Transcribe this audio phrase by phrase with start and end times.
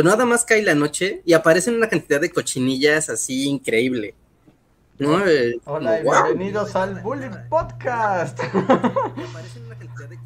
[0.00, 4.14] Pero nada más cae la noche y aparecen una cantidad de cochinillas así increíble.
[4.98, 5.26] ¿no?
[5.26, 8.40] Eh, Hola y bienvenidos al Bullying Podcast.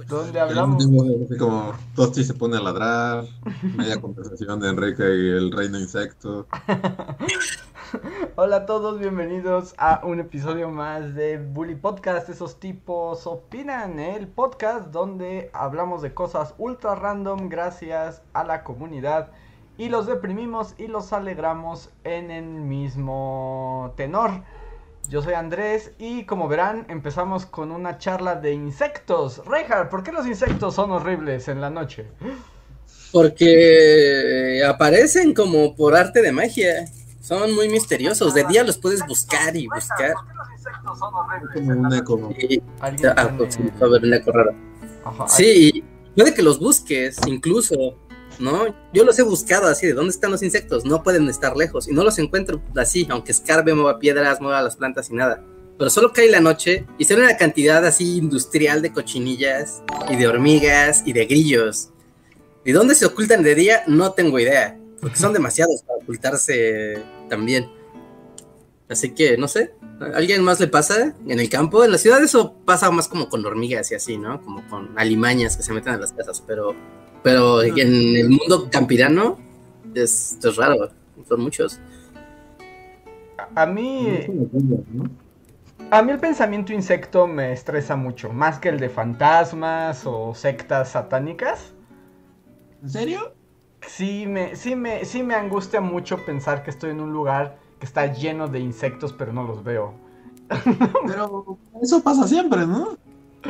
[0.07, 0.87] donde hablamos.
[1.37, 3.25] Como Tosti se pone a ladrar,
[3.77, 6.47] media conversación de Enrique y el reino insecto.
[8.37, 12.29] Hola a todos, bienvenidos a un episodio más de Bully Podcast.
[12.29, 19.33] Esos tipos opinan, el podcast donde hablamos de cosas ultra random gracias a la comunidad
[19.77, 24.43] y los deprimimos y los alegramos en el mismo tenor.
[25.09, 29.43] Yo soy Andrés y como verán empezamos con una charla de insectos.
[29.45, 32.07] Reinhardt, ¿por qué los insectos son horribles en la noche?
[33.13, 36.87] Porque aparecen como por arte de magia.
[37.21, 38.35] Son muy misteriosos.
[38.35, 40.15] De día los puedes buscar y buscar.
[41.55, 42.31] Como un eco.
[42.81, 44.55] Ah, pues, un eco raro.
[45.27, 45.85] Sí,
[46.17, 47.97] puede que los busques incluso.
[48.39, 48.75] ¿No?
[48.93, 50.85] Yo los he buscado así, ¿de dónde están los insectos?
[50.85, 54.77] No pueden estar lejos y no los encuentro así, aunque escarbe, mueva piedras, mueva las
[54.77, 55.43] plantas y nada.
[55.79, 60.29] Pero solo cae la noche y sale una cantidad así industrial de cochinillas y de
[60.29, 61.91] hormigas y de grillos.
[62.65, 63.83] ¿Y dónde se ocultan de día?
[63.87, 67.71] No tengo idea, porque son demasiados para ocultarse también.
[68.89, 71.85] Así que, no sé, ¿a alguien más le pasa en el campo?
[71.85, 74.41] En la ciudad eso pasa más como con hormigas y así, ¿no?
[74.43, 76.75] Como con alimañas que se meten en las casas, pero
[77.25, 77.79] pero en
[78.17, 79.39] el mundo campirano
[79.95, 80.91] es, es raro,
[81.27, 81.81] son muchos.
[83.55, 84.21] A mí.
[85.91, 90.91] A mí el pensamiento insecto me estresa mucho, más que el de fantasmas o sectas
[90.91, 91.73] satánicas.
[92.83, 93.33] ¿En serio?
[93.87, 97.87] Sí me, sí me, sí me angustia mucho pensar que estoy en un lugar que
[97.87, 99.95] está lleno de insectos, pero no los veo.
[101.07, 102.99] Pero eso pasa siempre, ¿no?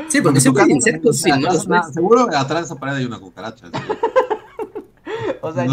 [0.08, 1.20] Sí, porque siempre hay insectos.
[1.20, 1.52] Sí, no
[1.92, 3.68] seguro atrás de esa pared hay una cucaracha.
[5.40, 5.66] o sea,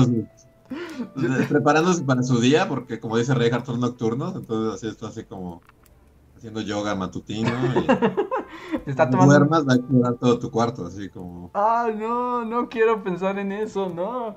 [1.50, 5.62] preparándose para su día, porque como dice Rey son nocturnos, entonces así está así como
[6.38, 9.34] haciendo yoga matutino y está tomando...
[9.34, 11.52] duermas va a explorar todo tu cuarto, así como...
[11.53, 14.36] Ah, no, no quiero pensar en eso, no.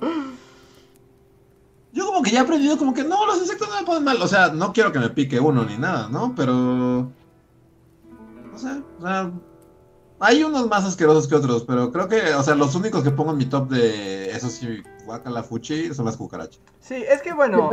[1.93, 4.21] Yo como que ya he aprendido como que no, los insectos no me ponen mal,
[4.21, 6.34] o sea, no quiero que me pique uno ni nada, ¿no?
[6.34, 7.11] Pero...
[8.53, 9.33] No sé, o sea,
[10.24, 13.32] hay unos más asquerosos que otros, pero creo que, o sea, los únicos que pongo
[13.32, 16.60] en mi top de eso sí, guacala fuchi, son las cucarachas.
[16.80, 17.70] Sí, es que bueno.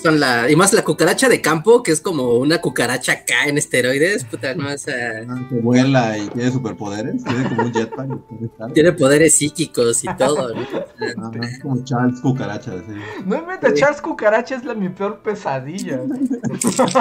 [0.00, 3.58] son la, y más la cucaracha de campo, que es como una cucaracha acá en
[3.58, 4.86] esteroides, puta, no es.
[4.86, 5.48] Uh...
[5.48, 8.72] Que vuela y tiene superpoderes, tiene como un jetpack.
[8.72, 10.54] tiene poderes psíquicos y todo.
[10.54, 11.32] ¿no?
[11.42, 12.94] es como Charles Cucaracha, sí.
[13.26, 16.00] No inventa, Charles Cucaracha es la mi peor pesadilla.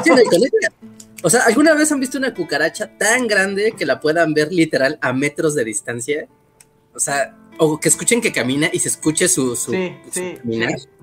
[0.03, 0.11] sí,
[1.23, 4.99] o sea, ¿alguna vez han visto una cucaracha tan grande que la puedan ver literal
[5.01, 6.27] a metros de distancia?
[6.93, 10.37] O sea, o que escuchen que camina y se escuche su, su, sí, sí,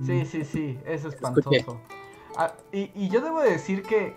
[0.04, 1.81] Sí, sí, sí, eso es espantoso.
[2.36, 4.14] Ah, y, y, yo debo decir que,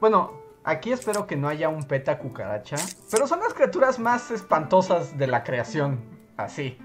[0.00, 0.32] bueno,
[0.64, 2.76] aquí espero que no haya un peta cucaracha,
[3.10, 6.00] pero son las criaturas más espantosas de la creación,
[6.36, 6.78] así.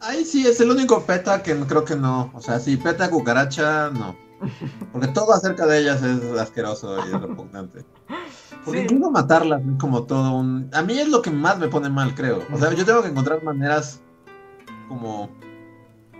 [0.00, 2.30] Ahí sí, es el único peta que creo que no.
[2.32, 4.16] O sea, sí, peta cucaracha, no.
[4.92, 7.84] Porque todo acerca de ellas es asqueroso y repugnante.
[8.64, 10.70] Porque incluso matarlas es como todo un...
[10.72, 12.42] A mí es lo que más me pone mal, creo.
[12.52, 14.00] O sea, yo tengo que encontrar maneras
[14.88, 15.30] como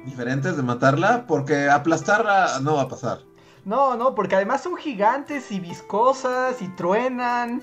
[0.04, 3.20] diferentes de matarla porque aplastarla no va a pasar.
[3.64, 7.62] No, no, porque además son gigantes y viscosas y truenan.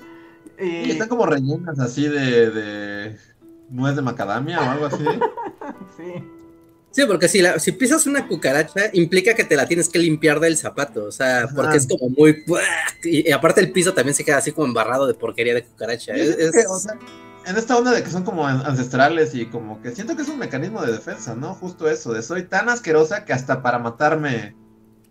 [0.58, 3.18] Y están como rellenas así de, de
[3.70, 5.04] nuez de macadamia o algo así.
[5.96, 6.35] sí.
[6.96, 10.40] Sí, porque si, la, si pisas una cucaracha, implica que te la tienes que limpiar
[10.40, 12.42] del zapato, o sea, porque es como muy...
[13.04, 16.14] Y, aparte el piso también se queda así como embarrado de porquería de cucaracha.
[16.14, 20.38] en esta onda de que son como ancestrales y como que siento que es un
[20.38, 21.52] mecanismo de defensa, ¿no?
[21.52, 24.56] Justo eso, de soy tan asquerosa que hasta para matarme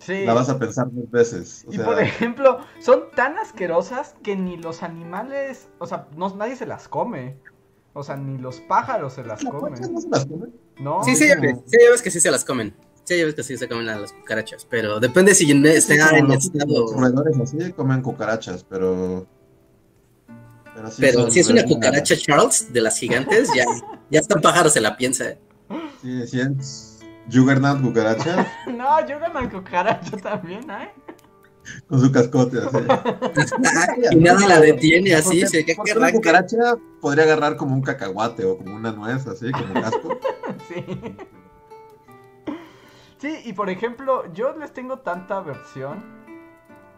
[0.08, 1.68] la vas a pensar dos veces.
[1.70, 6.66] y por ejemplo, son tan asquerosas que ni los animales, o sea, no, nadie se
[6.66, 7.38] las come.
[7.94, 9.80] O sea, ni los pájaros se las comen.
[9.94, 10.65] ¿No se las comen?
[10.80, 11.04] No.
[11.04, 12.76] Sí, sí, ya ves, sí, ya ves que sí se las comen.
[13.04, 16.32] Sí, ya ves que sí se comen a las cucarachas, pero depende si estén en
[16.32, 16.82] estado...
[16.82, 19.28] Los roedores así comen cucarachas, pero...
[20.74, 23.64] Pero, pero si es una cucaracha Charles de las gigantes, ya,
[24.10, 25.30] ya hasta pájaro se la piensa.
[25.30, 25.40] ¿eh?
[26.02, 27.00] Sí, sí es
[27.32, 28.46] Juggernaut cucaracha.
[28.68, 30.92] no, Juggernaut cucaracha también, ¿eh?
[31.88, 32.78] Con su cascote así.
[34.12, 38.58] y nada la detiene así, se que una cucaracha podría agarrar como un cacahuate o
[38.58, 40.20] como una nuez así, como casco.
[40.68, 40.86] sí.
[43.18, 46.04] Sí, y por ejemplo, yo les tengo tanta aversión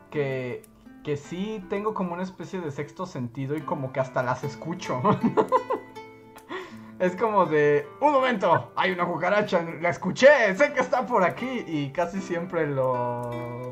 [0.09, 0.63] que,
[1.03, 5.01] que sí tengo como una especie de sexto sentido y como que hasta las escucho.
[6.99, 11.63] es como de, un momento, hay una cucaracha, la escuché, sé que está por aquí
[11.67, 13.69] y casi siempre lo...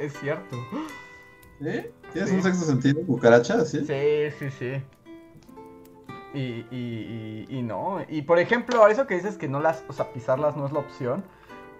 [0.00, 0.56] es cierto.
[1.60, 1.86] ¿Sí?
[2.12, 3.64] ¿Tienes un sexto sentido, cucaracha?
[3.64, 4.50] Sí, sí, sí.
[4.58, 4.82] sí.
[6.34, 8.04] Y, y, y, no.
[8.08, 10.78] Y por ejemplo, eso que dices que no las, o sea, pisarlas no es la
[10.80, 11.24] opción.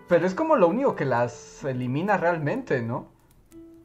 [0.09, 3.07] Pero es como lo único que las elimina realmente, ¿no?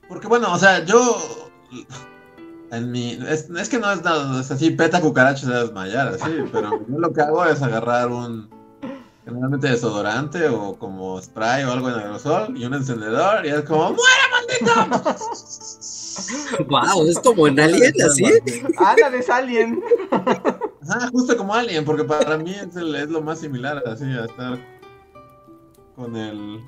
[0.10, 1.50] Porque bueno, o sea, yo
[2.72, 6.86] en mi, es, que no es nada, es así, peta cucaracha se desmayar, así, pero
[6.88, 8.50] yo lo que hago es agarrar un,
[9.28, 13.94] generalmente desodorante o como spray o algo en aerosol y un encendedor y es como,
[13.94, 14.74] ¡muera, maldito!
[16.70, 18.24] wow, es como en Alien, así.
[18.78, 19.84] Ándale, es Alien.
[20.12, 24.58] Ajá, justo como Alien, porque para mí es, es lo más similar, así, a estar
[25.98, 26.64] con el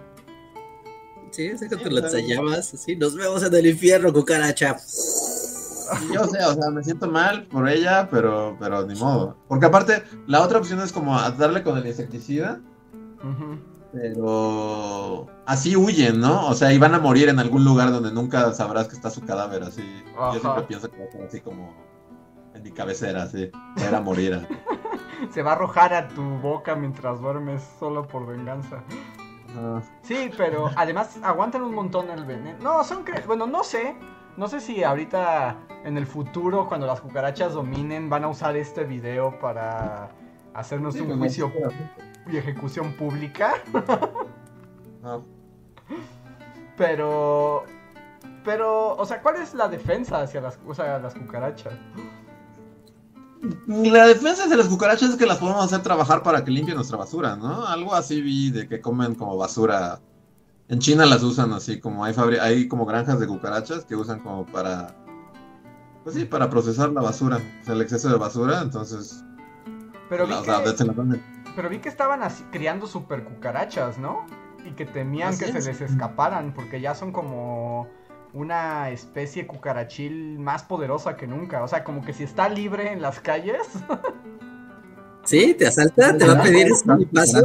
[1.31, 4.75] Sí, es que te las llamas, así, nos vemos en el infierno, cucaracha.
[6.13, 9.37] Yo sé, o sea, me siento mal por ella, pero, pero ni modo.
[9.47, 12.59] Porque aparte, la otra opción es como darle con el insecticida.
[13.91, 16.47] Pero así huyen, ¿no?
[16.47, 19.21] O sea, y van a morir en algún lugar donde nunca sabrás que está su
[19.21, 19.83] cadáver, así.
[20.15, 21.73] Yo siempre pienso que va a ser así como
[22.53, 23.49] en mi cabecera, así.
[23.77, 24.47] Era morir.
[25.31, 28.83] Se va a arrojar a tu boca mientras duermes solo por venganza.
[30.03, 32.57] Sí, pero además aguantan un montón el veneno.
[32.61, 33.95] No, son bueno, no sé.
[34.37, 38.83] No sé si ahorita en el futuro, cuando las cucarachas dominen, van a usar este
[38.83, 40.09] video para
[40.53, 41.51] hacernos un pues, juicio
[42.31, 43.53] y ejecución pública.
[46.77, 47.63] Pero.
[48.45, 51.73] Pero, o sea, ¿cuál es la defensa hacia las, o sea, las cucarachas?
[53.67, 56.97] La defensa de las cucarachas es que las podemos hacer trabajar para que limpien nuestra
[56.97, 57.65] basura, ¿no?
[57.65, 59.99] Algo así vi de que comen como basura.
[60.69, 64.45] En China las usan así, como hay, hay como granjas de cucarachas que usan como
[64.45, 64.95] para...
[66.03, 69.23] Pues sí, para procesar la basura, o sea, el exceso de basura, entonces...
[70.09, 71.21] Pero vi, que,
[71.55, 74.25] pero vi que estaban así, criando super cucarachas, ¿no?
[74.63, 77.87] Y que temían que se les escaparan, porque ya son como
[78.33, 81.63] una especie cucarachil más poderosa que nunca.
[81.63, 83.67] O sea, como que si está libre en las calles.
[85.23, 85.53] ¿Sí?
[85.53, 86.17] ¿Te asalta?
[86.17, 86.71] ¿Te va a pedir
[87.13, 87.39] paso?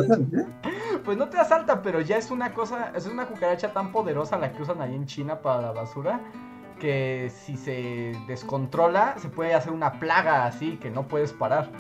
[1.05, 4.53] Pues no te asalta, pero ya es una cosa, es una cucaracha tan poderosa la
[4.53, 6.21] que usan ahí en China para la basura,
[6.81, 11.71] que si se descontrola, se puede hacer una plaga así que no puedes parar.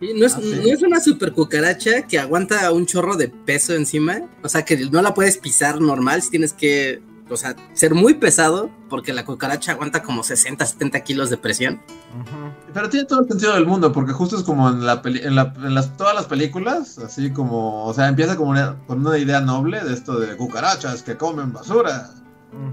[0.00, 4.22] no, es, ah, no es una super cucaracha que aguanta un chorro de peso encima.
[4.42, 8.14] O sea, que no la puedes pisar normal, si tienes que o sea, ser muy
[8.14, 11.80] pesado, porque la cucaracha aguanta como 60, 70 kilos de presión.
[12.72, 15.34] Pero tiene todo el sentido del mundo, porque justo es como en, la en,
[15.74, 18.54] las, todas las películas, así como, o sea, empieza como
[18.86, 22.10] con una idea noble de esto de cucarachas que comen basura.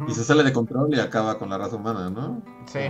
[0.07, 2.43] Y se sale de control y acaba con la raza humana, ¿no?
[2.67, 2.81] Sí.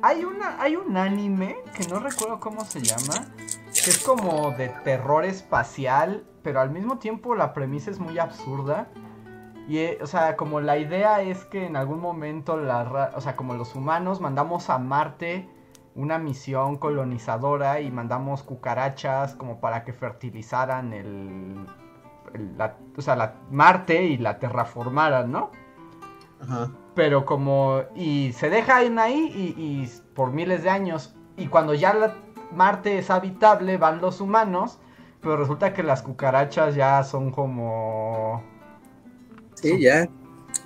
[0.00, 3.26] Hay, una, hay un anime que no recuerdo cómo se llama,
[3.74, 8.88] que es como de terror espacial, pero al mismo tiempo la premisa es muy absurda
[9.70, 13.36] y, eh, o sea, como la idea es que en algún momento, la, o sea,
[13.36, 15.48] como los humanos mandamos a Marte
[15.94, 21.68] una misión colonizadora y mandamos cucarachas como para que fertilizaran el,
[22.58, 25.52] la, o sea, la Marte y la terraformaran, ¿no?
[26.42, 26.72] Ajá.
[26.96, 31.94] Pero como, y se dejan ahí y, y por miles de años, y cuando ya
[31.94, 32.16] la,
[32.50, 34.80] Marte es habitable van los humanos,
[35.20, 38.42] pero resulta que las cucarachas ya son como
[39.60, 40.08] Sí, ya.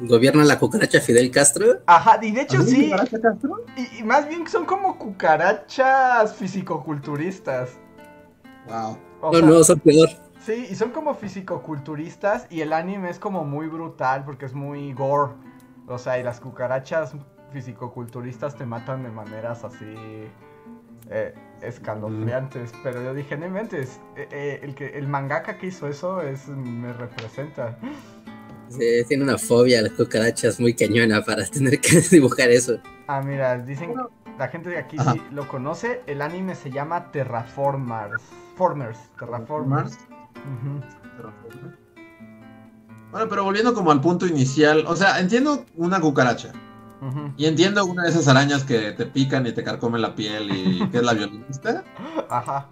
[0.01, 1.81] Gobierna la cucaracha Fidel Castro.
[1.87, 2.91] Ajá, y de hecho sí.
[2.91, 3.65] Castro?
[3.77, 7.79] Y, más bien son como cucarachas fisicoculturistas.
[8.69, 8.99] Wow.
[9.33, 10.09] no, no, son peor.
[10.45, 14.93] Sí, y son como fisicoculturistas y el anime es como muy brutal porque es muy
[14.93, 15.33] gore.
[15.87, 17.15] O sea, y las cucarachas
[17.53, 19.95] fisicoculturistas te matan de maneras así
[21.11, 22.73] eh, escalofriantes.
[22.83, 26.49] Pero yo dije, no mentes, eh, eh, el, que, el mangaka que hizo eso es
[26.49, 27.79] me representa.
[28.69, 32.79] Sí, tiene una fobia a las cucarachas muy cañona para tener que dibujar eso.
[33.07, 33.95] Ah, mira, dicen,
[34.39, 38.23] la gente de aquí sí lo conoce, el anime se llama Terraformers.
[38.57, 39.99] Formers, Terraformers.
[43.11, 46.53] Bueno, pero volviendo como al punto inicial, o sea, entiendo una cucaracha.
[47.37, 50.89] Y entiendo una de esas arañas que te pican y te carcomen la piel y
[50.91, 51.85] que es la violinista.
[52.31, 52.69] Ajá.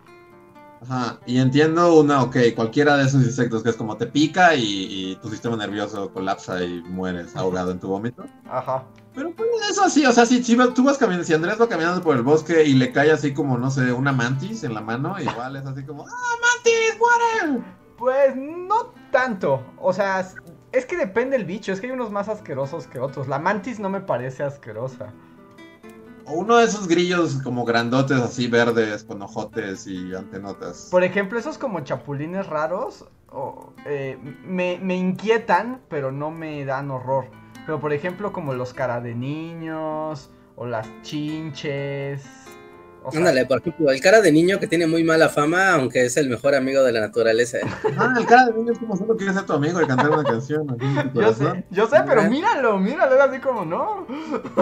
[0.82, 5.16] Ajá, y entiendo una, ok, cualquiera de esos insectos que es como te pica y,
[5.22, 8.24] tu sistema nervioso colapsa y mueres ahogado en tu vómito.
[8.50, 8.84] Ajá.
[9.14, 12.16] Pero pues, eso sí, o sea, si, tú vas caminando, si Andrés va caminando por
[12.16, 15.56] el bosque y le cae así como, no sé, una mantis en la mano, igual
[15.56, 17.64] es así como, ¡ah, mantis, muere!
[17.96, 20.26] Pues no tanto, o sea,
[20.72, 23.28] es que depende el bicho, es que hay unos más asquerosos que otros.
[23.28, 25.12] La mantis no me parece asquerosa.
[26.26, 30.88] O uno de esos grillos como grandotes así verdes con ojotes y antenotas.
[30.90, 33.04] Por ejemplo, esos como chapulines raros
[33.86, 37.26] eh, me, me, inquietan, pero no me dan horror.
[37.66, 42.41] Pero por ejemplo, como los cara de niños o las chinches
[43.14, 46.28] Ándale, por ejemplo, el cara de niño que tiene muy mala fama, aunque es el
[46.28, 47.58] mejor amigo de la naturaleza.
[47.96, 50.24] Ah, el cara de niño es como solo quiere ser tu amigo y cantar una
[50.24, 50.76] canción.
[51.14, 54.06] yo sé, yo sé, pero míralo, míralo, así como no.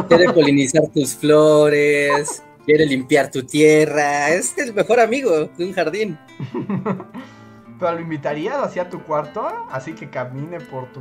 [0.08, 6.18] Quiere polinizar tus flores, quiere limpiar tu tierra, es el mejor amigo de un jardín.
[7.80, 9.48] ¿Pero lo invitarías hacia tu cuarto?
[9.70, 11.00] Así que camine por tu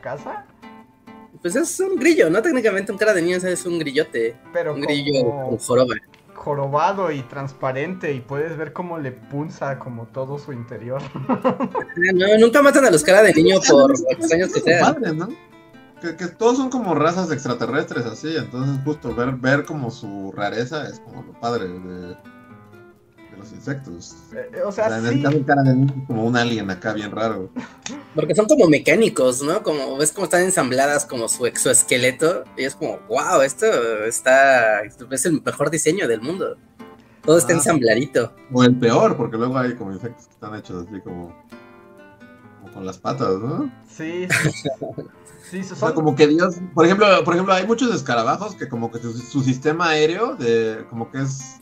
[0.00, 0.44] casa.
[1.40, 2.42] Pues es un grillo, ¿no?
[2.42, 4.34] Técnicamente un cara de niño es un grillote.
[4.52, 5.94] Pero un grillo con joroba
[6.48, 11.02] jorobado y transparente y puedes ver cómo le punza como todo su interior.
[12.14, 14.96] no, nunca matan a los cara de niño por extraños que sean.
[15.18, 15.28] ¿no?
[16.00, 21.00] Que, todos son como razas extraterrestres así, entonces justo ver, ver como su rareza es
[21.00, 22.16] como lo padre de,
[23.38, 24.16] los insectos.
[24.32, 25.22] Eh, eh, o sea, sí.
[25.46, 27.50] cara de como un alien acá bien raro.
[28.14, 29.62] Porque son como mecánicos, ¿no?
[29.62, 33.66] Como ves cómo están ensambladas como su exoesqueleto y es como, wow, esto
[34.04, 36.56] está es el mejor diseño del mundo.
[37.22, 37.56] Todo está ah.
[37.56, 38.32] ensambladito.
[38.52, 41.34] O el peor, porque luego hay como insectos que están hechos así como,
[42.60, 43.70] como con las patas, ¿no?
[43.88, 44.26] Sí.
[45.50, 45.60] sí.
[45.60, 48.98] o sea, como que Dios, por ejemplo, por ejemplo, hay muchos escarabajos que como que
[48.98, 51.58] su sistema aéreo de como que es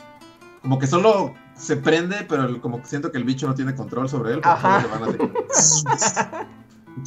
[0.66, 4.08] como que solo se prende, pero como que siento que el bicho no tiene control
[4.08, 4.40] sobre él.
[4.44, 4.82] Ajá.
[4.82, 4.88] Se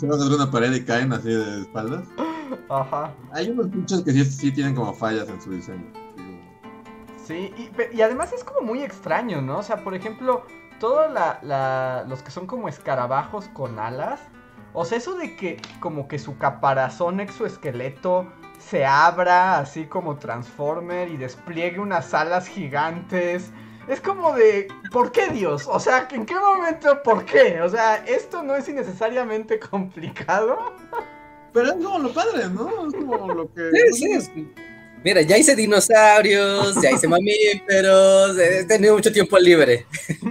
[0.07, 2.05] van a una pared y caen así de espaldas.
[2.69, 3.13] Ajá.
[3.31, 5.85] Hay unos bichos que sí, sí tienen como fallas en su diseño.
[7.23, 7.53] Sí,
[7.93, 9.59] y, además es como muy extraño, ¿no?
[9.59, 10.47] O sea, por ejemplo,
[10.79, 14.19] todos la, los que son como escarabajos con alas.
[14.73, 18.27] O sea, eso de que como que su caparazón exoesqueleto
[18.57, 23.51] se abra así como Transformer y despliegue unas alas gigantes
[23.89, 25.63] es como de, ¿por qué Dios?
[25.67, 27.62] O sea, ¿en qué momento por qué?
[27.62, 30.75] O sea, esto no es innecesariamente complicado.
[31.51, 32.88] Pero es como lo padre, ¿no?
[32.88, 33.72] Es como lo que...
[33.93, 34.48] Sí, sí.
[35.03, 39.88] Mira, ya hice dinosaurios, ya hice mamíferos, he tenido mucho tiempo libre.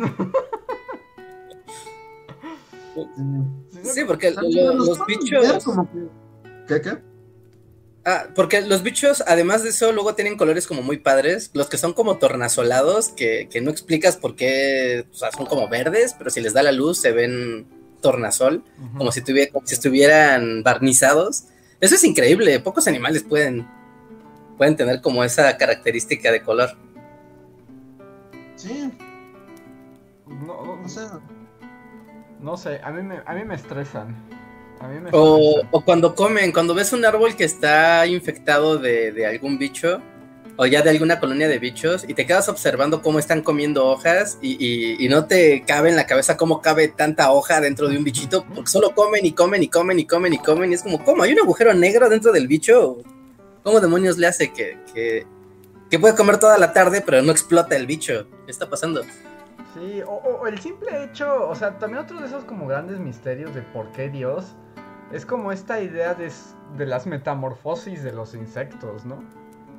[3.83, 5.65] sí, porque los, bichos...
[6.69, 7.08] ¿Qué, qué?
[8.11, 11.51] Ah, porque los bichos, además de eso, luego tienen colores como muy padres.
[11.53, 16.15] Los que son como tornasolados, que, no explicas por qué o sea, son como verdes,
[16.17, 17.67] pero si les da la luz se ven
[18.01, 18.65] tornasol,
[18.97, 21.49] como, si si estuvieran barnizados.
[21.83, 22.59] Eso es increíble.
[22.61, 23.69] Pocos animales pueden,
[24.57, 26.79] pueden tener como esa característica de color.
[28.57, 28.91] Sí.
[30.27, 31.03] No, no sé.
[32.41, 34.17] No sé, a mí me, a mí me estresan
[35.13, 40.01] o, cuando comen, cuando ves un árbol que está infectado de, algún bicho
[40.57, 44.39] o ya de alguna colonia de bichos y te quedas observando cómo están comiendo hojas
[44.43, 48.45] y, no te cabe en la cabeza cómo cabe tanta hoja dentro de un bichito,
[48.55, 51.23] porque solo comen y comen y comen y comen y comen y es como, ¿cómo?
[51.23, 52.99] ¿Hay un agujero negro dentro del bicho?
[53.63, 57.87] ¿Cómo demonios le hace que, que, puede comer toda la tarde pero no explota el
[57.87, 58.27] bicho?
[58.45, 59.03] ¿Qué está pasando?
[59.75, 63.55] Sí, o, o el simple hecho, o sea, también otro de esos como grandes misterios
[63.55, 64.57] de por qué Dios
[65.13, 66.31] es como esta idea de,
[66.87, 69.23] las metamorfosis de los insectos, ¿no?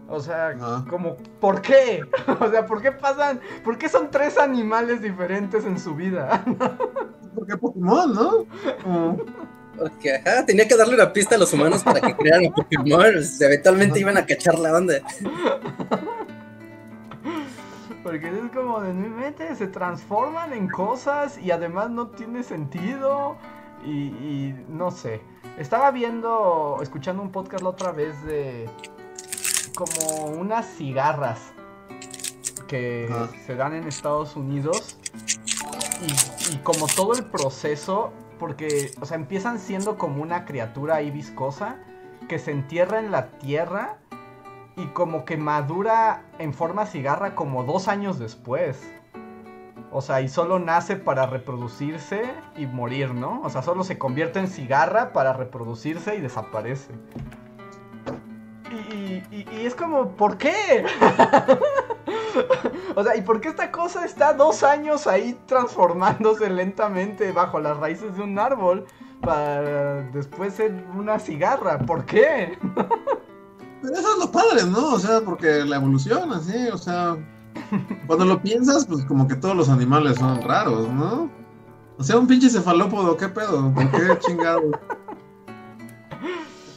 [0.08, 0.56] O sea,
[0.90, 2.02] como, ¿por qué?
[2.40, 3.40] o sea, ¿por qué pasan?
[3.64, 6.44] ¿Por qué son tres animales diferentes en su vida?
[7.36, 8.46] Porque Pokémon, ¿no?
[9.78, 13.06] Porque, ajá, tenía que darle una pista a los humanos para que crearan Pokémon.
[13.40, 14.96] Eventualmente iban a cachar la onda.
[18.04, 23.38] Porque es como de mi mente, se transforman en cosas y además no tiene sentido.
[23.86, 25.22] Y, no sé.
[25.58, 28.70] Estaba viendo, escuchando un podcast la otra vez de
[29.76, 31.54] como unas cigarras
[32.68, 33.10] que
[33.46, 34.98] se dan en Estados Unidos.
[36.02, 41.12] Y, y, como todo el proceso, porque, o sea, empiezan siendo como una criatura ahí
[41.12, 41.78] viscosa
[42.28, 43.98] que se entierra en la tierra
[44.78, 48.80] y como que madura en forma cigarra como dos años después.
[49.92, 52.22] O sea, y solo nace para reproducirse
[52.56, 53.42] y morir, ¿no?
[53.44, 56.94] O sea, solo se convierte en cigarra para reproducirse y desaparece.
[58.92, 60.86] Y, y, es como, ¿por qué?
[62.96, 67.78] O sea, ¿y por qué esta cosa está dos años ahí transformándose lentamente bajo las
[67.78, 68.86] raíces de un árbol
[69.22, 71.80] para después ser una cigarra?
[71.80, 72.58] ¿Por qué?
[73.82, 74.94] Pero eso es lo padre, ¿no?
[74.94, 77.18] O sea, porque la evolución, así, o sea,
[78.08, 81.30] cuando lo piensas, pues como que todos los animales son raros, ¿no?
[81.98, 83.74] O sea, un pinche cefalópodo, ¿qué pedo?
[83.74, 84.76] ¿Por qué chingados?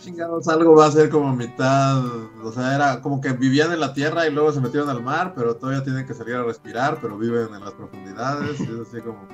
[0.02, 2.04] chingados algo va a ser como mitad,
[2.42, 5.32] o sea, era como que vivían en la tierra y luego se metieron al mar,
[5.36, 9.00] pero todavía tienen que salir a respirar, pero viven en las profundidades, y es así
[9.00, 9.28] como...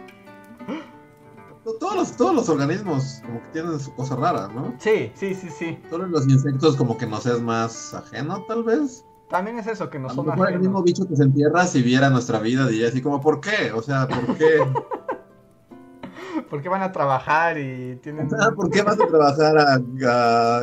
[1.80, 4.74] Todos los, todos los organismos como que tienen su cosa rara, ¿no?
[4.78, 5.78] Sí, sí, sí, sí.
[5.90, 9.04] Solo los insectos como que nos es más ajeno, tal vez.
[9.28, 10.50] También es eso, que no son ajenos.
[10.52, 13.72] el mismo bicho que se entierra, si viera nuestra vida, diría así como, ¿por qué?
[13.72, 14.58] O sea, ¿por qué?
[16.48, 18.28] ¿Por qué van a trabajar y tienen...
[18.28, 19.82] ¿Por qué vas a trabajar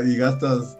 [0.05, 0.77] y gastas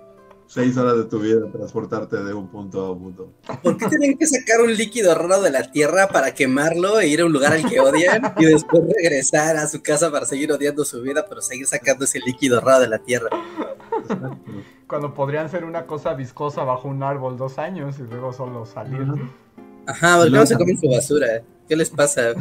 [0.48, 3.34] seis horas de tu vida en transportarte de un punto a un punto?
[3.62, 7.22] ¿Por qué tienen que sacar un líquido raro de la tierra para quemarlo e ir
[7.22, 10.86] a un lugar al que odian y después regresar a su casa para seguir odiando
[10.86, 13.30] su vida, pero seguir sacando ese líquido raro de la tierra?
[14.88, 19.08] Cuando podrían ser una cosa viscosa bajo un árbol dos años y luego solo salir.
[19.88, 21.42] Ajá, ¿por qué no se comen su basura?
[21.68, 22.34] ¿Qué les pasa?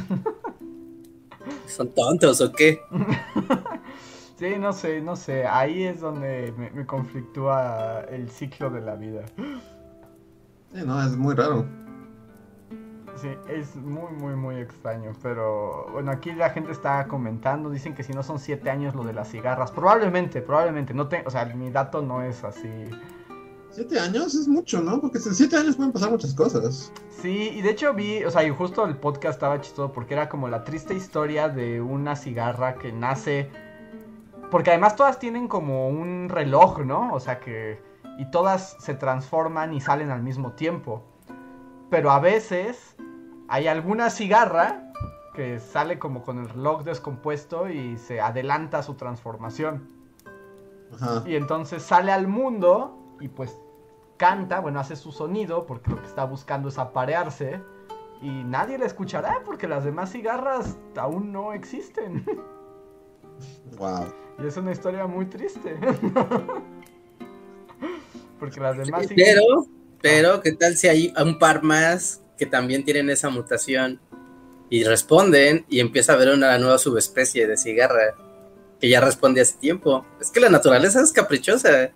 [1.66, 2.80] ¿Son tontos o qué?
[4.38, 5.46] sí, no sé, no sé.
[5.46, 9.24] Ahí es donde me, conflictúa el ciclo de la vida.
[9.36, 11.66] Sí, no, es muy raro.
[13.16, 15.12] Sí, es muy, muy, muy extraño.
[15.23, 17.71] Pero bueno, aquí la gente está comentando.
[17.71, 19.71] Dicen que si no son siete años lo de las cigarras.
[19.71, 20.94] Probablemente, probablemente.
[20.94, 22.90] No te, o sea, mi dato no es así.
[23.71, 25.00] Siete años es mucho, ¿no?
[25.00, 26.92] Porque en siete años pueden pasar muchas cosas.
[27.11, 30.28] Sí, y de hecho vi, o sea, y justo el podcast estaba chistoso porque era
[30.28, 33.50] como la triste historia de una cigarra que nace.
[34.50, 37.12] Porque además todas tienen como un reloj, ¿no?
[37.12, 37.83] O sea que.
[38.18, 41.02] Y todas se transforman y salen al mismo tiempo.
[41.90, 42.93] Pero a veces
[43.54, 44.90] hay alguna cigarra
[45.32, 49.88] que sale como con el reloj descompuesto y se adelanta su transformación.
[50.92, 51.23] Ajá.
[51.25, 53.56] Y entonces sale al mundo y pues
[54.16, 57.61] canta, bueno, hace su sonido porque lo que está buscando es aparearse
[58.20, 62.24] y nadie la escuchará porque las demás cigarras aún no existen.
[63.79, 64.05] Wow.
[64.38, 65.76] Y es una historia muy triste.
[68.38, 69.35] porque las demás cigarras...
[69.35, 69.66] Pero,
[70.00, 74.01] pero, ¿qué tal si hay un par más que también tienen esa mutación
[74.70, 78.14] y responden y empieza a haber una nueva subespecie de cigarra
[78.81, 80.05] que ya responde hace tiempo?
[80.20, 81.90] Es que la naturaleza es caprichosa.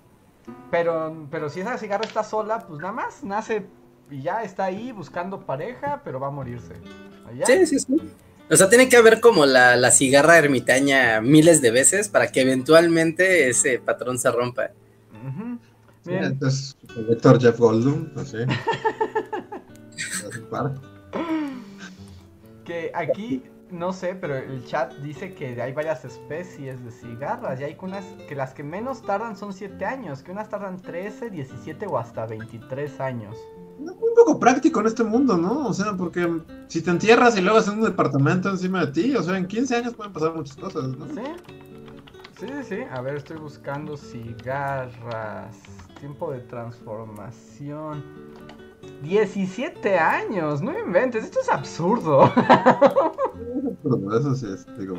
[0.71, 3.67] Pero, pero si esa cigarra está sola, pues nada más nace
[4.11, 6.75] y ya está ahí buscando pareja, pero va a morirse.
[7.45, 7.97] Sí, sí, sí.
[8.51, 13.49] O sea, tiene que haber como la, cigarra ermitaña miles de veces para que eventualmente
[13.51, 14.71] ese patrón se rompa.
[16.07, 18.39] entonces, el lector Jeff Goldblum, pues sí.
[22.65, 27.65] que aquí no sé, pero el chat dice que hay varias especies de cigarras y
[27.65, 31.87] hay unas que las que menos tardan son 7 años, que unas tardan 13, 17
[31.87, 33.37] o hasta 23 años.
[33.79, 35.69] Muy poco práctico en este mundo, ¿no?
[35.69, 39.23] O sea, porque si te entierras y luego haces un departamento encima de ti, o
[39.23, 41.07] sea, en 15 años pueden pasar muchas cosas, ¿no?
[41.09, 41.23] Sí.
[42.39, 42.79] Sí, sí, sí.
[42.91, 45.57] A ver, estoy buscando cigarras.
[45.99, 48.05] Tiempo de transformación.
[49.03, 52.33] 17 años, no inventes, esto es absurdo.
[54.19, 54.97] Eso sí es, digo.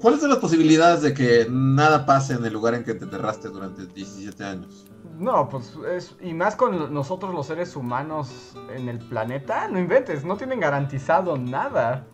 [0.00, 3.48] ¿Cuáles son las posibilidades de que nada pase en el lugar en que te enterraste
[3.48, 4.86] durante 17 años?
[5.18, 6.16] No, pues es.
[6.20, 11.38] Y más con nosotros los seres humanos en el planeta, no inventes, no tienen garantizado
[11.38, 12.06] nada.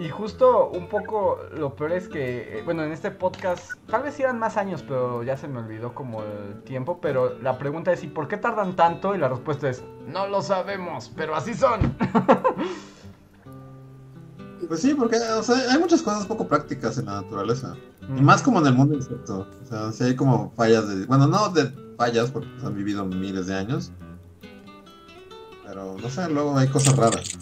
[0.00, 4.18] Y justo un poco lo peor es que, eh, bueno, en este podcast, tal vez
[4.18, 8.02] eran más años, pero ya se me olvidó como el tiempo, pero la pregunta es,
[8.02, 9.14] ¿y por qué tardan tanto?
[9.14, 11.94] Y la respuesta es, no lo sabemos, pero así son.
[14.68, 17.74] Pues sí, porque hay muchas cosas poco prácticas en la naturaleza.
[18.16, 19.48] Y más como en el mundo insecto.
[19.64, 21.06] O sea, si hay como fallas de...
[21.06, 23.90] Bueno, no de fallas, porque han vivido miles de años.
[25.66, 27.36] Pero no sé, luego hay cosas raras.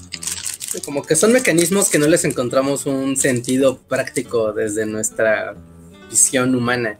[0.84, 5.54] Como que son mecanismos que no les encontramos un sentido práctico desde nuestra
[6.10, 6.98] visión humana.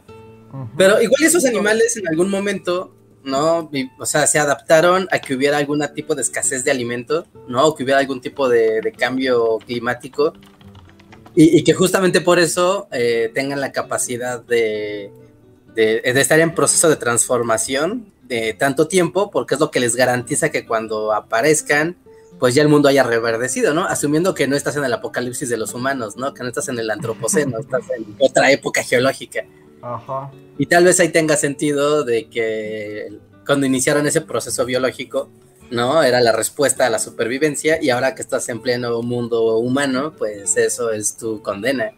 [0.75, 3.69] Pero igual esos animales en algún momento, ¿no?
[3.99, 7.67] O sea, se adaptaron a que hubiera algún tipo de escasez de alimento, ¿no?
[7.67, 10.33] O que hubiera algún tipo de, cambio climático.
[11.35, 15.11] Y, que justamente por eso eh, tengan la capacidad de,
[15.75, 19.95] de, de estar en proceso de transformación de tanto tiempo, porque es lo que les
[19.95, 21.95] garantiza que cuando aparezcan
[22.39, 23.85] pues ya el mundo haya reverdecido, ¿no?
[23.85, 26.33] Asumiendo que no estás en el apocalipsis de los humanos, ¿no?
[26.33, 29.45] Que no estás en el antropoceno, estás en otra época geológica.
[29.81, 30.31] Ajá.
[30.57, 35.29] Y tal vez ahí tenga sentido de que cuando iniciaron ese proceso biológico,
[35.71, 36.01] ¿no?
[36.01, 40.57] Era la respuesta a la supervivencia y ahora que estás en pleno mundo humano, pues
[40.57, 41.91] eso es tu condena.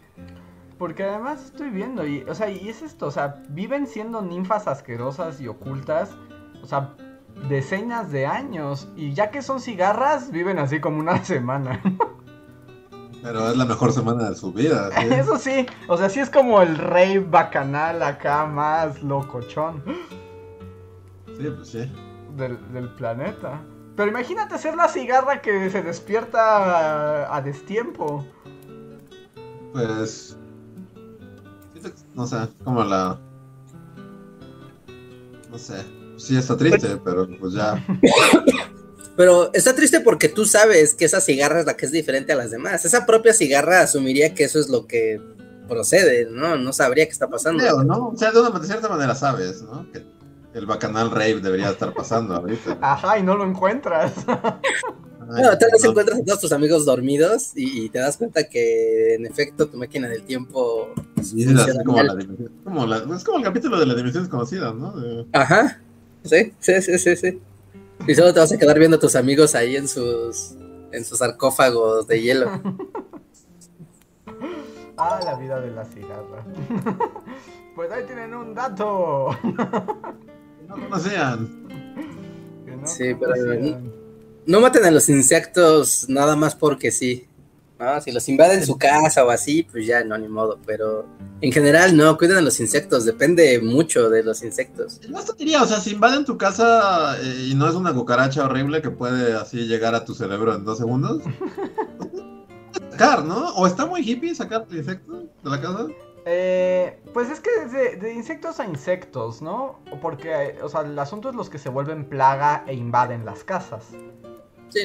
[0.78, 4.66] Porque además estoy viendo, y, o sea, y es esto, o sea, viven siendo ninfas
[4.66, 6.10] asquerosas y ocultas,
[6.60, 6.96] o sea,
[7.48, 11.80] decenas de años, y ya que son cigarras, viven así como una semana.
[13.22, 14.88] Pero es la mejor semana de su vida.
[15.10, 19.82] Eso sí, o sea, sí es como el rey bacanal acá más locochón.
[21.36, 21.92] Sí, pues sí.
[22.36, 22.56] Del,
[22.96, 23.60] planeta.
[23.96, 28.26] Pero imagínate ser la cigarra que se despierta a, destiempo.
[29.72, 30.36] Pues.
[32.14, 33.18] No sé, como la.
[35.50, 35.84] No sé.
[36.22, 37.84] Sí, está triste, pero pues ya.
[39.14, 42.36] Pero está triste porque tú sabes que esa cigarra es la que es diferente a
[42.36, 42.86] las demás.
[42.86, 45.20] Esa propia cigarra asumiría que eso es lo que
[45.68, 46.56] procede, ¿no?
[46.56, 47.62] No sabría qué está pasando.
[47.84, 48.08] ¿no?
[48.08, 49.86] O sea, de, una, cierta manera sabes, ¿no?
[49.92, 50.02] Que
[50.54, 52.78] el bacanal rave debería estar pasando ahorita.
[52.80, 54.12] Ajá, y no lo encuentras.
[54.24, 59.26] Bueno, tal vez encuentras a todos tus amigos dormidos y, te das cuenta que en
[59.26, 60.88] efecto tu máquina del tiempo.
[61.22, 62.16] Sí, es, como la,
[62.64, 64.94] como la, es como el capítulo de las dimensiones conocidas, ¿no?
[65.32, 65.80] Ajá,
[66.24, 67.40] sí, sí, sí, sí, sí.
[68.06, 70.54] Y solo te vas a quedar viendo a tus amigos ahí en sus,
[70.92, 72.50] en sus sarcófagos de hielo.
[74.96, 76.44] ah, la vida de la cigarra.
[77.76, 79.30] pues ahí tienen un dato.
[80.68, 81.48] no conocían.
[82.84, 83.34] sí, pero
[84.44, 87.28] no maten a los insectos nada más porque sí.
[88.00, 90.58] Si los invaden su casa o así, pues ya no, ni modo.
[90.66, 91.06] Pero
[91.40, 93.04] en general, no, cuiden a los insectos.
[93.04, 95.00] Depende mucho de los insectos.
[95.08, 98.82] No diría, o sea, si invaden tu casa eh, y no es una cucaracha horrible
[98.82, 101.22] que puede así llegar a tu cerebro en dos segundos,
[102.90, 103.54] sacar, ¿no?
[103.54, 105.86] ¿O está muy hippie sacar el insecto de la casa?
[106.24, 109.80] Eh, pues es que de, de, insectos a insectos, ¿no?
[110.00, 113.86] Porque, o sea, el asunto es los que se vuelven plaga e invaden las casas.
[114.72, 114.80] Sí,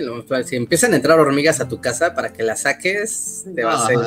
[0.45, 3.86] si empiezan a entrar hormigas a tu casa para que las saques, te va a
[3.86, 3.97] hacer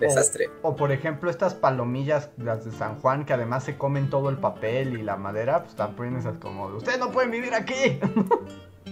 [0.00, 0.50] desastre.
[0.62, 4.38] O, por ejemplo, estas palomillas, las de San Juan, que además se comen todo el
[4.38, 8.00] papel y la madera, pues también esas como, ustedes no pueden vivir aquí.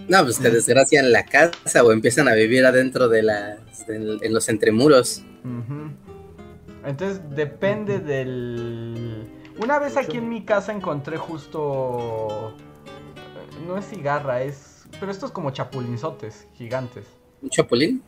[0.08, 4.48] No, pues te desgracian la casa o empiezan a vivir adentro de las, en los
[4.48, 5.24] entremuros.
[6.84, 9.26] Entonces depende del...
[9.62, 12.56] Una vez aquí en mi casa encontré justo...
[13.66, 14.69] No es cigarra, es
[15.00, 17.06] pero estos como chapulinzotes gigantes.
[17.42, 18.02] ¿Un chapulín?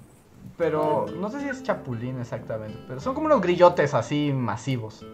[0.58, 5.04] Pero no sé si es chapulín exactamente, pero son como unos grillotes así masivos.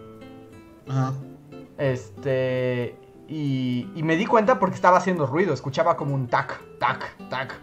[0.87, 1.13] Ajá.
[1.77, 2.95] Este.
[3.27, 7.53] Y, y me di cuenta porque estaba haciendo ruido, escuchaba como un tac, tac, tac.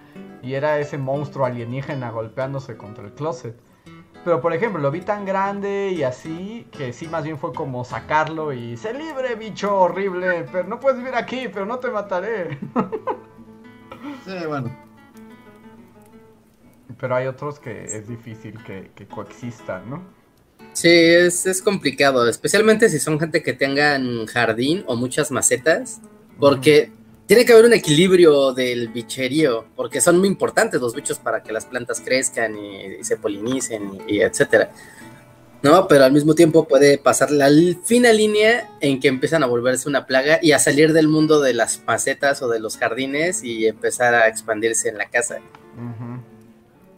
[0.42, 3.60] Y era ese monstruo alienígena golpeándose contra el closet.
[4.24, 7.84] Pero por ejemplo, lo vi tan grande y así que sí, más bien fue como
[7.84, 10.46] sacarlo y se libre, bicho horrible.
[10.50, 12.58] Pero no puedes vivir aquí, pero no te mataré.
[14.26, 14.76] Sí, bueno.
[16.98, 20.02] Pero hay otros que es difícil que, coexistan, ¿no?
[20.72, 26.00] Sí, es, complicado, especialmente si son gente que tengan jardín o muchas macetas,
[26.38, 26.90] porque
[27.26, 31.52] tiene que haber un equilibrio del bicherío, porque son muy importantes los bichos para que
[31.52, 34.70] las plantas crezcan y, se polinicen y etcétera.
[35.66, 35.88] ¿No?
[35.88, 37.48] Pero al mismo tiempo puede pasar la
[37.82, 41.54] fina línea en que empiezan a volverse una plaga y a salir del mundo de
[41.54, 45.38] las macetas o de los jardines y empezar a expandirse en la casa.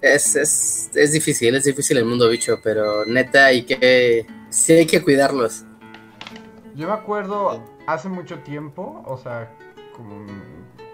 [0.02, 4.86] es, es, es, difícil, es difícil el mundo bicho, pero neta hay que, sí hay
[4.86, 5.64] que cuidarlos.
[6.76, 9.50] Yo me acuerdo hace mucho tiempo, o sea,
[9.96, 10.26] como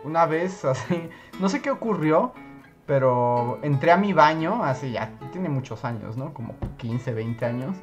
[0.04, 1.08] una vez así,
[1.40, 2.32] no sé qué ocurrió,
[2.86, 6.34] pero entré a mi baño hace ya, tiene muchos años, ¿no?
[6.34, 7.76] Como 15, 20 años.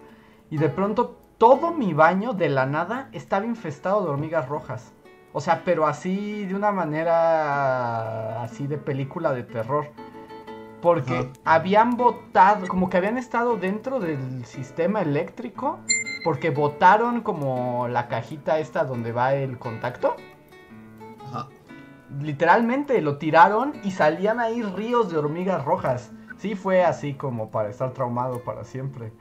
[0.49, 4.93] Y de pronto todo mi baño de la nada estaba infestado de hormigas rojas.
[5.33, 9.87] O sea, pero así de una manera así de película de terror.
[10.81, 15.79] Porque habían botado, como que habían estado dentro del sistema eléctrico.
[16.23, 20.15] Porque botaron como la cajita esta donde va el contacto
[22.19, 26.11] literalmente lo tiraron y salían ahí ríos de hormigas rojas.
[26.39, 29.11] Sí, fue así como para estar traumado para siempre.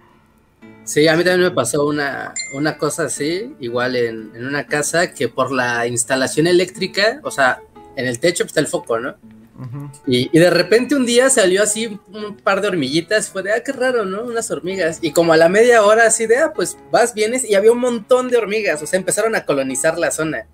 [0.84, 5.28] Sí, a mí también me pasó una, una cosa así, igual en, una casa, que
[5.28, 7.60] por la instalación eléctrica, o sea,
[7.96, 9.14] en el techo está el foco, ¿no?
[10.06, 13.72] y, de repente un día salió así un par de hormiguitas, fue de, ah, qué
[13.72, 14.22] raro, ¿no?
[14.22, 15.00] Unas hormigas.
[15.02, 17.80] Y como a la media hora así de, ah, pues vas, vienes, y había un
[17.80, 20.46] montón de hormigas, o sea, empezaron a colonizar la zona.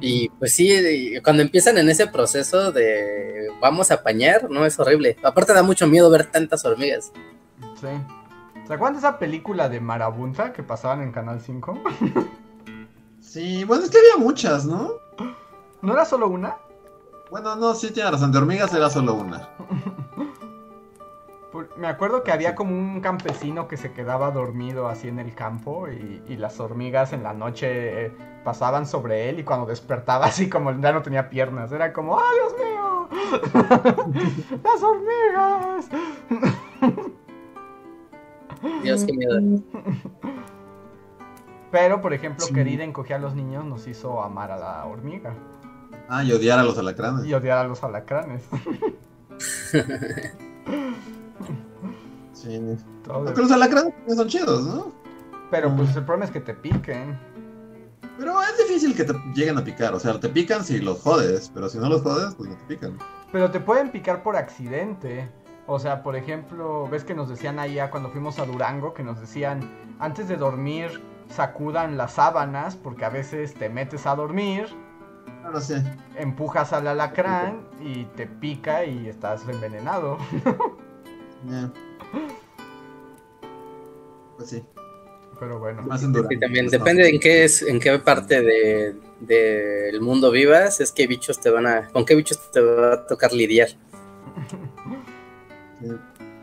[0.00, 5.16] Y pues sí, cuando empiezan en ese proceso de vamos a apañar, no es horrible.
[5.22, 7.12] Aparte da mucho miedo ver tantas hormigas.
[7.80, 7.88] Sí.
[8.66, 11.82] ¿Se acuerdan esa película de Marabunta que pasaban en Canal 5?
[13.20, 14.92] sí, bueno, es que había muchas, ¿no?
[15.82, 16.56] ¿No era solo una?
[17.30, 18.32] Bueno, no, sí tiene razón.
[18.32, 19.48] De hormigas era solo una.
[21.76, 25.88] Me acuerdo que había como un campesino que se quedaba dormido así en el campo
[25.88, 28.12] y, las hormigas en la noche eh,
[28.44, 32.36] pasaban sobre él y cuando despertaba así como ya no tenía piernas, era como, ¡ay
[32.38, 33.08] Dios mío!
[34.64, 35.88] ¡Las hormigas!
[38.82, 39.40] Dios, qué miedo.
[41.70, 45.34] Pero, por ejemplo, querida encogía a los niños nos hizo amar a la hormiga.
[46.08, 47.24] Ah, y odiar a los alacranes.
[47.24, 48.44] Y odiar a los alacranes.
[52.32, 52.60] Sí.
[53.04, 54.92] Pero los alacranes son chidos, ¿no?
[55.50, 57.18] Pero pues el problema es que te piquen.
[58.18, 59.94] Pero es difícil que te lleguen a picar.
[59.94, 61.50] O sea, te pican si los jodes.
[61.52, 62.98] Pero si no los jodes, pues no te pican.
[63.32, 65.28] Pero te pueden picar por accidente.
[65.66, 69.20] O sea, por ejemplo, ves que nos decían allá cuando fuimos a Durango, que nos
[69.20, 69.60] decían,
[69.98, 74.66] antes de dormir, sacudan las sábanas, porque a veces te metes a dormir.
[75.42, 75.82] No lo sé.
[76.16, 80.18] Empujas al alacrán y te pica y estás envenenado.
[84.36, 84.64] Pues sí.
[85.38, 85.86] Pero bueno.
[86.40, 91.40] también depende en qué es, en qué parte del de, mundo vivas, es que bichos
[91.40, 93.68] te van a, con qué bichos te va a tocar lidiar.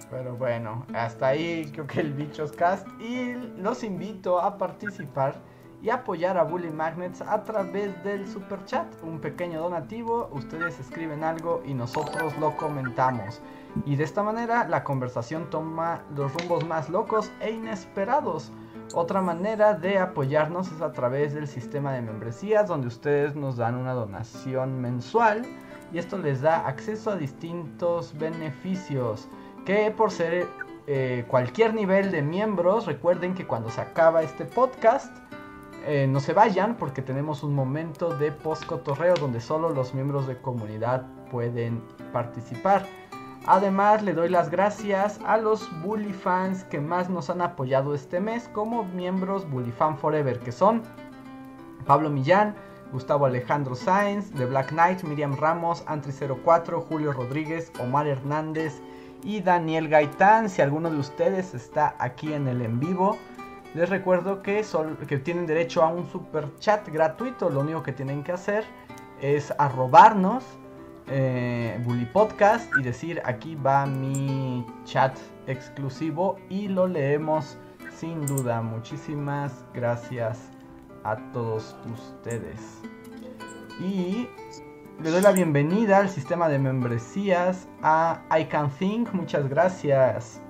[0.10, 2.88] Pero bueno, hasta ahí creo que el Bichos Cast.
[3.00, 5.36] Y los invito a participar
[5.82, 8.88] y apoyar a Bully Magnets a través del super chat.
[9.04, 13.42] Un pequeño donativo, ustedes escriben algo y nosotros lo comentamos.
[13.86, 18.52] Y de esta manera la conversación toma los rumbos más locos e inesperados.
[18.94, 23.76] Otra manera de apoyarnos es a través del sistema de membresías donde ustedes nos dan
[23.76, 25.46] una donación mensual
[25.92, 29.28] y esto les da acceso a distintos beneficios
[29.66, 30.48] que por ser
[30.88, 35.14] eh, cualquier nivel de miembros, recuerden que cuando se acaba este podcast,
[35.86, 40.28] eh, no se vayan porque tenemos un momento de post cotorreo donde solo los miembros
[40.28, 41.82] de comunidad pueden
[42.14, 42.86] participar.
[43.50, 48.20] Además, le doy las gracias a los Bully fans que más nos han apoyado este
[48.20, 50.84] mes como miembros Bully Fan Forever, que son
[51.86, 52.56] Pablo Millán,
[52.92, 58.82] Gustavo Alejandro Sáenz, The Black Knight, Miriam Ramos, Antri04, Julio Rodríguez, Omar Hernández
[59.24, 60.50] y Daniel Gaitán.
[60.50, 63.18] Si alguno de ustedes está aquí en el en vivo,
[63.74, 64.66] les recuerdo que,
[65.08, 67.50] que tienen derecho a un super chat gratuito.
[67.50, 68.66] Lo único que tienen que hacer
[69.22, 70.44] es arrobarnos
[71.10, 75.18] eh, Bully Podcast y decir aquí va mi chat
[75.48, 77.58] exclusivo y lo leemos
[77.98, 78.62] sin duda.
[78.62, 80.50] Muchísimas gracias
[81.04, 82.82] a todos ustedes.
[83.80, 84.28] Y
[85.02, 89.14] le doy la bienvenida al sistema de membresías a I Can Think.
[89.14, 90.42] Muchas gracias.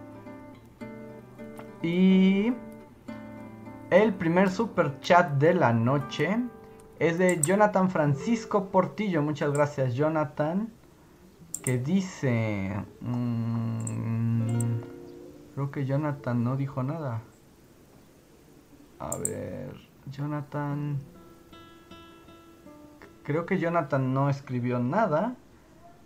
[1.81, 2.53] Y
[3.89, 6.39] el primer super chat de la noche
[6.99, 9.21] es de Jonathan Francisco Portillo.
[9.21, 10.71] Muchas gracias, Jonathan.
[11.63, 12.73] Que dice...
[13.01, 14.79] Mm,
[15.53, 17.21] creo que Jonathan no dijo nada.
[18.99, 19.87] A ver...
[20.11, 20.99] Jonathan.
[23.23, 25.35] Creo que Jonathan no escribió nada.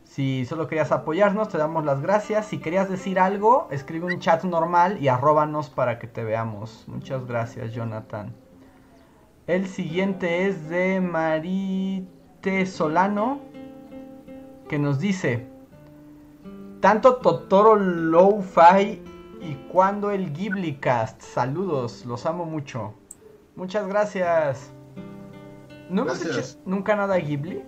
[0.04, 2.47] Si solo querías apoyarnos, te damos las gracias.
[2.47, 6.84] Si querías decir algo, escribe un chat normal y arróbanos para que te veamos.
[6.88, 8.36] Muchas gracias, Jonathan.
[9.47, 13.39] El siguiente es de Marite Solano,
[14.69, 15.47] que nos dice:
[16.80, 19.01] Tanto Totoro Low-Fi
[19.41, 21.21] y cuando el Ghibli Cast.
[21.21, 22.93] Saludos, los amo mucho.
[23.56, 24.71] Muchas gracias.
[25.89, 27.63] ¿No hemos hecho nunca nada Ghibli?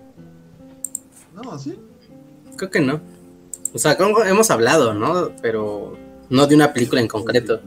[1.34, 1.78] No, ¿sí?
[2.56, 3.00] Creo que no.
[3.74, 5.32] O sea, hemos hablado, ¿no?
[5.42, 5.96] Pero
[6.30, 7.60] no de una película en concreto.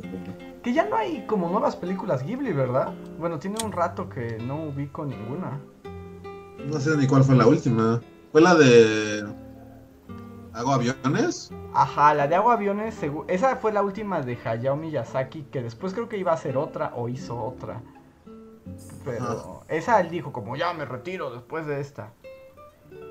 [0.64, 2.94] Que ya no hay como nuevas películas Ghibli, ¿verdad?
[3.18, 5.60] Bueno, tiene un rato que no ubico ninguna.
[6.66, 8.02] No sé ni cuál fue la última.
[8.32, 9.26] ¿Fue la de
[10.58, 11.52] ¿Hago aviones?
[11.74, 12.96] Ajá, la de Hago aviones,
[13.28, 16.94] esa fue la última de Hayao Miyazaki, que después creo que iba a ser otra
[16.96, 17.84] o hizo otra.
[19.06, 22.12] Pero esa él dijo como ya me retiro después de esta.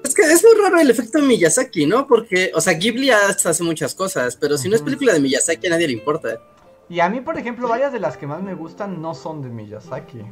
[0.03, 2.09] Es que es muy raro el efecto de Miyazaki, ¿no?
[2.09, 5.71] Porque, o sea, Ghibli hace muchas cosas, pero si no es película de Miyazaki a
[5.71, 6.41] nadie le importa.
[6.89, 9.49] Y a mí, por ejemplo, varias de las que más me gustan no son de
[9.49, 10.23] Miyazaki.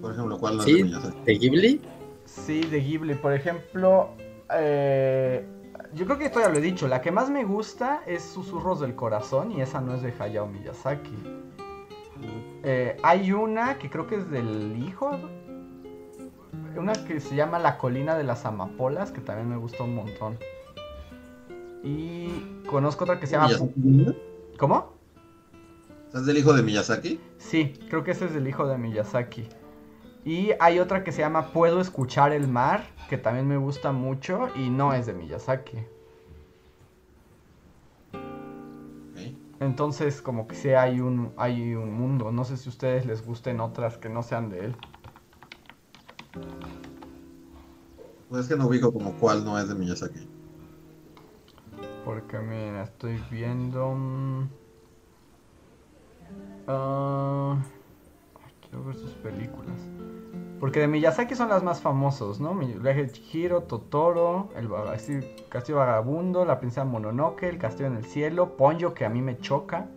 [0.00, 1.18] Por ejemplo, ¿cuál no es de Miyazaki?
[1.24, 1.80] ¿De Ghibli?
[2.24, 3.14] Sí, de Ghibli.
[3.16, 4.10] Por ejemplo,
[4.54, 5.44] eh,
[5.94, 6.86] yo creo que esto ya lo he dicho.
[6.86, 10.46] La que más me gusta es Susurros del Corazón y esa no es de Hayao
[10.46, 11.16] Miyazaki.
[12.62, 15.10] Eh, hay una que creo que es del hijo.
[16.76, 20.38] Una que se llama La colina de las amapolas, que también me gustó un montón.
[21.86, 22.28] Y
[22.68, 23.48] conozco otra que se llama...
[24.58, 24.96] ¿Cómo?
[26.12, 27.20] ¿Es del hijo de Miyazaki?
[27.38, 29.48] Sí, creo que ese es del hijo de Miyazaki.
[30.24, 34.48] Y hay otra que se llama Puedo escuchar el mar, que también me gusta mucho
[34.56, 35.78] y no es de Miyazaki.
[39.60, 42.32] Entonces, como que sí hay un, hay un mundo.
[42.32, 44.76] No sé si a ustedes les gusten otras que no sean de él.
[48.28, 50.35] Pues es que no ubico como cuál no es de Miyazaki.
[52.06, 53.90] Porque mira, estoy viendo.
[56.68, 57.56] Uh,
[58.60, 59.76] quiero ver sus películas.
[60.60, 62.54] Porque de Miyazaki son las más famosos, ¿no?
[62.54, 64.70] Viaje Chihiro, Totoro, El
[65.48, 69.38] Castillo Vagabundo, La Princesa Mononoke, El Castillo en el Cielo, Ponyo, que a mí me
[69.38, 69.88] choca.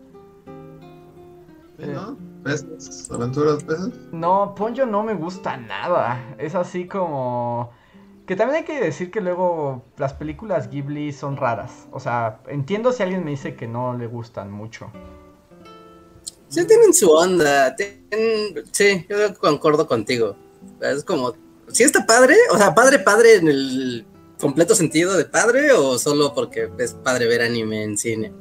[1.78, 2.18] ¿No?
[2.44, 3.12] ¿Peces?
[3.12, 3.94] ¿Aventuras peces?
[4.12, 6.36] No, Ponyo no me gusta nada.
[6.40, 7.72] Es así como...
[8.30, 11.88] Que también hay que decir que luego las películas Ghibli son raras.
[11.92, 14.92] O sea, entiendo si alguien me dice que no le gustan mucho.
[16.48, 17.76] Sí, tienen su onda.
[18.70, 20.36] Sí, yo concuerdo contigo.
[20.80, 21.34] Es como,
[21.70, 22.36] ¿sí está padre?
[22.52, 24.06] O sea, padre, padre en el
[24.40, 28.32] completo sentido de padre o solo porque es padre ver anime en cine?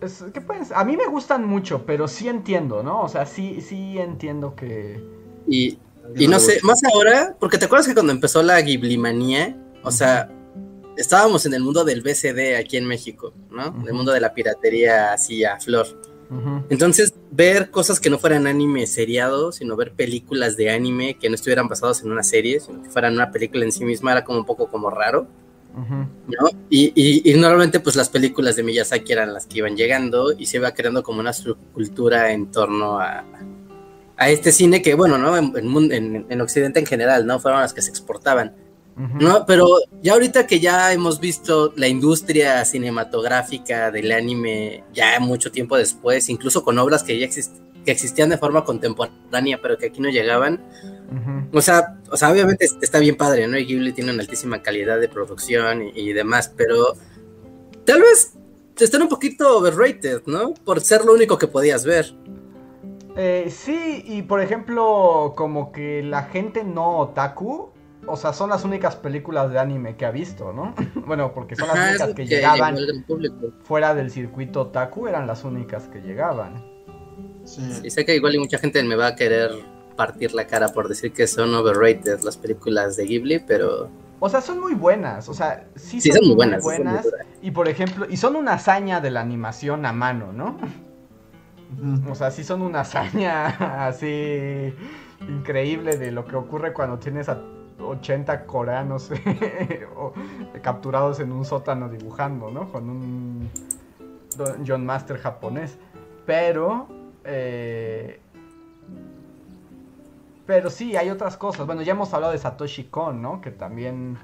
[0.00, 0.72] Es, ¿qué puedes?
[0.72, 3.02] A mí me gustan mucho, pero sí entiendo, ¿no?
[3.02, 5.00] O sea, sí, sí entiendo que...
[5.46, 5.78] Y,
[6.16, 10.30] y no sé, más ahora, porque te acuerdas que cuando empezó la Ghiblimanía, o sea,
[10.96, 13.74] estábamos en el mundo del BCD aquí en México, ¿no?
[13.80, 15.86] En el mundo de la piratería así a flor.
[16.68, 21.34] Entonces, ver cosas que no fueran anime seriado, sino ver películas de anime que no
[21.34, 24.38] estuvieran basadas en una serie, sino que fueran una película en sí misma, era como
[24.38, 25.26] un poco como raro.
[25.74, 26.50] ¿no?
[26.68, 30.72] Y, normalmente pues las películas de Miyazaki eran las que iban llegando y se iba
[30.72, 33.24] creando como una subcultura en torno a,
[34.20, 35.36] a este cine que bueno, ¿no?
[35.36, 37.40] En, en, en, Occidente en general, ¿no?
[37.40, 38.54] Fueron las que se exportaban.
[39.18, 39.46] ¿no?
[39.46, 39.66] Pero
[40.02, 46.28] ya ahorita que ya hemos visto la industria cinematográfica del anime ya mucho tiempo después,
[46.28, 47.26] incluso con obras que ya
[47.82, 50.62] que existían de forma contemporánea, pero que aquí no llegaban.
[51.50, 53.56] O sea, o sea, obviamente está bien padre, ¿no?
[53.56, 56.94] Y Ghibli tiene una altísima calidad de producción y, demás, pero
[57.86, 58.34] tal vez
[58.78, 60.52] están un poquito overrated, ¿no?
[60.52, 62.14] Por ser lo único que podías ver.
[63.22, 67.70] Eh, sí, y por ejemplo, como que la gente no otaku
[68.06, 70.74] o sea, son las únicas películas de anime que ha visto, ¿no?
[71.06, 72.76] bueno, porque son las únicas que, llegaban
[73.62, 76.64] fuera del circuito otaku, eran las únicas que llegaban.
[77.44, 77.62] Sí.
[77.84, 79.50] Y sé que igual y mucha gente me va a querer
[79.96, 83.90] partir la cara por decir que son overrated las películas de Ghibli, pero...
[84.18, 87.08] O sea, son muy buenas, o sea, sí, son, muy buenas.
[87.40, 90.58] y por ejemplo, y son una hazaña de la animación a mano, ¿no?
[92.10, 93.46] O sea, sí son una hazaña
[93.86, 94.74] así
[95.28, 97.40] increíble de lo que ocurre cuando tienes a
[97.80, 99.10] 80 coreanos
[100.62, 102.70] capturados en un sótano dibujando, ¿no?
[102.70, 103.50] Con un
[104.66, 105.78] John Master japonés.
[106.26, 106.88] Pero...
[107.24, 108.20] Eh,
[110.46, 111.66] pero sí, hay otras cosas.
[111.66, 113.40] Bueno, ya hemos hablado de Satoshi Kon, ¿no?
[113.40, 114.18] Que también...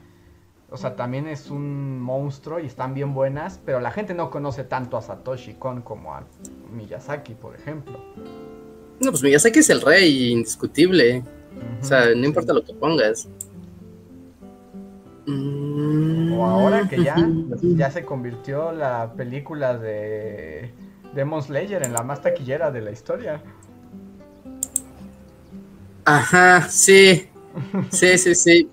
[0.68, 4.64] O sea, también es un monstruo y están bien buenas, pero la gente no conoce
[4.64, 6.24] tanto a Satoshi Kon como a
[6.72, 8.00] Miyazaki, por ejemplo.
[8.98, 11.22] No, pues Miyazaki es el rey indiscutible.
[11.80, 13.28] O sea, no importa lo que pongas.
[15.28, 17.16] O ahora que ya,
[17.62, 20.72] ya se convirtió la película de
[21.14, 23.40] Demon Slayer en la más taquillera de la historia.
[26.04, 27.28] Ajá, sí.
[27.90, 28.68] Sí, sí, sí.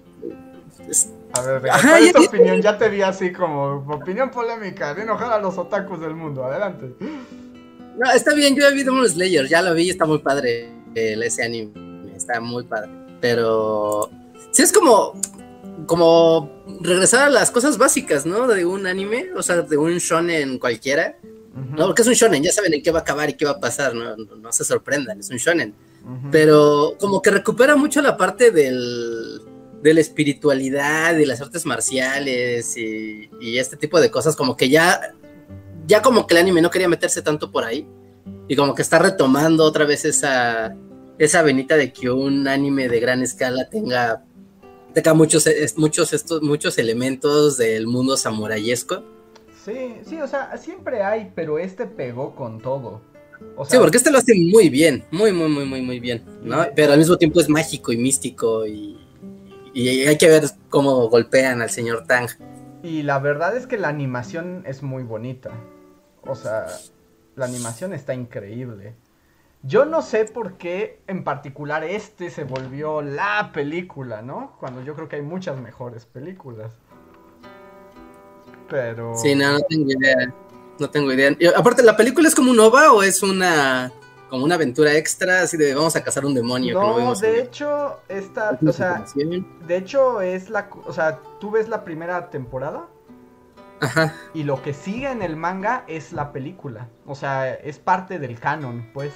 [1.34, 2.62] A ver, ¿cuál es tu opinión?
[2.62, 6.46] Ya te vi así como opinión polémica, de enojar a los otakus del mundo.
[6.46, 6.93] Adelante.
[7.98, 11.43] No, está bien, yo ya vi Demon Slayer, ya lo vi, está muy padre ese
[11.43, 12.91] anime, está muy padre.
[13.19, 14.12] Pero
[14.52, 15.13] sí es como,
[15.88, 18.48] como regresar a las cosas básicas, ¿no?
[18.48, 21.17] De un anime, o sea, de un shonen cualquiera.
[21.56, 23.52] No, porque es un shonen, ya saben en qué va a acabar y qué va
[23.52, 25.74] a pasar, no, no, se sorprendan, es un shonen.
[26.32, 29.39] Pero como que recupera mucho la parte del,
[29.84, 34.69] de la espiritualidad y las artes marciales y, y, este tipo de cosas, como que
[34.69, 35.13] ya,
[35.86, 37.86] ya como que el anime no quería meterse tanto por ahí
[38.48, 40.74] y como que está retomando otra vez esa,
[41.19, 44.24] esa venita de que un anime de gran escala tenga
[44.93, 49.03] tenga muchos, muchos, estos, muchos elementos del mundo samurayesco.
[49.66, 53.01] Sí, sí, o sea, siempre hay, pero este pegó con todo.
[53.68, 56.66] sí, porque este lo hace muy bien, muy, muy, muy, muy, muy bien, ¿no?
[56.76, 59.03] Pero al mismo tiempo es mágico y místico y,
[59.74, 62.30] y hay que ver cómo golpean al señor Tang.
[62.84, 65.51] Y la verdad es que la animación es muy bonita.
[66.21, 66.67] O sea,
[67.36, 68.95] la animación está increíble.
[69.63, 74.57] Yo no sé por qué en particular este se volvió la película, ¿no?
[74.59, 76.74] Cuando yo creo que hay muchas mejores películas.
[78.69, 79.15] Pero...
[79.15, 80.34] Sí, no, no tengo idea.
[80.80, 81.32] No tengo idea.
[81.55, 83.93] aparte, ¿la película es como un OVA o es una
[84.34, 86.74] como una aventura extra, así de vamos a cazar un demonio.
[86.74, 91.84] No, de hecho, esta, o sea, de hecho es la, o sea, tú ves la
[91.84, 92.88] primera temporada.
[93.80, 94.16] Ajá.
[94.34, 96.90] Y lo que sigue en el manga es la película.
[97.06, 99.14] O sea, es parte del canon, pues.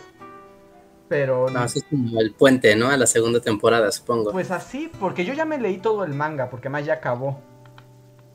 [1.09, 1.49] Pero.
[1.49, 2.89] No, eso es como el puente, ¿no?
[2.89, 4.31] A la segunda temporada, supongo.
[4.31, 7.41] Pues así, porque yo ya me leí todo el manga, porque más ya acabó.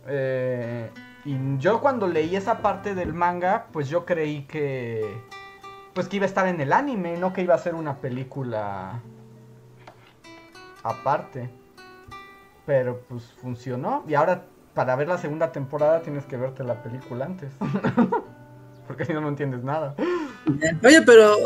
[0.08, 0.90] Eh,
[1.24, 5.22] y yo cuando leí esa parte del manga, pues yo creí que.
[5.94, 9.00] Pues que iba a estar en el anime, no que iba a ser una película.
[10.82, 11.50] Aparte.
[12.64, 14.04] Pero pues funcionó.
[14.08, 17.50] Y ahora, para ver la segunda temporada, tienes que verte la película antes.
[18.86, 19.94] porque si no, no entiendes nada.
[20.84, 21.36] Oye, pero.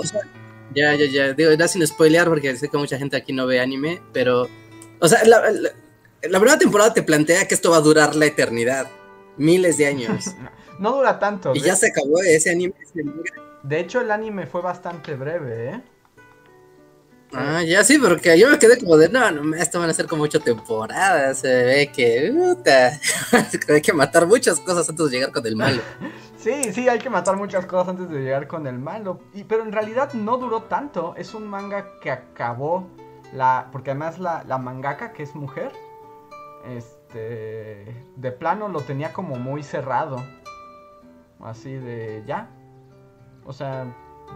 [0.74, 1.32] Ya, ya, ya.
[1.32, 4.48] Digo, ya sin spoilear porque sé que mucha gente aquí no ve anime, pero.
[5.00, 5.42] O sea, la,
[6.22, 8.88] primera temporada te plantea que esto va a durar la eternidad.
[9.36, 10.34] Miles de años.
[10.78, 11.54] no dura tanto.
[11.54, 12.74] Y ya se acabó ese anime.
[13.66, 15.82] De hecho, el anime fue bastante breve, ¿eh?
[17.32, 20.06] Ah, ya sí, porque yo me quedé como de, no, no, esto van a ser
[20.06, 22.92] como ocho temporadas, se ve que, puta,
[23.74, 25.82] hay que matar muchas cosas antes de llegar con el malo.
[26.38, 29.18] Sí, sí, hay que matar muchas cosas antes de llegar con el malo.
[29.34, 31.12] Y, pero en realidad no duró tanto.
[31.16, 32.86] Es un manga que acabó
[33.32, 33.68] la.
[33.72, 35.72] Porque además la, la mangaka, que es mujer,
[36.68, 37.96] este.
[38.14, 40.24] De plano lo tenía como muy cerrado.
[41.40, 42.22] Así de.
[42.28, 42.48] ya.
[43.46, 43.94] O sea,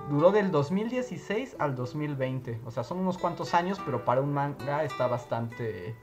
[0.08, 2.60] duró del 2016 al 2020.
[2.64, 5.94] O sea, son unos cuantos años, pero para un manga está bastante.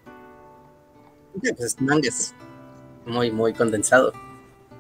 [1.58, 2.34] Pues manga es
[3.06, 4.12] muy, muy condensado.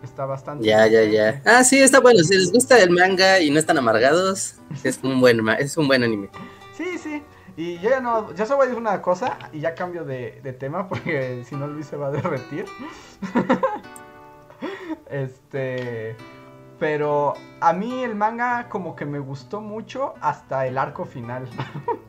[0.03, 0.65] Está bastante.
[0.65, 1.41] Ya, ya, ya.
[1.45, 2.23] Ah, sí, está bueno.
[2.23, 6.03] Si les gusta el manga y no están amargados, es un buen, es un buen
[6.03, 6.29] anime.
[6.73, 7.23] Sí, sí.
[7.55, 10.41] Y yo ya no, ya solo voy a decir una cosa y ya cambio de,
[10.43, 12.65] de tema porque si no Luis se va a derretir.
[15.09, 16.15] este,
[16.79, 21.47] pero a mí el manga como que me gustó mucho hasta el arco final.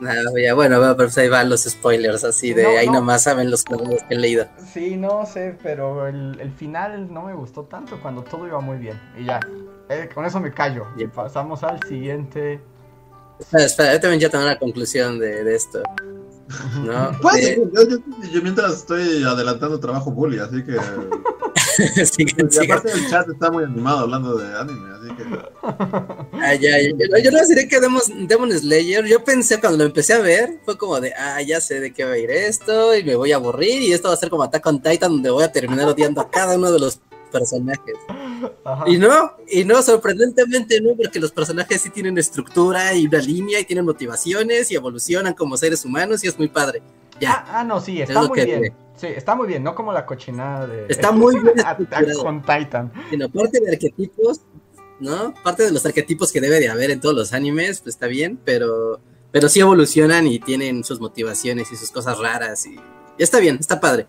[0.00, 3.74] Ah, ya, bueno, pues ahí van los spoilers, así de ahí nomás saben los que
[4.10, 4.46] he leído.
[4.72, 9.00] Sí, no sé, pero el, final no me gustó tanto cuando todo iba muy bien.
[9.18, 9.40] Y ya,
[9.88, 10.86] eh, con eso me callo.
[10.96, 12.60] Y pasamos al siguiente.
[13.40, 15.82] Espera, espera, yo también ya tengo una conclusión de, de esto.
[16.84, 17.10] ¿no?
[17.20, 17.56] Pues,
[18.32, 20.76] yo, mientras estoy adelantando trabajo bully, así que.
[22.18, 25.24] y aparte el chat está muy animado hablando de anime, así que.
[26.40, 30.58] Ah, ya, Yo, no diré que Demon, Slayer, yo pensé cuando lo empecé a ver,
[30.64, 33.32] fue como de, ah, ya sé de qué va a ir esto, y me voy
[33.32, 35.86] a aburrir, y esto va a ser como Attack on Titan, donde voy a terminar
[35.88, 37.00] odiando a cada uno de los
[37.30, 37.94] personajes.
[38.86, 43.60] Y no, y no, sorprendentemente no, porque los personajes sí tienen estructura y una línea
[43.60, 46.82] y tienen motivaciones y evolucionan como seres humanos y es muy padre.
[47.20, 47.44] Ya.
[47.46, 48.74] Ah, ah no, sí, está muy bien.
[48.98, 50.86] Sí, está muy bien, no como la cochinada de.
[50.88, 51.54] Está muy bien.
[52.20, 52.92] con Titan.
[53.10, 54.40] Sino parte de arquetipos,
[54.98, 55.32] ¿no?
[55.44, 58.38] Parte de los arquetipos que debe de haber en todos los animes, pues está bien,
[58.44, 59.00] pero.
[59.30, 62.76] Pero sí evolucionan y tienen sus motivaciones y sus cosas raras y.
[63.18, 64.08] está bien, está padre.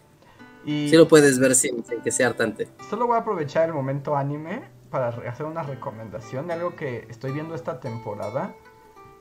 [0.65, 2.67] Y sí lo puedes ver sin, que sea hartante.
[2.89, 7.31] Solo voy a aprovechar el momento anime para hacer una recomendación de algo que estoy
[7.31, 8.55] viendo esta temporada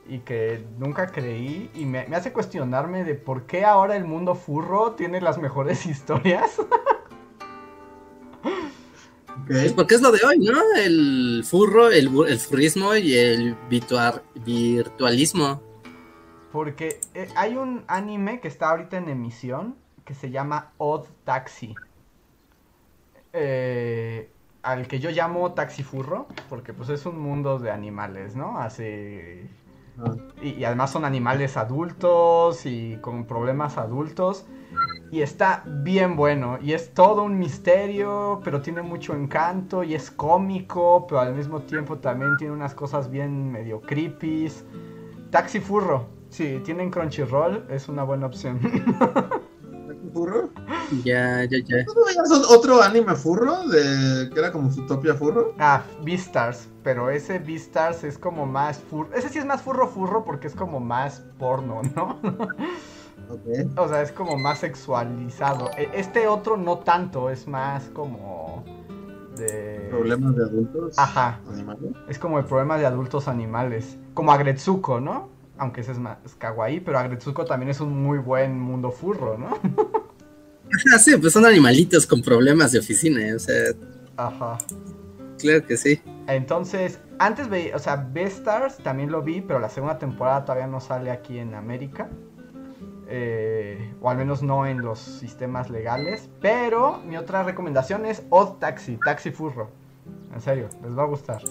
[0.09, 4.93] y que nunca creí y me, hace cuestionarme de por qué ahora el mundo furro
[4.93, 6.59] tiene las mejores historias.
[9.43, 9.69] Okay.
[9.69, 10.59] porque es lo de hoy, ¿no?
[10.77, 15.61] El furro, el, el furrismo y el virtualismo.
[16.51, 21.75] Porque eh, hay un anime que está ahorita en emisión que se llama Odd Taxi.
[23.31, 24.29] Eh,
[24.63, 28.57] al que yo llamo Taxi Furro, porque pues es un mundo de animales, ¿no?
[28.57, 29.47] Hace...
[30.41, 34.45] Y, además son animales adultos y con problemas adultos.
[35.11, 36.59] Y está bien bueno.
[36.61, 39.83] Y es todo un misterio, pero tiene mucho encanto.
[39.83, 44.51] Y es cómico, pero al mismo tiempo también tiene unas cosas bien medio creepy.
[45.31, 46.05] Taxi Furro.
[46.29, 48.59] Si tienen Crunchyroll, es una buena opción.
[50.09, 50.49] furro?
[51.03, 51.85] Ya, ya, ya.
[52.49, 53.67] otro anime furro?
[53.67, 55.53] De, que era como Zootopia furro.
[55.59, 56.67] Ah, Beastars.
[56.83, 59.13] Pero ese Beastars es como más furro.
[59.13, 62.19] Ese sí es más furro furro porque es como más porno, ¿no?
[63.29, 63.69] Okay.
[63.77, 65.69] O sea, es como más sexualizado.
[65.77, 68.63] E, este otro no tanto, es más como
[69.37, 69.87] de...
[69.91, 70.97] ¿Problemas de adultos?
[70.97, 71.39] Ajá.
[71.47, 71.91] ¿Animales?
[72.07, 73.97] Es como el problema de adultos animales.
[74.15, 75.29] Como Agretsuko, ¿no?
[75.59, 79.57] Aunque ese es más kawaii, pero Agretsuko también es un muy buen mundo furro, ¿no?
[80.93, 83.71] Ah, sí, pues son animalitos con problemas de oficina, o sea.
[84.17, 84.57] Ajá.
[85.39, 86.01] Claro que sí.
[86.27, 90.79] Entonces, antes veía, o sea, Beastars también lo vi, pero la segunda temporada todavía no
[90.79, 92.09] sale aquí en América.
[93.11, 96.29] Eh, o al menos no en los sistemas legales.
[96.41, 99.71] Pero mi otra recomendación es Odd Taxi, Taxi Furro.
[100.33, 101.41] En serio, les va a gustar.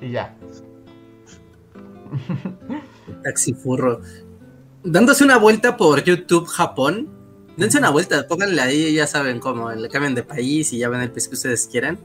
[0.00, 0.34] ya.
[3.22, 4.00] Taxifurro.
[4.82, 7.10] Dándose una vuelta por YouTube Japón.
[7.56, 11.00] Dense una vuelta, pónganle ahí, ya saben cómo, le cambian de país y ya ven
[11.00, 11.98] el país que ustedes quieran.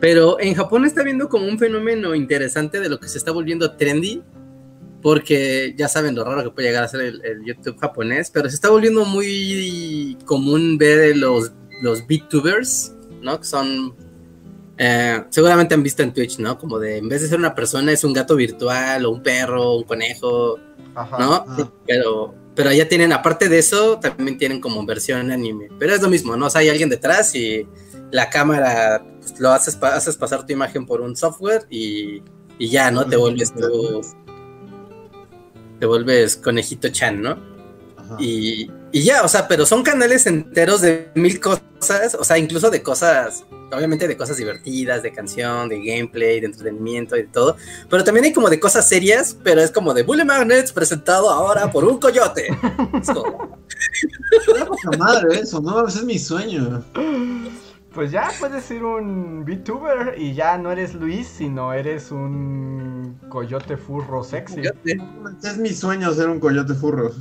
[0.00, 3.76] Pero en Japón está viendo como un fenómeno interesante de lo que se está volviendo
[3.76, 4.22] trendy,
[5.02, 8.54] porque ya saben lo raro que puede llegar a ser el, YouTube japonés, pero se
[8.54, 13.38] está volviendo muy común ver los, los VTubers, ¿no?
[13.38, 13.94] Que son,
[14.82, 16.56] eh, seguramente han visto en Twitch, ¿no?
[16.56, 19.74] Como de, en vez de ser una persona, es un gato virtual o un perro,
[19.74, 20.58] un conejo,
[21.18, 21.44] ¿no?
[21.86, 26.08] Pero, pero ya tienen, aparte de eso, también tienen como versión anime, pero es lo
[26.08, 26.46] mismo, ¿no?
[26.46, 27.68] O sea, hay alguien detrás y
[28.10, 32.22] la cámara pues, lo haces, haces pasar tu imagen por un software y,
[32.58, 33.04] y ya, ¿no?
[33.04, 34.00] Te vuelves tu,
[35.78, 37.36] te vuelves conejito chan, ¿no?
[38.18, 42.70] Y, y, ya, o sea, pero son canales enteros de mil cosas, o sea, incluso
[42.70, 47.56] de cosas, obviamente de cosas divertidas, de canción, de gameplay, de entretenimiento y de todo,
[47.88, 51.70] pero también hay como de cosas serias, pero es como de Bully Magnets presentado ahora
[51.70, 52.48] por un coyote.
[53.00, 53.60] es como...
[54.98, 55.86] madre eso, ¿no?
[55.86, 56.84] Ese es mi sueño
[57.92, 63.76] pues ya puedes ser un VTuber y ya no eres Luis, sino eres un coyote
[63.76, 64.62] furro sexy.
[65.42, 67.10] Es mi sueño ser un coyote furro.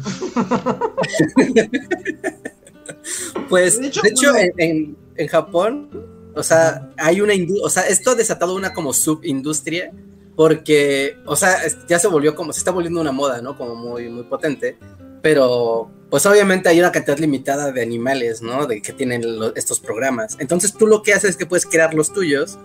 [3.49, 4.97] pues, de hecho, en,
[5.27, 5.89] Japón,
[6.35, 9.91] o sea, hay una o sea, esto ha desatado una como subindustria
[10.35, 11.57] porque, o sea,
[11.87, 13.57] ya se volvió como, se está volviendo una moda, ¿no?
[13.57, 14.77] Como muy, muy potente
[15.21, 18.65] pero pues obviamente hay una cantidad limitada de animales, ¿no?
[18.65, 19.23] De que tienen
[19.55, 20.37] estos programas.
[20.39, 22.57] Entonces tú lo que haces es que puedes crear los tuyos.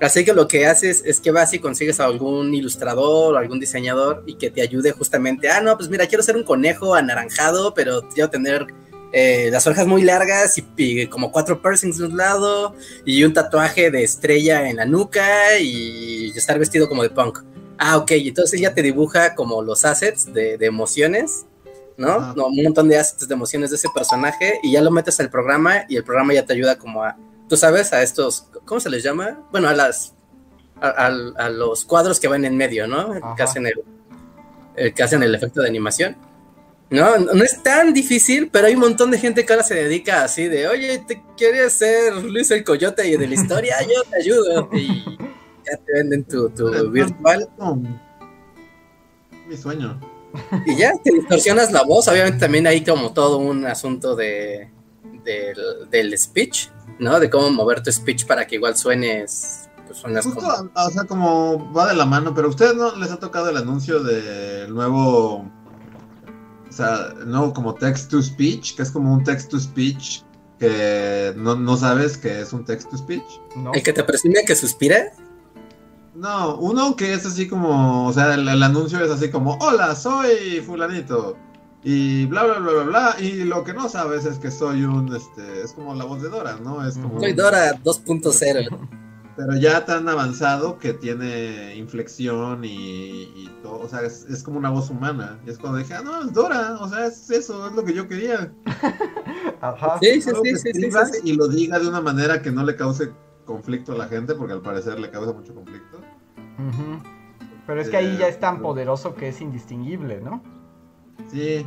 [0.00, 3.60] Así que lo que haces es que vas y consigues a algún ilustrador o algún
[3.60, 7.74] diseñador y que te ayude justamente, ah, no, pues mira, quiero ser un conejo anaranjado,
[7.74, 8.66] pero quiero tener
[9.12, 12.74] eh, las orejas muy largas y, como cuatro piercings de un lado
[13.04, 17.40] y un tatuaje de estrella en la nuca y estar vestido como de punk.
[17.76, 21.44] Ah, ok, entonces ya te dibuja como los assets de emociones
[22.00, 22.32] ¿no?
[22.46, 25.84] Un montón de assets de emociones de ese personaje y ya lo metes al programa
[25.86, 29.02] y el programa ya te ayuda como a, tú sabes, a estos, ¿cómo se les
[29.02, 29.46] llama?
[29.52, 30.14] Bueno, a las,
[30.80, 33.36] a, los cuadros que van en medio, ¿no?
[33.36, 36.16] Que hacen el, que hacen el efecto de animación.
[36.88, 40.24] No, no es tan difícil, pero hay un montón de gente que ahora se dedica
[40.24, 43.76] así de, oye, ¿te quieres ser Luis el Coyote y de la historia?
[43.82, 44.70] Yo te ayudo.
[45.62, 47.46] Y ya te venden tu, tu virtual.
[49.46, 50.00] Mi sueño.
[50.66, 52.08] Y ya, te distorsionas la voz.
[52.08, 54.70] Obviamente también hay como todo un asunto de,
[55.90, 56.68] del, speech,
[56.98, 57.20] ¿no?
[57.20, 60.38] De cómo mover tu speech para que igual suenes pues como...
[60.74, 63.56] O sea, como va de la mano, pero a ustedes no les ha tocado el
[63.56, 69.50] anuncio del nuevo, o sea, nuevo como text to speech, que es como un text
[69.50, 70.22] to speech
[70.60, 73.24] que no, no sabes que es un text to speech.
[73.72, 75.12] ¿El que te presume que suspira?
[76.14, 80.60] No, uno que es así como, o sea, el, anuncio es así como, hola, soy
[80.60, 81.36] fulanito.
[81.82, 83.16] Y bla, bla, bla, bla, bla.
[83.20, 86.28] Y lo que no sabes es que soy un, este, es como la voz de
[86.28, 86.86] Dora, ¿no?
[86.86, 87.20] Es como...
[87.20, 88.88] Soy Dora 2.0.
[89.36, 94.90] Pero ya tan avanzado que tiene inflexión y, todo, o sea, es, como una voz
[94.90, 95.40] humana.
[95.46, 97.94] Y es cuando dije, ah, no, es Dora, o sea, es eso, es lo que
[97.94, 98.52] yo quería.
[99.62, 99.98] Ajá.
[100.02, 103.12] Sí, sí, sí, sí, sí, Y lo diga de una manera que no le cause
[103.50, 106.00] conflicto a la gente, porque al parecer le causa mucho conflicto.
[107.66, 110.40] Pero es que ahí ya es tan poderoso que es indistinguible, ¿no?
[111.32, 111.66] Sí.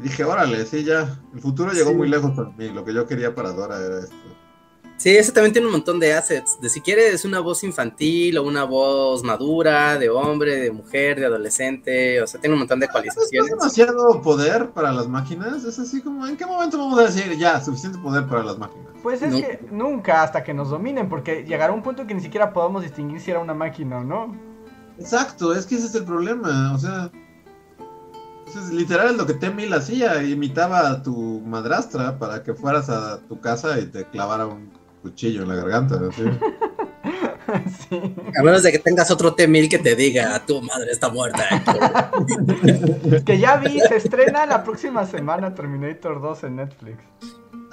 [0.00, 1.20] dije, órale, sí, ya.
[1.32, 2.68] El futuro llegó muy lejos para mí.
[2.70, 4.16] Lo que yo quería para Dora era esto.
[4.96, 6.60] Sí, ese también tiene un montón de assets.
[6.60, 11.26] De si quieres una voz infantil o una voz madura, de hombre, de mujer, de
[11.26, 12.20] adolescente.
[12.20, 13.52] O sea, tiene un montón de actualizaciones.
[13.52, 15.64] ¿Es demasiado poder para las máquinas?
[15.64, 18.89] Es así como, ¿en qué momento vamos a decir ya, suficiente poder para las máquinas?
[19.02, 22.52] Pues es que nunca hasta que nos dominen, porque llegará un punto que ni siquiera
[22.52, 24.36] podamos distinguir si era una máquina o no.
[24.98, 27.10] Exacto, es que ese es el problema, o sea,
[28.58, 33.40] es literal lo que T-1000 hacía, imitaba a tu madrastra para que fueras a tu
[33.40, 34.70] casa y te clavara un
[35.02, 35.98] cuchillo en la garganta.
[37.88, 38.14] ¿sí?
[38.36, 41.44] A menos de que tengas otro T-1000 que te diga, tu madre está muerta.
[43.24, 46.98] que ya vi, se estrena la próxima semana Terminator 2 en Netflix.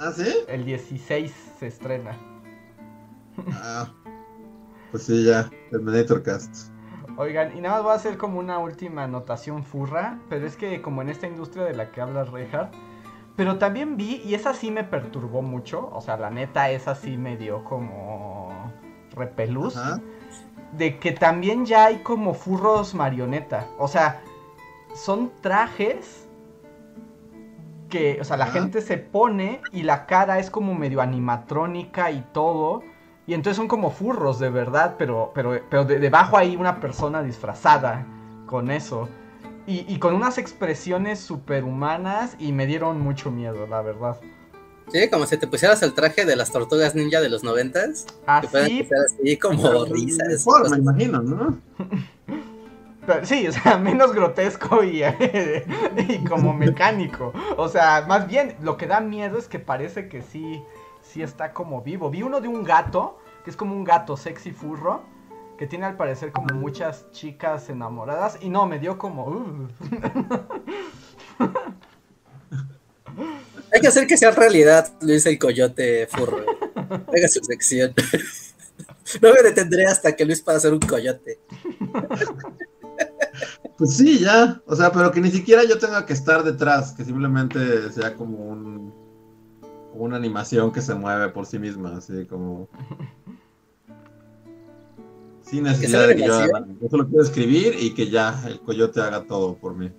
[0.00, 0.32] ¿Ah, sí?
[0.46, 2.16] El 16 se estrena.
[3.52, 3.88] Ah,
[4.90, 6.70] pues sí, ya, Terminator Cast.
[7.16, 10.80] Oigan, y nada más voy a hacer como una última anotación furra, pero es que
[10.80, 12.72] como en esta industria de la que habla Reinhardt,
[13.36, 17.16] pero también vi, y esa sí me perturbó mucho, o sea, la neta esa sí
[17.16, 18.72] me dio como
[19.16, 19.76] repelús,
[20.76, 24.22] de que también ya hay como furros marioneta, o sea,
[24.94, 26.27] son trajes
[27.88, 32.24] que, o sea, la gente se pone y la cara es como medio animatrónica y
[32.32, 32.82] todo.
[33.26, 38.06] Y entonces son como furros de verdad, pero, pero, pero debajo hay una persona disfrazada
[38.46, 39.08] con eso.
[39.70, 44.18] Y, con unas expresiones superhumanas y me dieron mucho miedo, la verdad.
[44.90, 48.06] Sí, como si te pusieras el traje de las tortugas ninja de los noventas.
[48.24, 48.48] Así.
[48.48, 50.46] Que así como risas.
[50.70, 51.58] me imagino, ¿no?
[53.24, 55.02] sí, o sea, menos grotesco y,
[56.08, 57.32] y, como mecánico.
[57.56, 60.62] O sea, más bien lo que da miedo es que parece que sí,
[61.02, 62.10] sí está como vivo.
[62.10, 65.02] Vi uno de un gato, que es como un gato sexy furro
[65.58, 69.26] que tiene al parecer como muchas chicas enamoradas y no, me dio como...
[69.26, 69.68] Uh.
[73.74, 76.46] Hay que hacer que sea realidad, Luis el Coyote Furro.
[76.74, 77.92] Haga su sección.
[79.20, 81.38] No me detendré hasta que Luis pueda ser un coyote.
[83.78, 84.60] Pues sí, ya.
[84.66, 88.38] O sea, pero que ni siquiera yo tenga que estar detrás, que simplemente sea como
[88.38, 89.08] un
[89.94, 92.68] una animación que se mueve por sí misma, así como
[95.42, 96.40] sin necesidad de que yo,
[96.80, 99.90] yo solo quiero escribir y que ya el coyote haga todo por mí.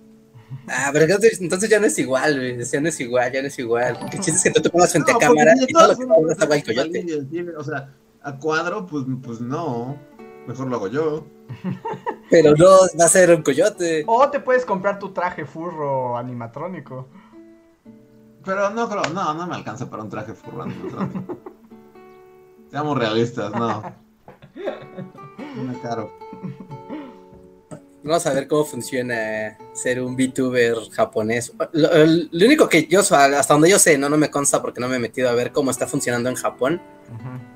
[0.66, 2.64] Ah, pero entonces ya no es igual, güey.
[2.64, 3.98] Ya no es igual, ya no es igual.
[4.10, 6.40] Que chiste es que tú te pongas frente a cámara y todo lo que pongas
[6.40, 7.54] haga el coyote.
[7.56, 9.96] O sea, a cuadro, pues, pues no.
[10.50, 11.26] Mejor lo hago yo.
[12.28, 14.02] Pero no va a ser un coyote.
[14.08, 17.06] O te puedes comprar tu traje furro animatrónico.
[18.44, 21.36] Pero no creo, no, no me alcanza para un traje furro animatrónico.
[22.68, 23.80] Seamos realistas, no.
[25.82, 26.10] caro.
[28.10, 31.52] Vamos a ver cómo funciona ser un VTuber japonés.
[31.70, 34.96] Lo, único que yo, hasta donde yo sé, no, no me consta porque no me
[34.96, 36.82] he metido a ver cómo está funcionando en Japón.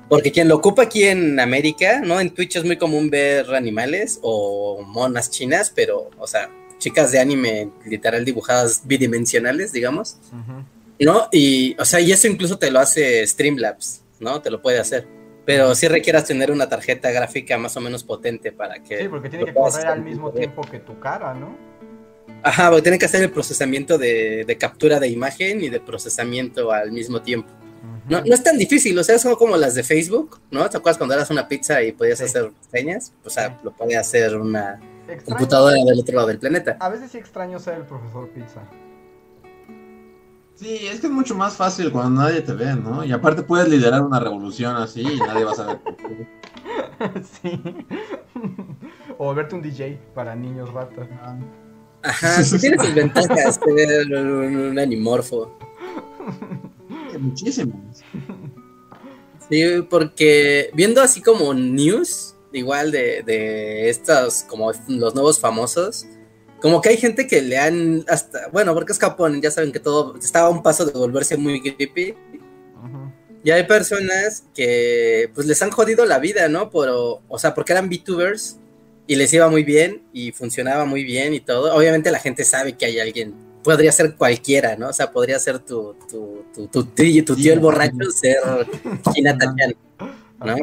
[0.07, 2.21] Porque quien lo ocupa aquí en América, ¿no?
[2.21, 7.19] En Twitch es muy común ver animales o monas chinas, pero, o sea, chicas de
[7.19, 10.19] anime literal dibujadas bidimensionales, digamos.
[10.97, 11.27] ¿No?
[11.33, 14.41] Y, o sea, y eso incluso te lo hace Streamlabs, ¿no?
[14.41, 15.05] Te lo puede hacer.
[15.45, 19.03] Pero sí requieras tener una tarjeta gráfica más o menos potente para que...
[19.03, 21.55] Sí, porque tiene que correr al mismo tiempo que tu cara, ¿no?
[22.41, 26.91] Ajá, porque tiene que hacer el procesamiento de, captura de imagen y de procesamiento al
[26.91, 27.49] mismo tiempo.
[28.09, 30.69] no, no es tan difícil, o sea, son como las de Facebook, ¿no?
[30.69, 33.13] ¿Te acuerdas cuando eras una pizza y podías hacer señas?
[33.23, 34.79] O sea, lo puede hacer una
[35.25, 36.77] computadora del otro lado del planeta.
[36.79, 38.61] A veces sí extraño ser el profesor pizza.
[40.55, 43.03] Sí, es que es mucho más fácil cuando nadie te ve, ¿no?
[43.03, 46.27] Y aparte puedes liderar una revolución así y nadie va a saber por qué.
[47.43, 47.61] Sí.
[49.17, 51.07] O verte un DJ para niños ratas.
[52.03, 55.57] Ajá, sí tiene sus ventajas tener un, animorfo.
[57.19, 58.01] Muchísimas.
[59.49, 66.05] Sí, porque viendo así como news, igual de, de estos, como los nuevos famosos,
[66.61, 69.79] como que hay gente que le han hasta, bueno, porque es Japón, ya saben que
[69.79, 72.15] todo estaba a un paso de volverse muy creepy.
[73.43, 76.71] Y hay personas que pues les han jodido la vida, ¿no?
[76.71, 78.57] Por, o, sea, porque eran VTubers
[79.05, 81.75] y les iba muy bien y funcionaba muy bien y todo.
[81.75, 84.89] Obviamente la gente sabe que hay alguien, podría ser cualquiera, ¿no?
[84.89, 88.37] O sea, podría ser tu, tu, tu, tu, tío, tu tío el borracho, ser
[89.13, 89.53] Hinata
[90.43, 90.55] ¿no?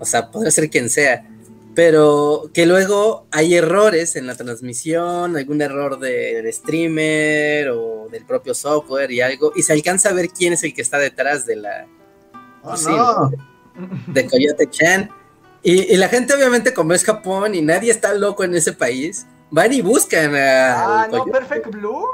[0.00, 1.24] O sea, podría ser quien sea
[1.74, 8.54] pero que luego hay errores en la transmisión, algún error de, streamer o del propio
[8.54, 11.56] software y algo, y se alcanza a ver quién es el que está detrás de
[11.56, 11.86] la...
[12.62, 13.30] Oh,
[14.06, 15.10] de Coyote Chan.
[15.62, 19.72] Y, la gente obviamente como es Japón y nadie está loco en ese país, van
[19.72, 21.02] y buscan a...
[21.02, 22.06] Ah, no, Perfect Blue.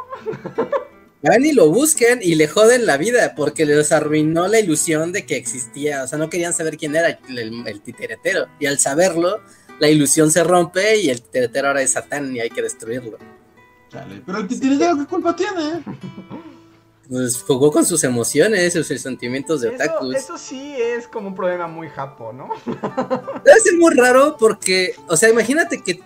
[1.22, 5.26] Van y lo buscan y le joden la vida porque les arruinó la ilusión de
[5.26, 6.02] que existía.
[6.02, 8.46] O sea, no querían saber quién era el, el titeretero.
[8.58, 9.40] Y al saberlo,
[9.80, 13.18] la ilusión se rompe y el titeretero ahora es Satán y hay que destruirlo.
[14.26, 15.82] pero el titeretero, ¿qué culpa tiene?
[17.08, 20.14] Pues jugó con sus emociones, sus sentimientos de otakus.
[20.14, 22.50] Eso sí es como un problema muy japo, ¿no?
[23.44, 26.00] Debe ser muy raro porque, o sea, imagínate que,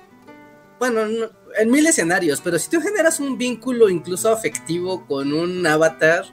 [0.79, 1.27] bueno, no,
[1.59, 6.25] en mil escenarios, pero si tú generas un vínculo incluso afectivo con un avatar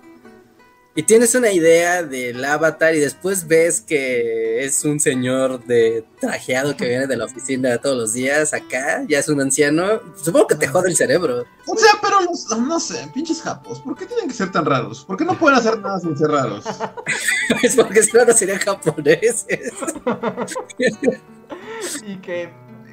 [0.94, 6.76] y tienes una idea del avatar y después ves que es un señor de trajeado
[6.76, 10.56] que viene de la oficina todos los días acá, ya es un anciano, supongo que
[10.56, 11.46] te jode el cerebro.
[11.66, 12.18] O sea, pero
[12.60, 15.06] no, sé, pinches japos, ¿por qué tienen que ser tan raros?
[15.06, 16.66] ¿Por qué no pueden hacer nada sin ser raros?
[17.64, 19.46] es porque si no serían japoneses.
[22.06, 22.52] y que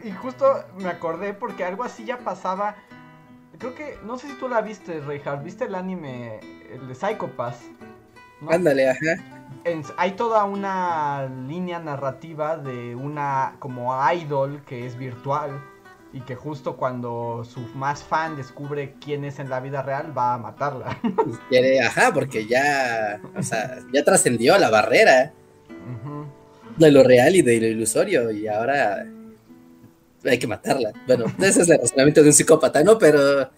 [0.08, 2.76] y justo me acordé porque algo así ya pasaba.
[3.58, 6.40] Creo que, no sé si tú la viste, Reinhardt, ¿viste el anime,
[6.72, 7.56] el de Psychopath?
[8.48, 9.16] Ándale, ajá.
[9.96, 15.60] hay toda una línea narrativa de una como idol que es virtual
[16.12, 20.34] y que justo cuando su más fan descubre quién es en la vida real va
[20.34, 20.96] a matarla.
[21.48, 25.32] Quiere, ajá, porque ya, o sea, ya trascendió la barrera.
[26.76, 29.04] de lo real y de lo ilusorio, y ahora
[30.24, 30.92] hay que matarla.
[31.06, 32.98] Bueno, ese es el razonamiento de un psicópata, ¿no?
[32.98, 33.50] Pero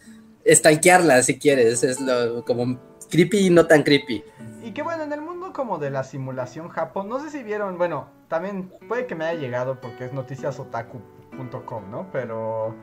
[0.45, 2.79] estanquearla si quieres, es lo como
[3.11, 4.25] creepy y no tan creepy.
[4.63, 7.79] Y que bueno, en el mundo como de la simulación Japón, no sé si vieron,
[7.79, 12.11] bueno, también puede que me haya llegado porque es noticiasotaku.com, ¿no?
[12.13, 12.75] Pero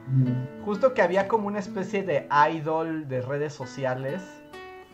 [0.66, 4.22] justo que había como una especie de idol de redes sociales,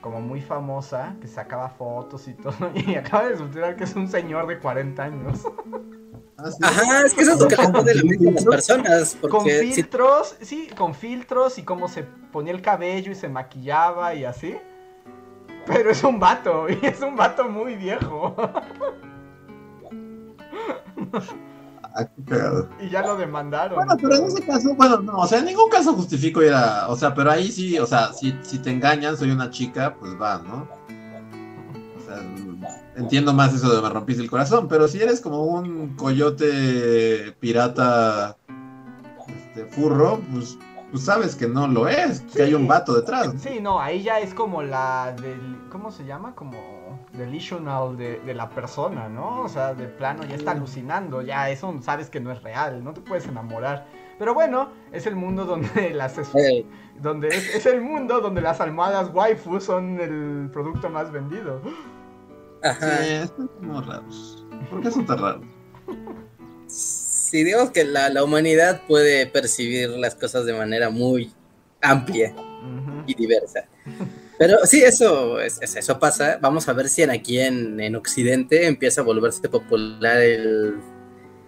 [0.01, 4.07] como muy famosa, que sacaba fotos y todo, y acaba de resultar que es un
[4.07, 5.43] señor de 40 años.
[6.37, 9.17] Ah, Ajá, es que eso es lo que le pone la mente a las personas.
[9.29, 14.25] con filtros, sí, con filtros y cómo se ponía el cabello y se maquillaba y
[14.25, 14.55] así.
[15.65, 18.35] Pero es un vato, y es un vato muy viejo.
[21.95, 22.07] Ah,
[22.79, 23.75] y ya lo demandaron.
[23.75, 26.87] Bueno, pero en ese caso, bueno, no, o sea, en ningún caso justifico ir a.
[26.89, 30.13] O sea, pero ahí sí, o sea, si, si te engañan, soy una chica, pues
[30.19, 30.67] va, ¿no?
[31.95, 32.19] O sea,
[32.95, 38.37] entiendo más eso de me rompiste el corazón, pero si eres como un coyote pirata
[39.27, 40.57] este, furro, pues,
[40.91, 43.33] pues sabes que no lo es, que hay un vato detrás.
[43.39, 46.35] Sí, no, ahí ya es como la del, ¿cómo se llama?
[46.35, 46.83] Como
[47.13, 49.41] delusional de, de la persona, ¿no?
[49.41, 52.93] O sea, de plano ya está alucinando, ya eso sabes que no es real, no
[52.93, 53.85] te puedes enamorar.
[54.19, 56.15] Pero bueno, es el mundo donde las
[56.99, 61.61] donde es, es, el mundo donde las almohadas waifu son el producto más vendido.
[62.63, 63.03] Ajá.
[63.03, 64.45] Sí, están como raros.
[64.69, 65.45] ¿Por qué son tan raros?
[66.67, 71.31] Sí, digamos que la, la, humanidad puede percibir las cosas de manera muy
[71.81, 72.33] amplia
[73.05, 73.65] y diversa.
[74.37, 76.37] Pero sí, eso, eso pasa.
[76.41, 80.75] Vamos a ver si aquí en, en Occidente empieza a volverse popular el,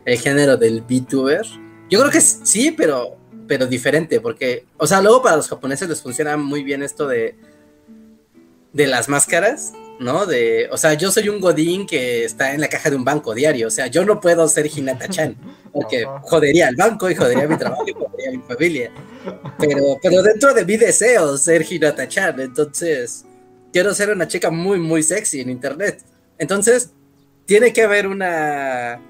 [0.05, 1.45] el género del VTuber.
[1.89, 6.01] Yo creo que sí, pero, pero diferente, porque, o sea, luego para los japoneses les
[6.01, 7.35] funciona muy bien esto de,
[8.73, 10.25] de las máscaras, ¿no?
[10.25, 13.33] De, o sea, yo soy un godín que está en la caja de un banco
[13.33, 15.35] diario, o sea, yo no puedo ser Hinata-chan,
[15.73, 18.91] porque jodería al banco y jodería mi trabajo y jodería mi familia.
[19.57, 23.25] Pero, pero dentro de mi deseo ser Hinata-chan, entonces
[23.71, 26.03] quiero ser una chica muy, muy sexy en internet.
[26.37, 26.91] Entonces,
[27.45, 29.01] tiene que haber una,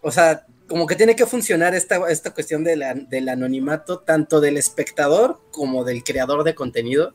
[0.00, 4.40] o sea, como que tiene que funcionar esta, esta cuestión de la, del anonimato tanto
[4.40, 7.14] del espectador como del creador de contenido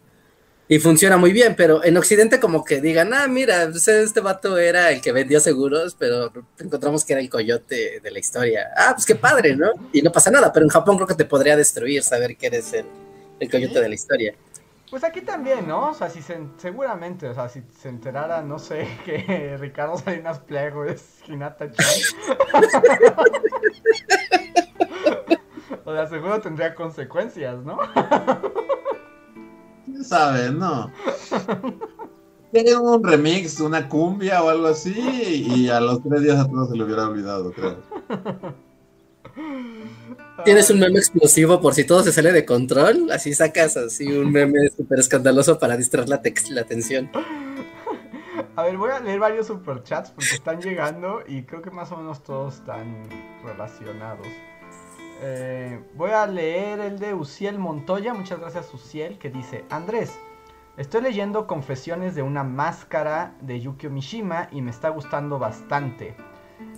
[0.69, 4.57] y funciona muy bien, pero en Occidente como que digan, ah, mira, pues, este vato
[4.57, 8.67] era el que vendió seguros, pero encontramos que era el coyote de la historia.
[8.75, 9.71] Ah, pues qué padre, ¿no?
[9.93, 12.73] Y no pasa nada, pero en Japón creo que te podría destruir saber que eres
[12.73, 12.85] el,
[13.39, 14.35] el coyote de la historia.
[14.89, 15.89] Pues aquí también, ¿no?
[15.89, 20.39] O sea, si se, seguramente, o sea, si se enterara, no sé, que Ricardo Salinas
[20.39, 21.85] Pliego es Hinata Chan.
[25.85, 27.79] o sea, seguro tendría consecuencias, ¿no?
[30.03, 30.91] sabe, no.
[32.51, 36.69] Tiene un remix, una cumbia o algo así, y a los tres días a todos
[36.69, 37.77] se lo hubiera olvidado, creo.
[40.45, 44.31] Tienes un meme explosivo por si todo se sale de control, así sacas así un
[44.31, 46.21] meme súper escandaloso para distraer la,
[46.51, 47.09] la atención.
[48.55, 51.97] A ver, voy a leer varios superchats porque están llegando y creo que más o
[51.97, 53.07] menos todos están
[53.43, 54.27] relacionados.
[55.21, 58.13] Eh, voy a leer el de Uciel Montoya.
[58.13, 60.17] Muchas gracias, Uciel, que dice: Andrés,
[60.77, 66.15] estoy leyendo Confesiones de una máscara de Yukio Mishima y me está gustando bastante.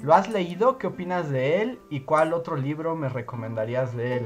[0.04, 0.78] ¿Lo has leído?
[0.78, 1.80] ¿Qué opinas de él?
[1.90, 4.26] ¿Y cuál otro libro me recomendarías de él?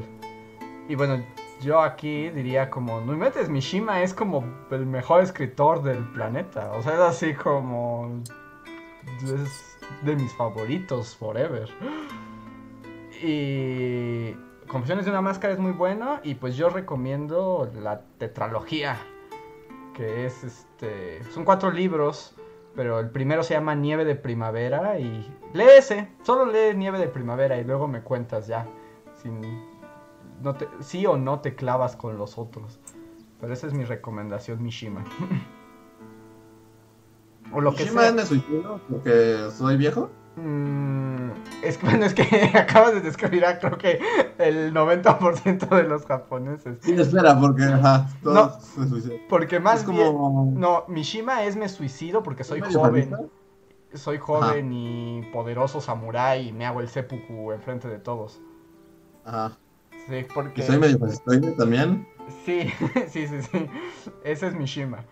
[0.87, 1.23] Y bueno,
[1.61, 6.71] yo aquí diría como, no metes, Mishima es como el mejor escritor del planeta.
[6.73, 8.21] O sea, es así como...
[9.23, 11.69] Es de mis favoritos forever.
[13.23, 14.35] Y
[14.67, 18.97] Confesiones de una máscara es muy bueno y pues yo recomiendo la tetralogía,
[19.93, 22.33] que es este, son cuatro libros,
[22.75, 27.07] pero el primero se llama Nieve de Primavera y lee ese, solo lee Nieve de
[27.07, 28.65] Primavera y luego me cuentas ya,
[29.21, 29.41] sin,
[30.41, 32.79] no te, sí o no te clavas con los otros.
[33.39, 35.03] Pero esa es mi recomendación, Mishima.
[37.53, 38.09] o lo que sea.
[38.09, 38.31] es
[38.89, 40.09] porque soy viejo?
[40.37, 41.02] Mm,
[41.63, 42.23] es, bueno, es que
[42.57, 43.99] acabas de describir a creo que
[44.37, 46.77] el 90% de los japoneses.
[46.81, 47.63] Sí, espera, porque
[48.23, 48.57] no,
[49.29, 50.51] Porque más como...
[50.55, 53.15] no, Mishima es me suicido porque soy joven.
[53.93, 58.41] Soy joven y poderoso samurái y me hago el seppuku enfrente de todos.
[59.23, 59.57] Ajá.
[60.07, 60.61] Sí, porque...
[60.61, 62.07] ¿Y soy medio fascistoide también?
[62.45, 62.69] Sí,
[63.09, 63.69] sí, sí, sí.
[64.23, 65.05] Ese es Mishima.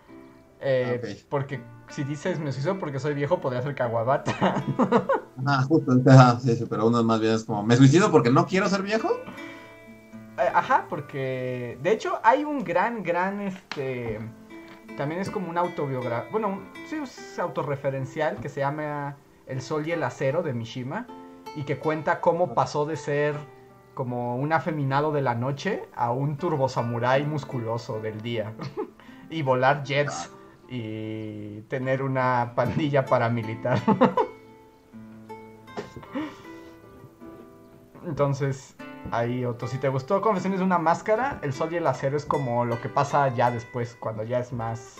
[0.60, 4.62] Eh, Porque si dices me suicido porque soy viejo, podría ser Kawabata.
[5.46, 5.92] ah, justo,
[6.40, 9.08] sí, sí, pero uno más bien es como, ¿me suicido porque no quiero ser viejo?
[10.38, 14.18] Eh, ajá, porque de hecho hay un gran, gran, este,
[14.96, 19.16] también es como un autobiografía, bueno, sí, es autorreferencial que se llama
[19.46, 21.06] El Sol y el Acero de Mishima
[21.54, 23.34] y que cuenta cómo pasó de ser
[23.94, 28.54] como un afeminado de la noche a un turbo samurái musculoso del día
[29.30, 30.30] y volar jets
[30.68, 33.78] y tener una pandilla paramilitar.
[38.06, 38.74] Entonces,
[39.10, 39.68] ahí otro.
[39.68, 42.80] Si te gustó Confesiones de una máscara, el sol y el acero es como lo
[42.80, 44.96] que pasa ya después, cuando ya es más.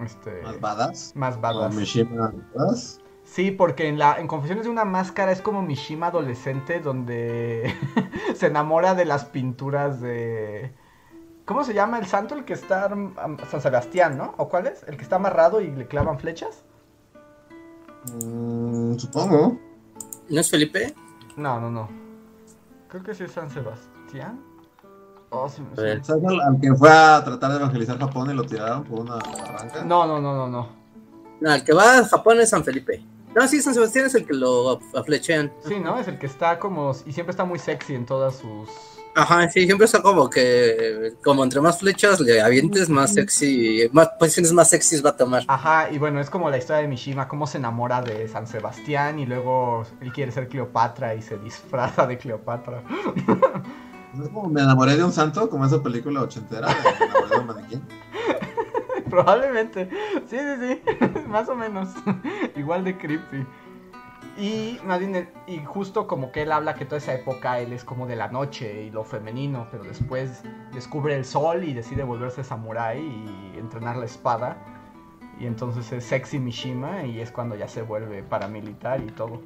[0.00, 1.12] Este, más badass.
[1.14, 3.00] Más badass.
[3.24, 7.74] Sí, porque en la en Confesiones de una máscara es como Mishima adolescente donde
[8.34, 10.74] se enamora de las pinturas de
[11.44, 12.88] ¿Cómo se llama el santo el que está
[13.50, 14.34] San Sebastián, ¿no?
[14.38, 14.82] ¿O cuál es?
[14.84, 16.64] El que está amarrado y le clavan flechas?
[18.24, 19.58] Mm, supongo.
[20.30, 20.94] ¿No es Felipe?
[21.36, 21.88] No, no, no.
[22.88, 24.40] Creo que sí es San Sebastián.
[25.30, 29.16] Oh, ¿Sabes al, que fue a tratar de evangelizar Japón y lo tiraron por una
[29.16, 29.84] barranca?
[29.84, 30.68] No, no, no, no, no.
[31.40, 33.04] No, el que va a Japón es San Felipe.
[33.34, 35.52] No, sí, San Sebastián es el que lo aflechean.
[35.66, 35.98] Sí, ¿no?
[35.98, 36.92] Es el que está como...
[37.04, 38.68] Y siempre está muy sexy en todas sus...
[39.16, 44.08] Ajá, sí, siempre está como que, como entre más flechas le avientes, más sexy, más
[44.18, 45.44] posiciones más sexys va a tomar.
[45.46, 49.20] Ajá, y bueno, es como la historia de Mishima, cómo se enamora de San Sebastián
[49.20, 52.82] y luego él quiere ser Cleopatra y se disfraza de Cleopatra.
[54.20, 57.46] ¿Es como me enamoré de un santo, como esa película ochentera, me enamoré de un
[57.46, 57.80] maniquí?
[59.10, 59.88] Probablemente,
[60.28, 61.88] sí, sí, sí, más o menos,
[62.56, 63.46] igual de creepy.
[64.36, 65.00] Y más
[65.46, 68.28] y justo como que él habla que toda esa época él es como de la
[68.28, 73.96] noche y lo femenino, pero después descubre el sol y decide volverse samurái y entrenar
[73.96, 74.56] la espada.
[75.38, 79.40] Y entonces es sexy Mishima y es cuando ya se vuelve paramilitar y todo.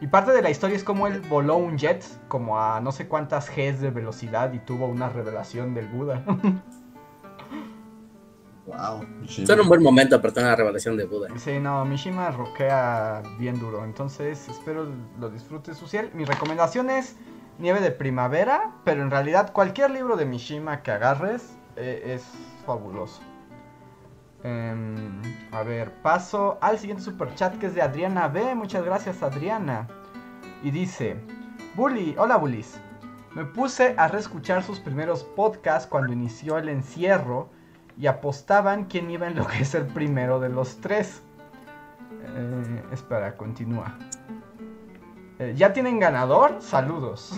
[0.00, 3.08] Y parte de la historia es como él voló un jet como a no sé
[3.08, 6.24] cuántas Gs de velocidad y tuvo una revelación del Buda.
[8.68, 9.00] Wow.
[9.46, 11.28] Son un buen momento para tener la revelación de Buda.
[11.38, 13.82] Sí, no, Mishima roquea bien duro.
[13.82, 14.86] Entonces, espero
[15.18, 16.10] lo disfrutes, Suciel.
[16.12, 17.16] Mi recomendación es
[17.58, 22.24] Nieve de Primavera, pero en realidad cualquier libro de Mishima que agarres eh, es
[22.66, 23.22] fabuloso.
[24.44, 28.54] Em, a ver, paso al siguiente super chat que es de Adriana B.
[28.54, 29.88] Muchas gracias, Adriana.
[30.62, 31.16] Y dice:
[31.74, 32.78] Bully, hola Bullies.
[33.34, 37.48] Me puse a reescuchar sus primeros podcasts cuando inició el encierro
[37.98, 41.22] y apostaban quién iba a enloquecer primero de los tres.
[42.22, 43.96] Eh, espera, continúa.
[45.38, 46.56] Eh, ¿Ya tienen ganador?
[46.60, 47.32] Saludos.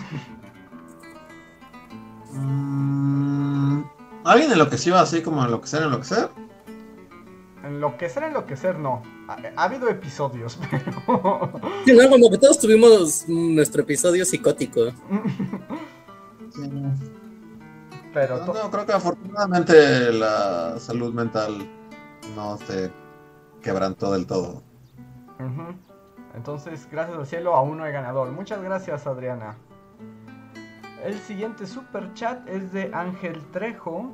[2.33, 3.81] Mm,
[4.23, 6.29] ¿Alguien enloqueció así como enloquecer, enloquecer?
[7.63, 9.03] Enloquecer, enloquecer, no.
[9.27, 11.51] Ha, ha habido episodios, pero.
[11.85, 14.91] Sí, no, como que todos tuvimos nuestro episodio psicótico.
[16.53, 16.69] sí.
[18.13, 18.93] Pero no, creo que
[19.31, 21.65] afortunadamente la salud mental
[22.35, 22.91] no se
[23.61, 24.61] quebrantó del todo.
[26.35, 28.31] Entonces, gracias al cielo, aún no hay ganador.
[28.31, 29.55] Muchas gracias, Adriana.
[31.03, 34.11] El siguiente super chat es de Ángel Trejo.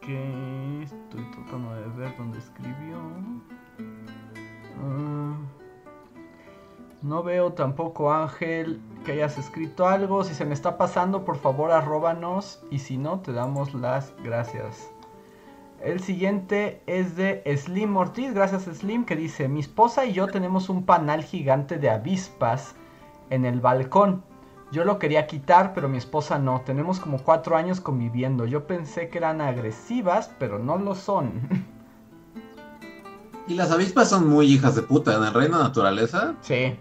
[0.00, 2.98] Que estoy tratando de ver dónde escribió.
[4.82, 5.36] Ah,
[7.02, 10.22] no veo tampoco, Ángel, que hayas escrito algo.
[10.22, 12.62] Si se me está pasando, por favor, arróbanos.
[12.70, 14.90] Y si no, te damos las gracias.
[15.80, 18.34] El siguiente es de Slim Ortiz.
[18.34, 22.74] Gracias, Slim, que dice: Mi esposa y yo tenemos un panal gigante de avispas
[23.30, 24.22] en el balcón.
[24.70, 26.60] Yo lo quería quitar, pero mi esposa no.
[26.60, 28.44] Tenemos como cuatro años conviviendo.
[28.44, 31.48] Yo pensé que eran agresivas, pero no lo son.
[33.48, 35.16] Y las avispas son muy hijas de puta.
[35.16, 36.36] En el reino de naturaleza.
[36.40, 36.78] Sí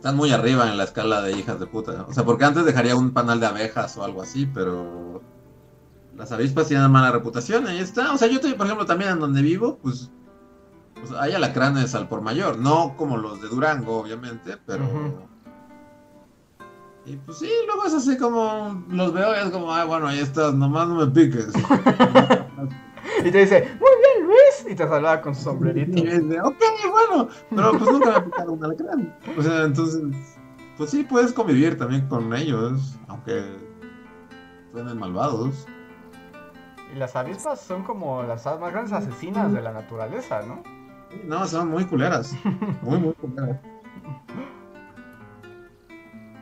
[0.00, 2.06] están muy arriba en la escala de hijas de puta.
[2.08, 5.20] O sea, porque antes dejaría un panal de abejas o algo así, pero
[6.16, 8.10] las avispas tienen mala reputación, ahí está.
[8.14, 10.10] O sea, yo, por ejemplo, también en donde vivo, pues,
[10.94, 12.56] pues hay alacranes al por mayor.
[12.56, 15.28] No como los de Durango, obviamente, pero...
[17.04, 20.20] Y pues sí, luego es así como los veo y es como, ah, bueno, ahí
[20.20, 21.48] estás, nomás no me piques.
[23.24, 24.72] y te dice, muy bien, Luis.
[24.72, 25.98] Y te saluda con su sombrerito.
[25.98, 29.16] Y dice, ok, bueno, pero pues nunca me ha picado un alacrán.
[29.36, 30.02] O sea, entonces,
[30.76, 33.44] pues sí, puedes convivir también con ellos, aunque
[34.72, 35.66] suenen malvados.
[36.94, 40.62] Y las avispas son como las más grandes asesinas de la naturaleza, ¿no?
[41.24, 42.34] No, son muy culeras.
[42.82, 43.58] Muy, muy culeras.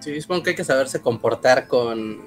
[0.01, 2.19] Sí, supongo que hay que saberse comportar con,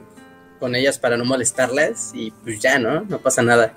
[0.59, 3.01] con ellas para no molestarlas y pues ya, ¿no?
[3.01, 3.73] No pasa nada.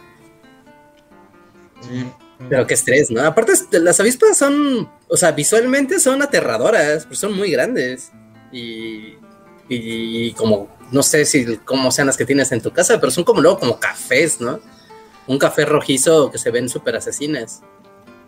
[2.48, 3.22] Pero qué estrés, ¿no?
[3.22, 8.12] Aparte, las avispas son, o sea, visualmente son aterradoras, pero son muy grandes.
[8.52, 9.14] Y,
[9.68, 13.24] y como, no sé si cómo sean las que tienes en tu casa, pero son
[13.24, 14.60] como luego como cafés, ¿no?
[15.26, 17.62] Un café rojizo que se ven súper asesinas.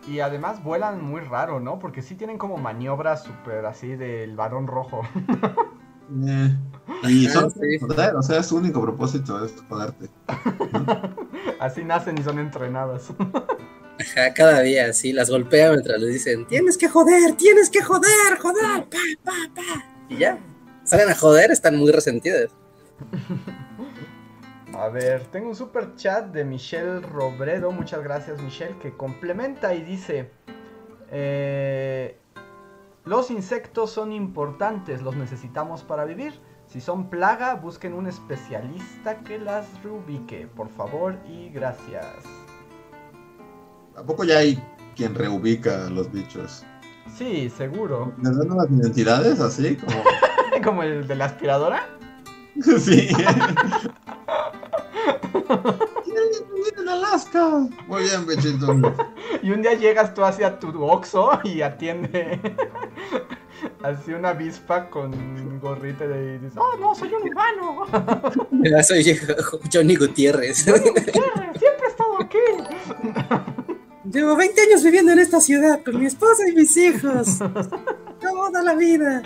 [0.07, 1.79] Y además vuelan muy raro, ¿no?
[1.79, 5.01] Porque sí tienen como maniobras súper así del varón rojo.
[6.09, 6.57] Eh,
[7.03, 10.09] y son joder, o sea, su único propósito es joderte.
[11.59, 13.11] así nacen y son entrenadas.
[13.99, 18.37] Ajá, cada día, sí, las golpean mientras les dicen, tienes que joder, tienes que joder,
[18.39, 19.85] joder, pa, pa, pa.
[20.07, 20.39] Y ya,
[20.83, 22.51] salen a joder, están muy resentidas.
[24.73, 29.81] A ver, tengo un super chat de Michelle Robredo, muchas gracias Michelle, que complementa y
[29.81, 30.29] dice,
[31.09, 32.19] eh,
[33.07, 36.39] los insectos son importantes, los necesitamos para vivir.
[36.67, 42.05] Si son plaga, busquen un especialista que las reubique, por favor y gracias.
[43.95, 44.61] ¿A poco ya hay
[44.95, 46.65] quien reubica a los bichos?
[47.15, 48.13] Sí, seguro.
[48.21, 49.77] ¿Les dan nuevas identidades así?
[49.77, 50.03] Como,
[50.63, 51.87] ¿Como el de la aspiradora?
[52.79, 53.07] sí.
[56.77, 57.67] en Alaska.
[57.87, 58.67] Muy bien, bichito.
[59.41, 62.39] Y un día llegas tú hacia tu Oxxo y atiende
[63.83, 67.85] así una avispa con gorrita y dices, oh no, soy un humano.
[68.83, 69.19] soy
[69.73, 70.65] Johnny Gutiérrez.
[70.65, 72.37] Johnny Gutiérrez, siempre he estado aquí.
[74.11, 77.39] Llevo 20 años viviendo en esta ciudad con mi esposa y mis hijos.
[78.21, 79.21] Toda la vida.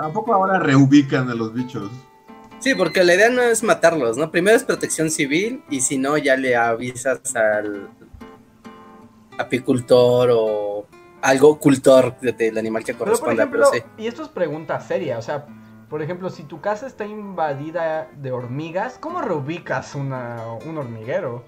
[0.00, 1.90] ¿A poco ahora reubican a los bichos?
[2.62, 4.30] Sí, porque la idea no es matarlos, ¿no?
[4.30, 7.90] Primero es protección civil y si no ya le avisas al
[9.42, 10.86] apicultor o
[11.20, 13.48] algo cultor del animal que corresponda.
[13.50, 13.82] Pero, sí.
[13.98, 15.46] Y esto es pregunta seria, o sea,
[15.88, 21.44] por ejemplo, si tu casa está invadida de hormigas, ¿cómo reubicas una, un hormiguero?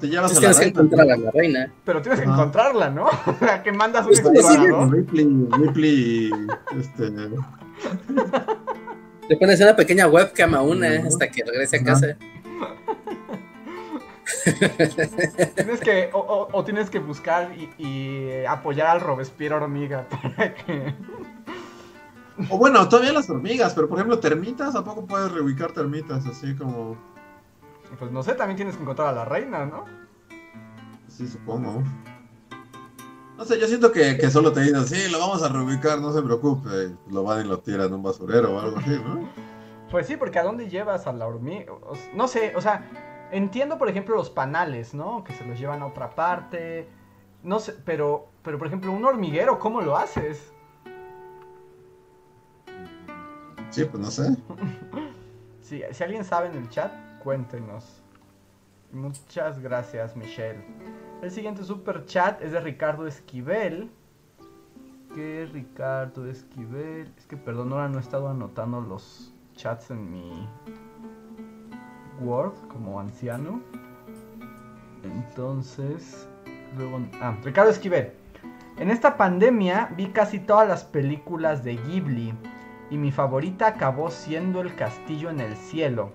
[0.00, 1.72] Te llevas a la tienes que encontrar a la reina.
[1.84, 3.06] Pero tienes que encontrarla, ¿no?
[3.26, 4.92] O sea, que mandas un pues, explorador.
[4.92, 6.30] Ripley, Ripley,
[6.78, 7.10] este...
[9.28, 12.16] Le pones una pequeña webcam a una hasta que regrese a casa.
[15.54, 20.94] Tienes que, o, tienes que buscar y, apoyar al Robespierre hormiga para que...
[22.50, 26.26] O bueno, todavía las hormigas, pero por ejemplo, termitas, ¿a poco puedes reubicar termitas?
[26.26, 26.96] Así como.
[27.96, 29.84] Pues no sé, también tienes que encontrar a la reina, ¿no?
[31.06, 31.84] Sí, supongo.
[33.36, 36.12] No sé, yo siento que, que solo te dicen, sí, lo vamos a reubicar, no
[36.12, 36.96] se preocupe.
[37.08, 39.28] Lo van y lo tiran en un basurero o algo así, ¿no?
[39.90, 41.72] Pues sí, porque ¿a dónde llevas a la hormiga?
[42.14, 42.84] No sé, o sea,
[43.30, 45.24] entiendo por ejemplo los panales, ¿no?
[45.24, 46.88] Que se los llevan a otra parte.
[47.42, 50.52] No sé, pero, pero por ejemplo, un hormiguero, ¿cómo lo haces?
[53.70, 54.36] Sí, pues no sé.
[55.60, 58.02] sí, si alguien sabe en el chat, cuéntenos.
[58.92, 60.64] Muchas gracias, Michelle.
[61.20, 63.90] El siguiente super chat es de Ricardo Esquivel.
[65.14, 67.12] ¿Qué Ricardo Esquivel?
[67.18, 70.48] Es que perdón, ahora no he estado anotando los chats en mi
[72.20, 73.60] Word como anciano.
[75.02, 76.28] Entonces,
[76.76, 77.00] luego...
[77.20, 78.12] Ah, Ricardo Esquivel.
[78.76, 82.34] En esta pandemia vi casi todas las películas de Ghibli
[82.90, 86.12] y mi favorita acabó siendo El Castillo en el Cielo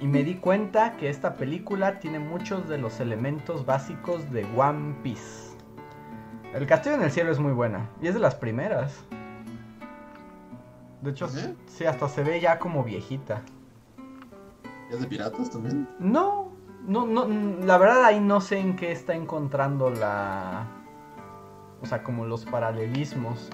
[0.00, 4.96] y me di cuenta que esta película tiene muchos de los elementos básicos de One
[5.02, 5.54] Piece.
[6.54, 9.04] El Castillo en el Cielo es muy buena y es de las primeras.
[11.02, 11.84] De hecho, ¿Sí?
[11.84, 13.42] hasta se ve ya como viejita.
[14.94, 15.88] ¿Es de piratas también?
[15.98, 16.52] No,
[16.86, 17.26] no, no,
[17.64, 20.66] la verdad ahí no sé en qué está encontrando la...
[21.82, 23.50] O sea, como los paralelismos.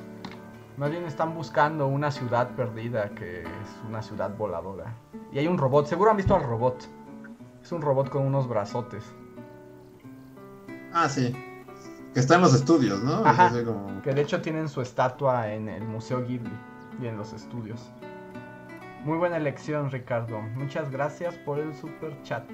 [0.77, 3.49] Más bien están buscando una ciudad perdida que es
[3.89, 4.95] una ciudad voladora.
[5.33, 6.89] Y hay un robot, seguro han visto al robot.
[7.63, 9.05] Es un robot con unos brazotes.
[10.93, 11.35] Ah, sí.
[12.15, 13.25] Que está en los estudios, ¿no?
[13.25, 13.53] Ajá,
[14.03, 16.51] Que de hecho tienen su estatua en el Museo Ghibli
[17.01, 17.91] y en los estudios.
[19.05, 20.43] Muy buena elección, Ricardo.
[20.55, 22.45] Muchas gracias por el super chat.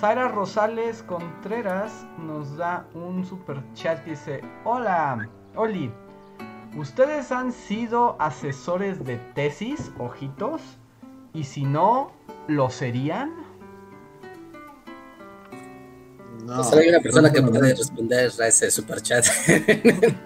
[0.00, 4.02] Sara Rosales Contreras nos da un super chat.
[4.06, 5.92] Dice: Hola, Oli.
[6.76, 10.62] ¿Ustedes han sido asesores de tesis, ojitos?
[11.34, 12.10] Y si no,
[12.48, 13.32] ¿lo serían?
[16.44, 16.56] No.
[16.56, 19.26] Pues hay una persona que puede responder a ese super chat.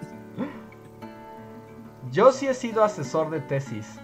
[2.11, 3.99] Yo sí he sido asesor de tesis.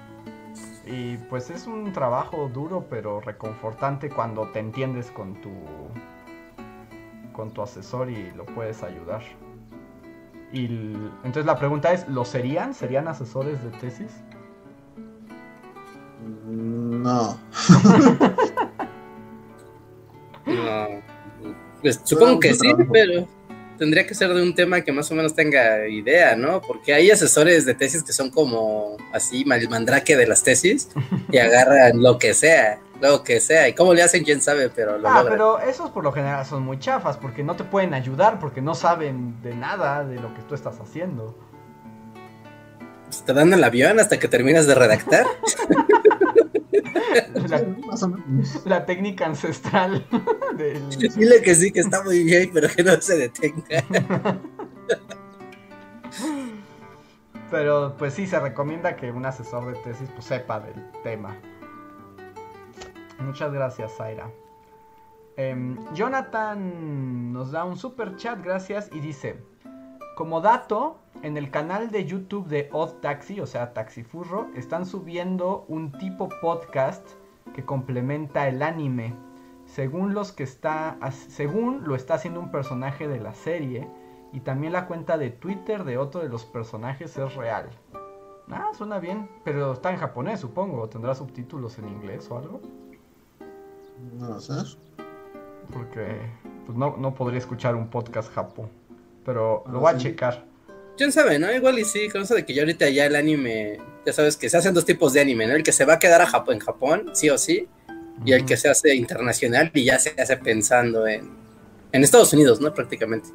[0.86, 5.52] Y pues es un trabajo duro pero reconfortante cuando te entiendes con tu
[7.34, 9.22] con tu asesor y lo puedes ayudar.
[10.54, 10.66] Y
[11.24, 12.74] entonces la pregunta es, ¿lo serían?
[12.74, 14.12] ¿Serían asesores de tesis?
[16.46, 17.38] No.
[20.46, 20.88] no.
[21.82, 23.28] Pues supongo que sí, pero
[23.78, 26.62] tendría que ser de un tema que más o menos tenga idea, ¿no?
[26.62, 30.90] Porque hay asesores de tesis que son como así, mandrake de las tesis,
[31.32, 32.80] y agarran lo que sea.
[33.02, 33.68] lo que sea.
[33.68, 36.64] Y cómo le hacen, quién sabe, pero lo Ah, pero esos por lo general son
[36.64, 40.42] muy chafas, porque no te pueden ayudar, porque no saben de nada de lo que
[40.44, 41.36] tú estás haciendo.
[43.06, 45.26] Pues te dan el avión hasta que terminas de redactar.
[48.66, 50.06] la, técnica ancestral.
[51.16, 53.84] Dile que sí, que está muy bien, pero que no se detenga.
[57.52, 61.38] Pero pues sí, se recomienda que un asesor de tesis pues, sepa del tema.
[63.20, 64.32] Muchas gracias, Zaira.
[65.38, 69.38] Em, Jonathan nos da un super chat, gracias, y dice,
[70.16, 75.66] como dato, en el canal de YouTube de Odd Taxi, o sea, Taxifurro, están subiendo
[75.68, 77.08] un tipo podcast
[77.54, 79.14] que complementa el anime.
[79.66, 83.90] Según los que está, según lo está haciendo un personaje de la serie,
[84.32, 87.70] y también la cuenta de Twitter de otro de los personajes es real.
[88.52, 90.88] Ah, suena bien, pero está en japonés, supongo.
[90.88, 92.62] ¿Tendrá subtítulos en inglés o algo?
[94.14, 94.78] No sé.
[95.74, 96.22] Porque
[96.66, 98.70] pues no, no podría escuchar un podcast japo.
[99.26, 100.46] Pero lo voy a checar.
[100.98, 101.52] ¿Quién sabe, no?
[101.52, 104.50] Igual y sí, con eso de que ya ahorita ya el anime, ya sabes que
[104.50, 105.56] se hacen dos tipos de anime, ¿no?
[105.56, 107.68] El que se va a quedar a Japón, en Japón, sí o sí,
[108.24, 111.30] y el que se hace internacional y ya se hace pensando en,
[111.92, 112.74] en Estados Unidos, ¿no?
[112.74, 113.30] Prácticamente.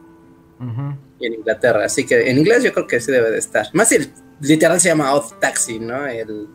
[1.18, 3.66] Y en Inglaterra, así que en inglés yo creo que sí debe de estar.
[3.72, 6.06] Más si literal se llama Off Taxi, ¿no?
[6.06, 6.48] El,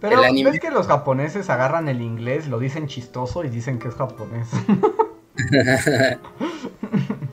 [0.00, 3.94] pero ves que los japoneses agarran el inglés, lo dicen chistoso y dicen que es
[3.94, 4.48] japonés.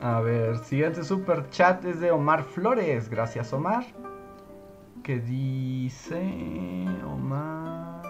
[0.00, 3.08] A ver, siguiente super chat es de Omar Flores.
[3.08, 3.84] Gracias, Omar.
[5.02, 6.86] Que dice.
[7.04, 8.02] Omar.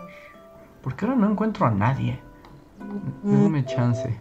[0.82, 2.20] ¿Por qué ahora no encuentro a nadie?
[3.22, 4.20] Dame chance.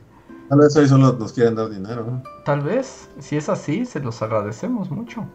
[0.49, 2.21] Tal vez hoy solo nos quieren dar dinero.
[2.45, 3.09] Tal vez.
[3.19, 5.25] Si es así, se los agradecemos mucho.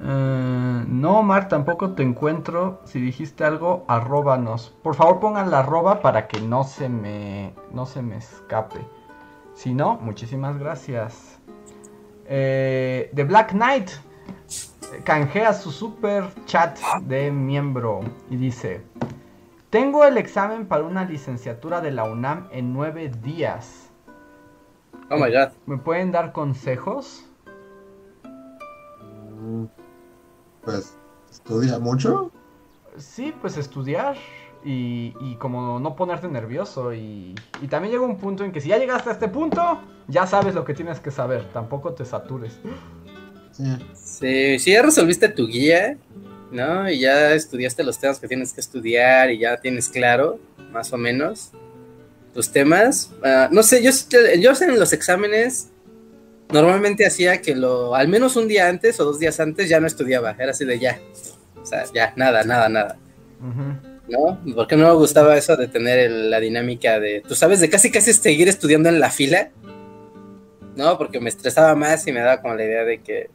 [0.00, 2.80] Eh, no, Omar, tampoco te encuentro.
[2.84, 4.72] Si dijiste algo, arróbanos.
[4.84, 8.86] Por favor, pongan la arroba para que no se me, no se me escape.
[9.58, 11.40] Si no, muchísimas gracias.
[12.26, 13.90] Eh, The Black Knight
[15.02, 18.82] canjea su super chat de miembro y dice:
[19.68, 23.90] Tengo el examen para una licenciatura de la UNAM en nueve días.
[25.10, 25.48] Oh my god.
[25.66, 27.26] ¿Me pueden dar consejos?
[29.40, 29.64] Mm,
[30.62, 30.96] pues,
[31.32, 32.30] ¿estudia mucho?
[32.96, 34.14] Sí, pues estudiar
[34.64, 36.92] y, como no ponerte nervioso.
[36.92, 37.34] Y,
[37.68, 40.64] también llega un punto en que si ya llegaste a este punto, ya sabes lo
[40.64, 41.44] que tienes que saber.
[41.52, 42.58] Tampoco te satures.
[43.94, 45.96] Sí, si ya resolviste tu guía,
[46.52, 46.88] ¿no?
[46.90, 50.38] Y ya estudiaste los temas que tienes que estudiar y ya tienes claro,
[50.72, 51.50] más o menos,
[52.34, 53.10] tus temas.
[53.24, 53.90] Ah, no sé, yo,
[54.38, 55.70] yo en los exámenes
[56.50, 59.86] normalmente hacía que lo, al menos un día antes o dos días antes ya no
[59.86, 60.98] estudiaba, era así de ya,
[61.60, 62.96] o sea, ya, nada, nada, nada.
[64.08, 64.40] ¿No?
[64.54, 68.12] Porque no me gustaba eso de tener la dinámica de, tú sabes, de casi casi
[68.14, 69.50] seguir estudiando en la fila,
[70.76, 70.96] ¿no?
[70.96, 73.28] Porque me estresaba más y me daba como la idea de que,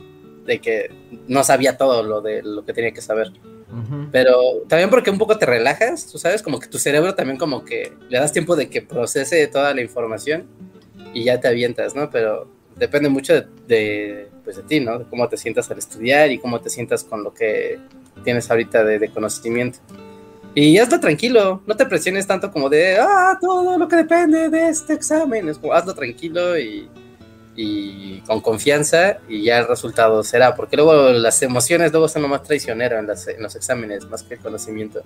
[0.45, 0.89] de que
[1.27, 3.31] no sabía todo lo de lo que tenía que saber.
[4.11, 7.65] Pero también porque un poco te relajas, tú sabes, como que tu cerebro también como
[7.65, 10.45] que le das tiempo de que procese toda la información
[11.13, 12.09] y ya te avientas, ¿no?
[12.11, 13.33] Pero depende mucho
[13.67, 14.99] de, pues de ti, ¿no?
[14.99, 17.79] De cómo te sientas al estudiar y cómo te sientas con lo que
[18.23, 19.79] tienes ahorita de, conocimiento.
[20.55, 24.69] Y hazlo tranquilo, no te presiones tanto como de, ah, todo lo que depende de
[24.69, 25.49] este examen.
[25.49, 26.87] Es como, hazlo tranquilo y,
[27.55, 32.27] y con confianza y ya el resultado será, porque luego las emociones luego son lo
[32.27, 35.01] más traicionero en, los exámenes, más que el conocimiento.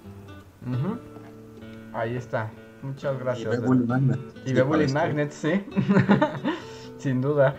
[1.94, 2.52] Ahí está,
[2.82, 3.56] muchas gracias.
[3.56, 4.19] Y Bully Magnet.
[4.45, 5.65] Y Magnet, sí.
[6.99, 7.56] Sin duda.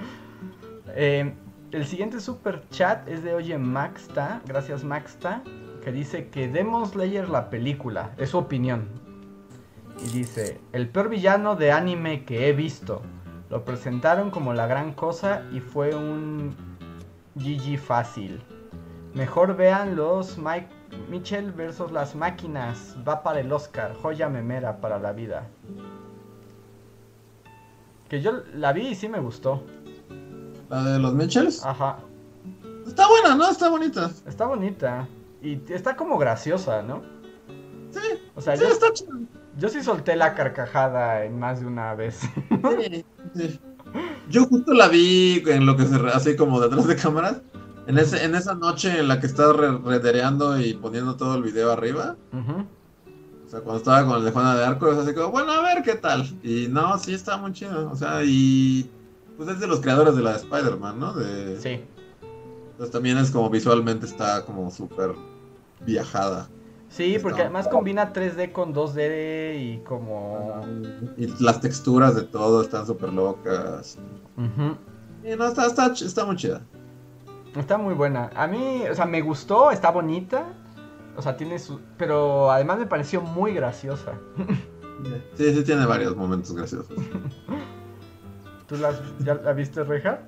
[0.94, 1.32] Eh,
[1.70, 4.40] el siguiente super chat es de Oye Maxta.
[4.47, 5.43] Gracias Maxta.
[5.84, 8.12] Que dice que Demon Slayer la película.
[8.16, 8.88] Es su opinión.
[10.05, 13.02] Y dice, el peor villano de anime que he visto.
[13.50, 16.55] Lo presentaron como la gran cosa y fue un
[17.34, 18.42] GG fácil.
[19.14, 20.68] Mejor vean los Mike
[21.10, 22.96] Mitchell versus las máquinas.
[23.06, 23.94] Va para el Oscar.
[24.02, 25.46] Joya memera para la vida.
[28.09, 29.62] Que yo la vi y sí me gustó.
[30.68, 31.64] ¿La de los Mitchells?
[31.64, 31.98] Ajá.
[32.86, 33.50] Está buena, ¿no?
[33.50, 34.10] Está bonita.
[34.26, 35.09] Está bonita.
[35.43, 37.02] Y está como graciosa, ¿no?
[37.90, 38.01] Sí.
[38.35, 38.86] O sea, sí, yo, está
[39.59, 42.20] yo sí solté la carcajada en más de una vez.
[43.35, 43.60] Sí,
[44.28, 47.40] Yo justo la vi en lo que se así como detrás de cámaras.
[47.86, 51.73] En, ese, en esa noche en la que estás redereando y poniendo todo el video
[51.73, 52.16] arriba.
[52.32, 55.62] O sea, cuando estaba con el de Juana de Arco, es así como, bueno, a
[55.62, 56.23] ver qué tal.
[56.43, 57.90] Y no, sí está muy chido.
[57.90, 58.90] O sea, y
[59.39, 61.15] pues es de los creadores de la de Spider-Man, ¿no?
[61.15, 61.59] De...
[61.59, 61.81] Sí.
[62.73, 65.15] Entonces también es como visualmente está como súper
[65.80, 66.48] viajada.
[66.88, 70.62] Sí, porque además combina 3D con 2D y como...
[71.16, 73.98] Y las texturas de todo están súper locas.
[75.22, 76.62] Y no, está, está, está muy chida.
[77.55, 78.30] Está muy buena.
[78.34, 80.46] A mí, o sea, me gustó, está bonita.
[81.16, 81.80] O sea, tiene su...
[81.98, 84.14] Pero además me pareció muy graciosa.
[85.36, 86.96] Sí, sí tiene varios momentos graciosos.
[88.66, 90.20] ¿Tú la, ya la viste, Reja?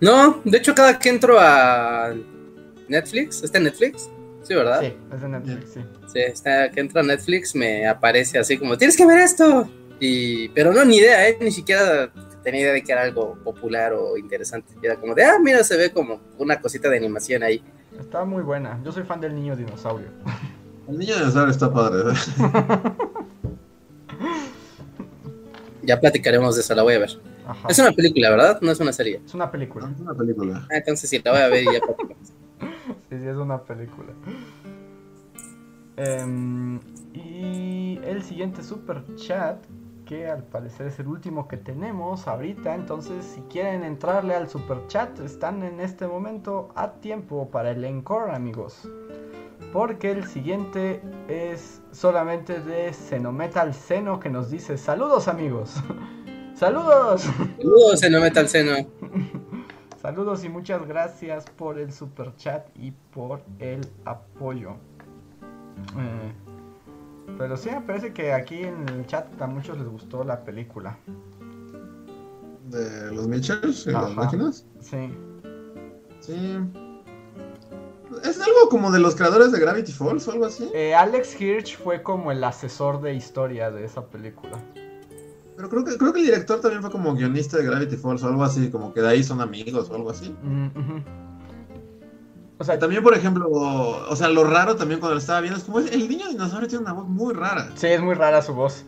[0.00, 2.14] No, de hecho cada que entro a
[2.88, 4.08] Netflix, ¿está en Netflix?
[4.42, 4.80] Sí, ¿verdad?
[4.80, 5.80] Sí, es de Netflix, sí.
[6.12, 9.68] Sí, está, que entra a Netflix me aparece así como, tienes que ver esto.
[10.00, 11.38] Y, pero no, ni idea, ¿eh?
[11.40, 12.10] Ni siquiera
[12.42, 14.74] tenía idea de que era algo popular o interesante.
[14.82, 17.62] Era como de, ah, mira, se ve como una cosita de animación ahí.
[17.98, 18.80] Está muy buena.
[18.84, 20.08] Yo soy fan del niño dinosaurio.
[20.88, 22.10] El niño dinosaurio está padre.
[22.10, 22.14] ¿eh?
[25.82, 27.20] ya platicaremos de eso, la voy a ver.
[27.68, 28.58] Es una película, ¿verdad?
[28.60, 29.20] No es una serie.
[29.24, 29.90] Es una película.
[29.94, 30.66] Es una película.
[30.70, 32.31] Ah, entonces sí, la voy a ver y ya platicamos.
[33.08, 34.12] Sí, sí, es una película.
[35.96, 36.80] Em,
[37.12, 39.64] y el siguiente super chat,
[40.06, 44.86] que al parecer es el último que tenemos ahorita, entonces si quieren entrarle al super
[44.88, 48.88] chat, están en este momento a tiempo para el encore, amigos.
[49.72, 55.76] Porque el siguiente es solamente de Xenometal Seno que nos dice saludos amigos.
[56.54, 57.22] saludos.
[57.58, 58.76] Saludos Xenometal Seno.
[60.02, 64.72] saludos y muchas gracias por el super chat y por el apoyo.
[65.96, 66.32] Eh,
[67.38, 70.98] pero sí, me parece que aquí en el chat a muchos les gustó la película.
[72.68, 73.84] ¿De los Mitchells?
[73.84, 74.66] ¿De las máquinas?
[74.80, 75.14] Sí.
[76.20, 76.58] Sí.
[78.24, 80.68] ¿Es algo como de los creadores de Gravity Falls o algo así?
[80.74, 84.58] Eh, Alex Hirsch fue como el asesor de historia de esa película.
[85.62, 88.26] Pero creo que, creo que el director también fue como guionista de Gravity Falls o
[88.26, 90.34] algo así, como que de ahí son amigos o algo así.
[90.42, 90.66] Mm,
[92.58, 95.64] o sea, también, por ejemplo, o sea, lo raro también cuando lo estaba viendo es
[95.64, 97.70] como el niño dinosaurio tiene una voz muy rara.
[97.76, 98.84] Sí, es muy rara su voz.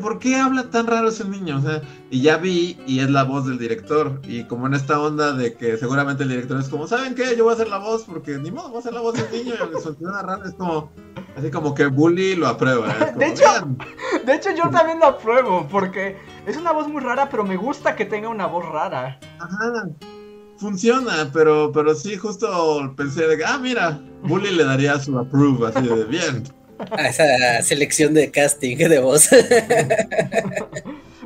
[0.00, 1.58] ¿Por qué habla tan raro ese niño?
[1.58, 4.20] O sea, y ya vi, y es la voz del director.
[4.24, 7.36] Y como en esta onda de que seguramente el director es como, ¿saben qué?
[7.36, 9.30] Yo voy a hacer la voz porque ni modo, voy a hacer la voz del
[9.30, 9.54] niño.
[9.54, 10.90] Y suena raro, es como,
[11.36, 12.88] así como que Bully lo aprueba.
[12.88, 13.14] ¿eh?
[13.18, 13.44] de, hecho,
[14.24, 16.16] de hecho, yo también lo apruebo porque
[16.46, 19.18] es una voz muy rara, pero me gusta que tenga una voz rara.
[19.38, 19.84] Ajá
[20.62, 25.68] funciona, pero, pero sí, justo pensé de que, ah, mira, Bully le daría su approve,
[25.68, 26.44] así de bien.
[26.90, 29.28] A esa selección de casting de voz.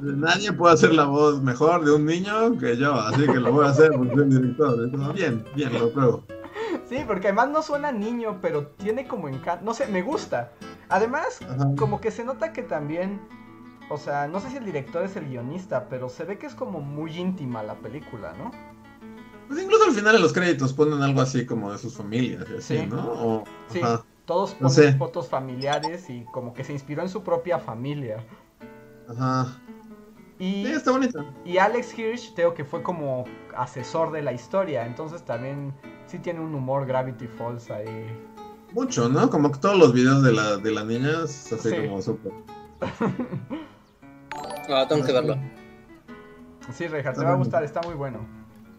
[0.03, 3.66] Nadie puede hacer la voz mejor de un niño que yo, así que lo voy
[3.66, 5.15] a hacer porque soy un director.
[5.15, 6.24] Bien, bien, lo pruebo.
[6.89, 9.65] Sí, porque además no suena niño, pero tiene como encanto.
[9.65, 10.53] No sé, me gusta.
[10.89, 11.41] Además,
[11.77, 13.20] como que se nota que también.
[13.89, 16.55] O sea, no sé si el director es el guionista, pero se ve que es
[16.55, 18.51] como muy íntima la película, ¿no?
[19.47, 22.85] Pues incluso al final de los créditos ponen algo así como de sus familias, así,
[22.87, 22.99] ¿no?
[22.99, 23.81] O, sí,
[24.27, 28.24] todos ponen fotos familiares y como que se inspiró en su propia familia.
[29.09, 29.59] Ajá.
[30.39, 31.24] Y, sí, está bonito.
[31.44, 33.24] Y Alex Hirsch, creo que fue como
[33.57, 35.73] asesor de la historia, entonces también
[36.07, 38.07] sí tiene un humor Gravity Falls ahí.
[38.73, 39.31] Mucho, ¿no?
[39.31, 42.32] Como que todos los videos de la, de la niña es así como súper.
[44.69, 45.39] ah, tengo que verlo.
[46.73, 48.35] Sí, Reinhardt, te va a gustar, está muy bueno.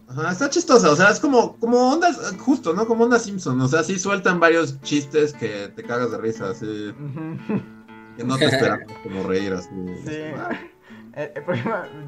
[0.08, 2.08] Ajá, está chistosa, o sea, es como, como onda,
[2.38, 2.86] justo, ¿no?
[2.86, 6.94] Como onda Simpson, o sea, sí sueltan varios chistes que te cagas de risa, así.
[8.16, 9.68] Que no te esperan como reír, así.
[10.04, 10.16] Sí.
[11.14, 11.44] Eh, eh,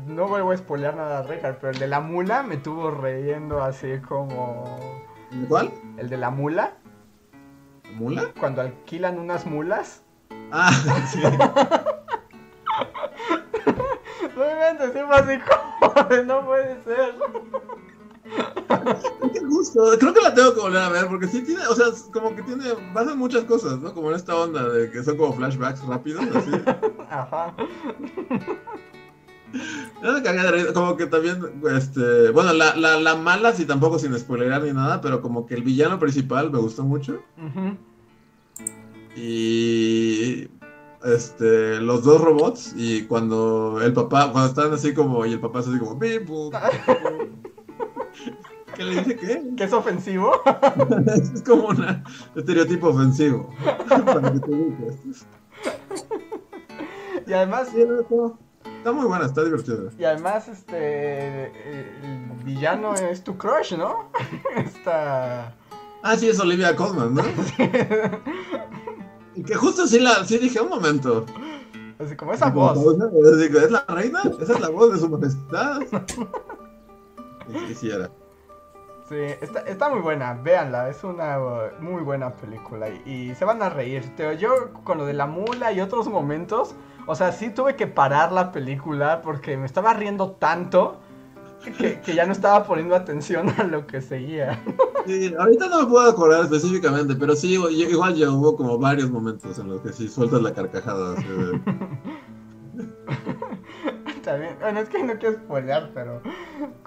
[0.06, 3.98] no vuelvo a spoilear nada, Richard, pero el de la mula me tuvo riendo así
[4.08, 4.78] como.
[5.32, 5.70] ¿El cuál?
[5.98, 6.72] El de la mula.
[7.96, 8.28] ¿Mula?
[8.38, 10.02] Cuando alquilan unas mulas.
[10.52, 10.70] Ah,
[11.12, 11.20] sí.
[15.10, 17.14] Así como no puede ser.
[19.32, 19.80] Qué gusto.
[19.98, 22.42] Creo que la tengo que volver a ver porque sí tiene, o sea, como que
[22.42, 23.92] tiene, pasan muchas cosas, ¿no?
[23.94, 26.50] Como en esta onda de que son como flashbacks rápidos, así.
[27.10, 27.54] Ajá.
[30.74, 35.00] como que también, este, bueno, la, la, la mala, sí tampoco sin spoilerar ni nada,
[35.00, 37.22] pero como que el villano principal me gustó mucho.
[39.16, 40.48] Y
[41.04, 45.60] este, los dos robots y cuando el papá, cuando están así como, y el papá
[45.60, 45.98] es así como,
[48.74, 49.42] ¿Qué le dice qué?
[49.56, 50.32] ¿Que es ofensivo?
[51.06, 52.02] es como un
[52.36, 53.50] estereotipo ofensivo.
[53.88, 54.52] para que te
[57.26, 57.68] Y además.
[57.74, 59.90] está muy buena, está divertida.
[59.98, 61.46] Y además, este.
[61.46, 64.10] El villano es tu crush, ¿no?
[64.56, 65.54] Está.
[66.02, 67.22] Ah, sí, es Olivia Colman, ¿no?
[69.34, 71.26] y que justo sí, la, sí dije un momento.
[71.98, 72.78] Así como esa voz.
[72.78, 74.22] ¿Es la reina?
[74.40, 75.82] ¿Esa es la voz de su majestad?
[77.52, 77.90] Sí, sí.
[79.10, 79.16] Sí,
[79.66, 81.36] está, muy buena, véanla, es una
[81.80, 84.04] muy buena película y, se van a reír.
[84.38, 88.30] yo con lo de la mula y otros momentos, o sea, sí tuve que parar
[88.30, 91.00] la película porque me estaba riendo tanto
[91.76, 94.62] que, ya no estaba poniendo atención a lo que seguía.
[95.38, 99.70] ahorita no me puedo acordar específicamente, pero sí, igual ya hubo como varios momentos en
[99.70, 101.16] los que sí sueltas la carcajada.
[104.30, 106.22] también, bueno, es que no quiero spoilear, pero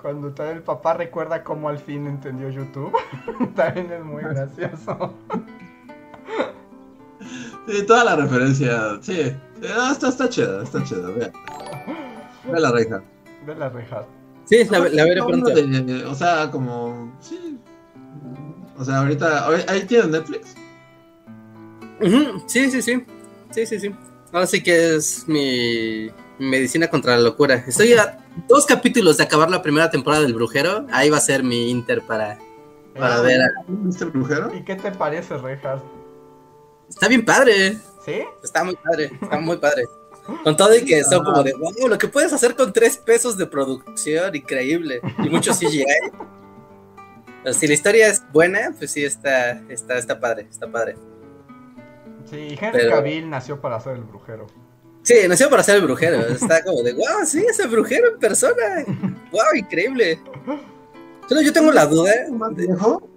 [0.01, 2.93] cuando el papá recuerda cómo al fin entendió YouTube,
[3.55, 5.13] también es muy gracioso.
[7.67, 11.31] Sí, toda la referencia, sí, está, está chida, está chida, vea.
[12.49, 13.03] Ve la reja.
[13.45, 14.05] Ve la reja.
[14.45, 15.51] Sí, la, la veré pronto.
[16.09, 17.59] o sea, como, sí.
[18.77, 20.55] O sea, ahorita, ahí tienen Netflix.
[22.47, 23.05] Sí, sí, sí.
[23.51, 23.95] Sí, sí, sí.
[24.31, 26.09] Ahora sí que es mi
[26.49, 27.63] Medicina contra la locura.
[27.67, 30.87] Estoy a dos capítulos de acabar la primera temporada del Brujero.
[30.91, 32.39] Ahí va a ser mi Inter para,
[32.97, 33.41] para ver.
[33.41, 34.05] A...
[34.05, 34.53] Brujero?
[34.55, 35.83] ¿Y qué te parece, Reinhardt?
[36.89, 37.77] Está bien padre.
[38.05, 38.21] ¿Sí?
[38.43, 39.85] Está muy padre, está muy padre.
[40.43, 43.37] Con todo y que son como de, wow, lo que puedes hacer con tres pesos
[43.37, 45.01] de producción, increíble.
[45.19, 45.85] Y mucho CGI.
[47.43, 50.95] Pero si la historia es buena, pues sí, está, está, está padre, está padre.
[52.29, 54.47] Sí, Henry Cavill nació para ser el brujero.
[55.03, 56.21] Sí, nació para ser el brujero.
[56.27, 58.85] Está como de, wow, sí, es el brujero en persona.
[59.31, 60.19] Wow, increíble.
[61.27, 62.11] Solo yo tengo la duda.
[62.13, 63.09] ¿Es más viejo?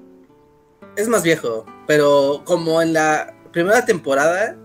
[0.97, 4.57] Es más viejo, pero como en la primera temporada,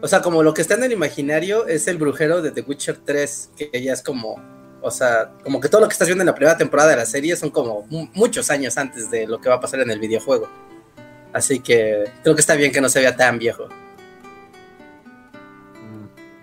[0.00, 2.98] o sea, como lo que está en el imaginario es el brujero de The Witcher
[3.04, 4.42] 3, que ya es como,
[4.80, 7.06] o sea, como que todo lo que estás viendo en la primera temporada de la
[7.06, 10.48] serie son como muchos años antes de lo que va a pasar en el videojuego.
[11.32, 13.68] Así que creo que está bien que no se vea tan viejo.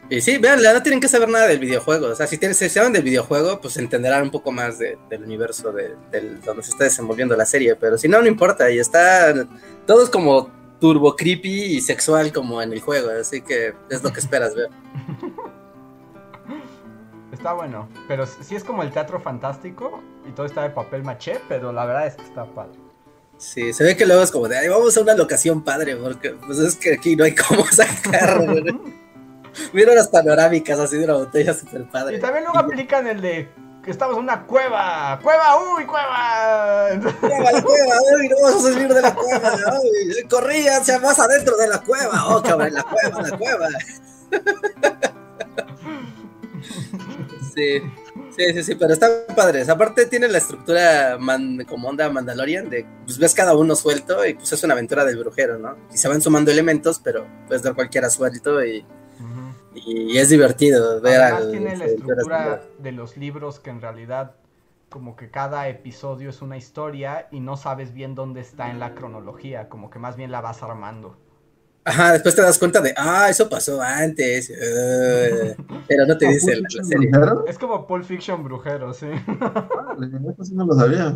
[0.10, 2.08] Y sí, vean, no tienen que saber nada del videojuego.
[2.08, 5.72] O sea, si, tienen, se saben del videojuego, pues entenderán un poco más del universo
[5.72, 5.96] de,
[6.44, 7.76] donde se está desenvolviendo la serie.
[7.76, 8.72] Pero si no, no importa.
[8.72, 9.34] Y está.
[9.86, 10.50] Todo es como
[10.80, 13.10] turbo creepy y sexual como en el juego.
[13.12, 14.70] Así que es lo que esperas ver.
[17.32, 17.88] Está bueno.
[18.08, 21.86] Pero sí es como el teatro fantástico y todo está de papel maché, pero la
[21.86, 22.78] verdad es que está padre.
[23.38, 26.32] Sí, se ve que luego es como de, ay, vamos a una locación padre, porque
[26.32, 28.44] pues es que aquí no hay cómo sacar.
[29.74, 32.18] Vieron las panorámicas así de una botella super padre.
[32.18, 33.50] Y también luego aplican el de
[33.84, 35.20] que estamos en una cueva.
[35.22, 35.58] ¡Cueva!
[35.76, 36.90] ¡Uy, cueva!
[37.20, 37.96] ¡Cueva, la cueva!
[38.18, 39.54] ¡Uy, no vamos a salir de la cueva!
[39.82, 40.24] ¡Uy!
[40.30, 42.28] ¡Corrí hacia más adentro de la cueva!
[42.28, 42.74] ¡Oh, cabrón!
[42.74, 43.68] ¡La cueva, la cueva!
[47.56, 47.82] Sí.
[48.36, 49.68] Sí, sí, sí, pero están padres.
[49.68, 51.18] Aparte tiene la estructura
[51.68, 55.18] como onda Mandalorian, de pues ves cada uno suelto y pues es una aventura del
[55.18, 55.76] brujero, ¿no?
[55.92, 58.86] Y se van sumando elementos, pero puedes dar cualquiera suelto y
[59.86, 64.36] y es divertido ver Además tiene la estructura de los libros que en realidad
[64.90, 68.96] como que cada episodio es una historia y no sabes bien dónde está en la
[68.96, 71.16] cronología, como que más bien la vas armando.
[71.86, 76.56] Ajá, después te das cuenta de, ah, eso pasó antes, uh, pero no te dice
[76.56, 77.10] la, serie.
[77.48, 79.08] Es como Pulp Fiction brujero, sí.
[79.08, 81.16] eso sí no lo sabía.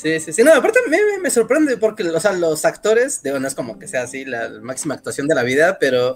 [0.00, 0.44] Sí, sí, sí.
[0.44, 3.88] No, aparte me, me, sorprende porque, o sea, los actores, digo, no es como que
[3.88, 6.14] sea así la máxima actuación de la vida, pero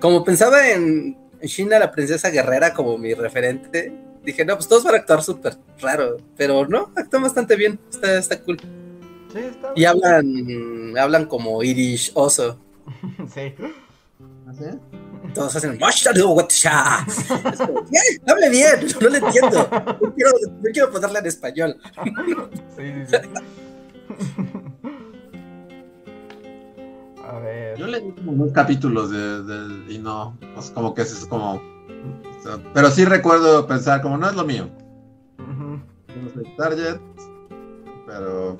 [0.00, 3.92] como pensaba en China, la princesa guerrera, como mi referente,
[4.24, 8.18] dije, no, pues todos van a actuar súper raro, pero no, actúan bastante bien, está,
[8.18, 8.58] está cool.
[9.32, 12.58] Sí, está y hablan, hablan como Irish oso.
[13.32, 13.54] sí.
[14.48, 14.64] ¿Así?
[15.34, 15.78] Todos hacen
[18.32, 19.68] hable bien, no le entiendo.
[20.00, 21.76] No quiero, no quiero ponerla en español.
[22.76, 23.16] Sí, sí, sí.
[27.24, 27.78] A ver.
[27.78, 31.62] Yo leí como unos capítulos de, de, y no, pues como que es como.
[32.74, 34.68] Pero sí recuerdo pensar como no es lo mío.
[35.38, 36.98] No soy target,
[38.06, 38.56] pero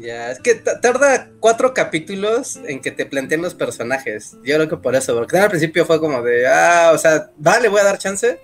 [0.00, 4.36] ya, es que tarda cuatro capítulos en que te planteen los personajes.
[4.42, 7.68] Yo creo que por eso, porque al principio fue como de, ah, o sea, vale,
[7.68, 8.40] voy a dar chance.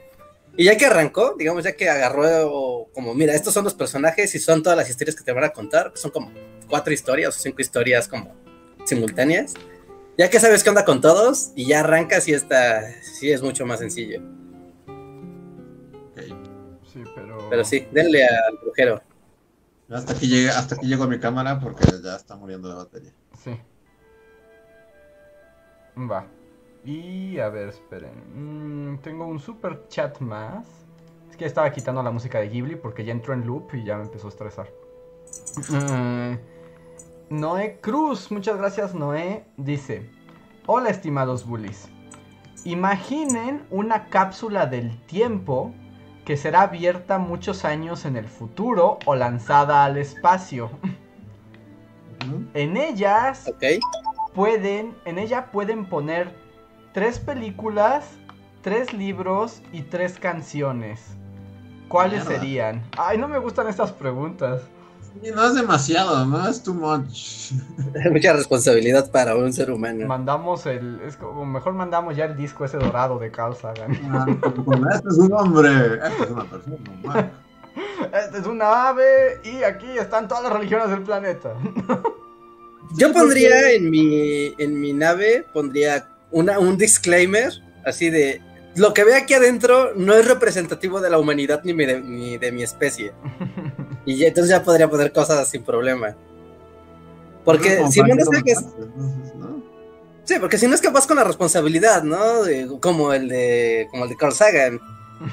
[0.56, 4.38] Y ya que arrancó, digamos, ya que agarró como, mira, estos son los personajes y
[4.38, 6.30] son todas las historias que te van a contar, son como
[6.68, 8.34] cuatro historias o cinco historias como
[8.84, 9.54] simultáneas.
[10.18, 13.64] Ya que sabes qué onda con todos y ya arrancas y está, sí es mucho
[13.64, 14.20] más sencillo.
[16.92, 17.48] Sí, pero...
[17.48, 19.02] Pero sí, denle al brujero.
[19.94, 23.12] Hasta que llegue, hasta mi cámara porque ya está muriendo la batería.
[23.42, 23.58] Sí.
[25.98, 26.26] Va.
[26.84, 28.94] Y a ver, esperen.
[28.94, 30.66] Mm, tengo un super chat más.
[31.30, 33.96] Es que estaba quitando la música de Ghibli porque ya entró en loop y ya
[33.96, 34.68] me empezó a estresar.
[35.68, 36.36] Mm,
[37.30, 39.44] Noé Cruz, muchas gracias Noé.
[39.56, 40.10] Dice,
[40.66, 41.88] hola estimados bullies.
[42.64, 45.72] Imaginen una cápsula del tiempo
[46.24, 50.70] que será abierta muchos años en el futuro o lanzada al espacio.
[52.54, 53.52] En ellas
[54.34, 56.32] pueden, en ella pueden poner
[56.92, 58.08] tres películas,
[58.60, 61.16] tres libros y tres canciones.
[61.88, 62.82] ¿Cuáles serían?
[62.96, 64.62] Ay, no me gustan estas preguntas.
[65.34, 67.52] No es demasiado, no es too much.
[68.10, 70.06] Mucha responsabilidad para un ser humano.
[70.06, 71.00] Mandamos el.
[71.06, 73.92] Es como, mejor mandamos ya el disco ese dorado de Carl Sagan.
[74.10, 74.26] Ah,
[74.94, 75.70] este es un hombre.
[76.04, 77.30] Este es una persona
[78.24, 81.54] Este es una ave y aquí están todas las religiones del planeta.
[82.96, 87.52] Yo pondría en mi, en mi nave, pondría una, un disclaimer
[87.86, 88.40] así de
[88.76, 92.62] lo que ve aquí adentro no es representativo de la humanidad ni, ni de mi
[92.62, 93.12] especie.
[94.04, 96.16] Y ya, entonces ya podría poner cosas sin problema.
[97.44, 98.54] Porque si no, es que
[100.24, 102.18] Sí, porque si no es capaz con la responsabilidad, ¿no?
[102.80, 104.80] como el de como el de Carl Sagan.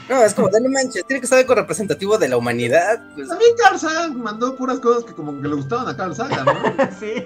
[0.08, 3.02] No, es como, no manches, tiene que estar con representativo de la humanidad.
[3.16, 3.28] Pues.
[3.28, 6.54] mí Carl Sagan mandó puras cosas que como que le gustaban a Carl Sagan, ¿no?
[7.00, 7.24] sí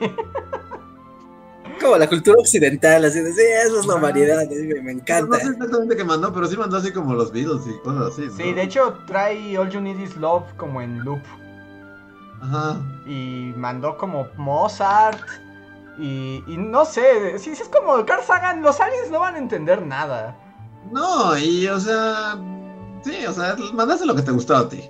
[1.80, 4.48] como la cultura occidental, así de, sí, eso es la humanidad,
[4.84, 5.38] me, encanta.
[5.38, 8.30] No sé exactamente qué mandó, pero sí mandó así como los Beatles y cosas así.
[8.36, 11.22] Sí, de hecho trae All You Need Is Love como en loop.
[12.42, 12.78] Ajá.
[13.06, 15.22] Y mandó como Mozart.
[15.98, 19.86] Y, y no sé, si es como Carl Sagan, los aliens no van a entender
[19.86, 20.36] nada.
[20.92, 22.36] No, y o sea,
[23.04, 24.90] sí, o sea, mandaste lo que te gustó a ti.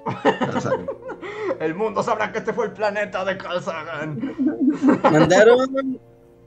[1.60, 4.36] el mundo sabrá que este fue el planeta de Carl Sagan.
[5.04, 6.00] Mandaron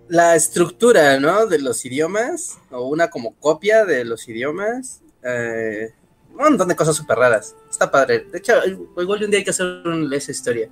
[0.09, 1.47] la estructura, ¿no?
[1.47, 5.03] De los idiomas, o una como copia de los idiomas.
[5.23, 5.93] Eh,
[6.31, 7.55] un montón de cosas súper raras.
[7.70, 8.27] Está padre.
[8.31, 10.69] De hecho, igual un día hay que hacer esa historia.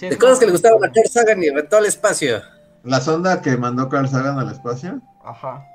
[0.00, 2.40] de cosas que le gustaban a Carl Sagan y rentó al espacio.
[2.84, 5.00] ¿La sonda que mandó Carl Sagan al espacio?
[5.22, 5.66] Ajá.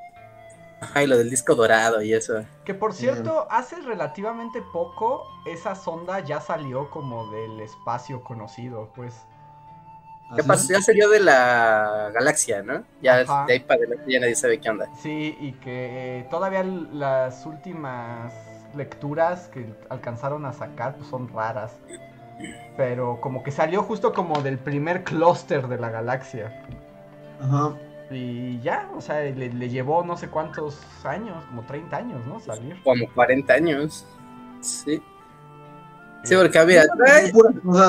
[0.82, 2.44] Ajá, y lo del disco dorado y eso.
[2.66, 9.14] Que por cierto, hace relativamente poco esa sonda ya salió como del espacio conocido, pues.
[10.36, 10.74] ¿Qué pasó?
[10.74, 12.84] Ya salió de la galaxia, ¿no?
[13.02, 14.88] Ya de ahí para adelante ya nadie sabe qué onda.
[15.02, 18.34] Sí, y que eh, todavía las últimas
[18.76, 21.74] lecturas que alcanzaron a sacar pues, son raras.
[22.76, 26.64] Pero como que salió justo como del primer clúster de la galaxia.
[27.42, 27.76] Ajá.
[28.10, 32.40] Y ya, o sea, le, llevó no sé cuántos años, como 30 años, ¿no?
[32.40, 32.82] Salir.
[32.84, 34.06] Como 40 años.
[34.62, 35.02] Sí.
[36.24, 36.84] Sí, porque había.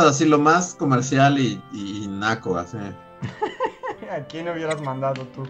[0.06, 2.76] así, lo más comercial y, y naco, así.
[4.10, 5.44] ¿A quién hubieras mandado tú?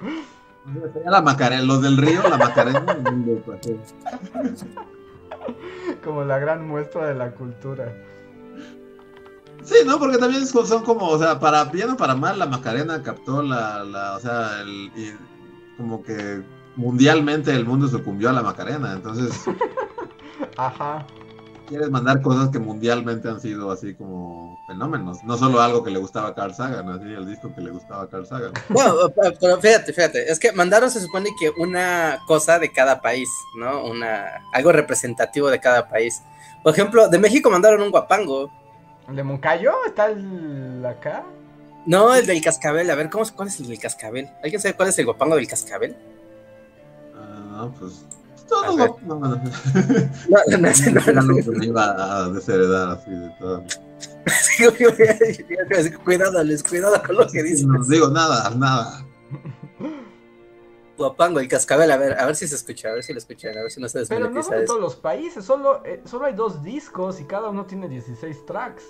[1.07, 2.85] La Macarena, los del río, la Macarena.
[6.03, 7.93] como la gran muestra de la cultura.
[9.63, 9.99] Sí, ¿no?
[9.99, 13.83] Porque también son como, o sea, para bien o para mal, la Macarena captó la,
[13.83, 14.91] la o sea, el,
[15.79, 16.43] como que
[16.77, 19.45] mundialmente el mundo sucumbió a la Macarena, entonces...
[20.57, 21.07] Ajá
[21.65, 25.99] quieres mandar cosas que mundialmente han sido así como fenómenos, no solo algo que le
[25.99, 28.53] gustaba a Carl Sagan, así el disco que le gustaba a Carl Sagan.
[28.69, 28.95] Bueno,
[29.41, 33.29] pero fíjate, fíjate, es que mandaron se supone que una cosa de cada país,
[33.59, 33.85] ¿no?
[33.85, 36.23] Una algo representativo de cada país.
[36.63, 38.51] Por ejemplo, de México mandaron un guapango.
[39.09, 39.73] ¿El de Moncayo?
[39.87, 41.25] ¿Está el acá?
[41.87, 42.91] No, el del cascabel.
[42.91, 44.31] A ver, ¿cómo, ¿cuál es el del cascabel?
[44.43, 45.95] ¿Alguien sabe cuál es el guapango del cascabel?
[47.15, 48.05] Ah, pues
[48.63, 49.37] todo no, no, no,
[51.13, 51.85] no, no, iba
[52.17, 53.65] a desheredar así de todo.
[56.05, 57.69] cuidado, les cuidado con lo que dicen.
[57.69, 59.05] No digo nada, nada.
[60.97, 63.57] Guapango, el cascabel, a ver, a ver si se escucha, a ver si lo escuchan,
[63.59, 64.51] a ver si no se desmonetiza.
[64.51, 67.67] Pero no son todos los países, solo, eh, solo hay dos discos y cada uno
[67.67, 68.85] tiene 16 tracks.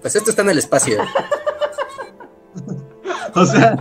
[0.00, 1.02] Pues esto está en el espacio.
[3.34, 3.76] o sea,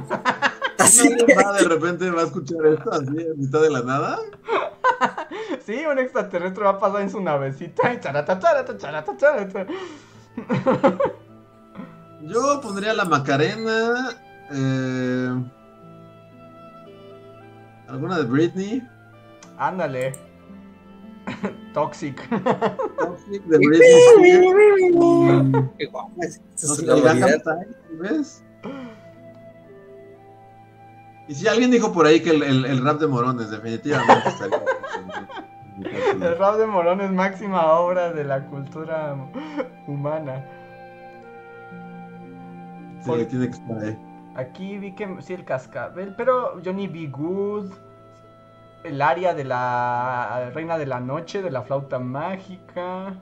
[0.79, 4.19] así de repente va a escuchar esto así en mitad de la nada.
[5.65, 9.65] sí, un extraterrestre va a pasar en su navecita y charata, charata, charata, charata.
[12.21, 14.11] Yo pondría la Macarena.
[14.51, 15.43] Eh,
[17.87, 18.81] ¿Alguna de Britney?
[19.57, 20.13] Ándale.
[21.73, 22.29] Toxic.
[22.97, 24.91] Toxic de Britney
[25.77, 26.11] Qué guapo.
[27.99, 28.43] ¿Ves?
[31.27, 34.61] Y si alguien dijo por ahí que el, el, el rap de Morones, definitivamente estaría.
[36.27, 39.15] el rap de Morones, máxima obra de la cultura
[39.87, 40.45] humana.
[43.01, 43.97] Sí, tiene que estar ahí.
[44.35, 47.07] Aquí vi que sí, el cascabel, pero Johnny B.
[47.07, 47.71] Good
[48.83, 53.21] el área de la Reina de la Noche, de la flauta mágica.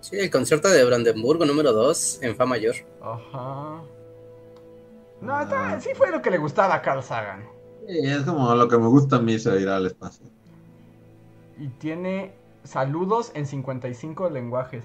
[0.00, 2.74] Sí, el concierto de Brandenburgo número 2 en Fa mayor.
[3.00, 3.82] Ajá.
[5.20, 7.44] No, sí fue lo que le gustaba a Carl Sagan.
[7.86, 10.26] Sí, es como lo que me gusta a mí, se ir al espacio.
[11.58, 12.34] Y tiene
[12.64, 14.84] saludos en 55 lenguajes.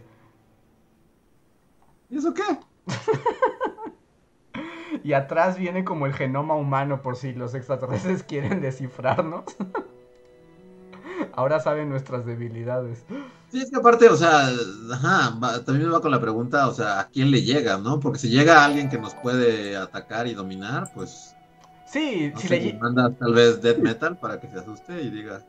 [2.10, 2.44] ¿Y eso qué?
[5.08, 9.46] y atrás viene como el genoma humano por si los extraterrestres quieren descifrarnos.
[11.34, 13.06] Ahora saben nuestras debilidades.
[13.50, 14.50] Sí, es que aparte, o sea,
[14.92, 18.02] ajá, también va con la pregunta, o sea, ¿a quién le llega, no?
[18.02, 21.34] Porque si llega alguien que nos puede atacar y dominar, pues...
[21.86, 25.40] Sí, si le manda tal vez death metal para que se asuste y diga,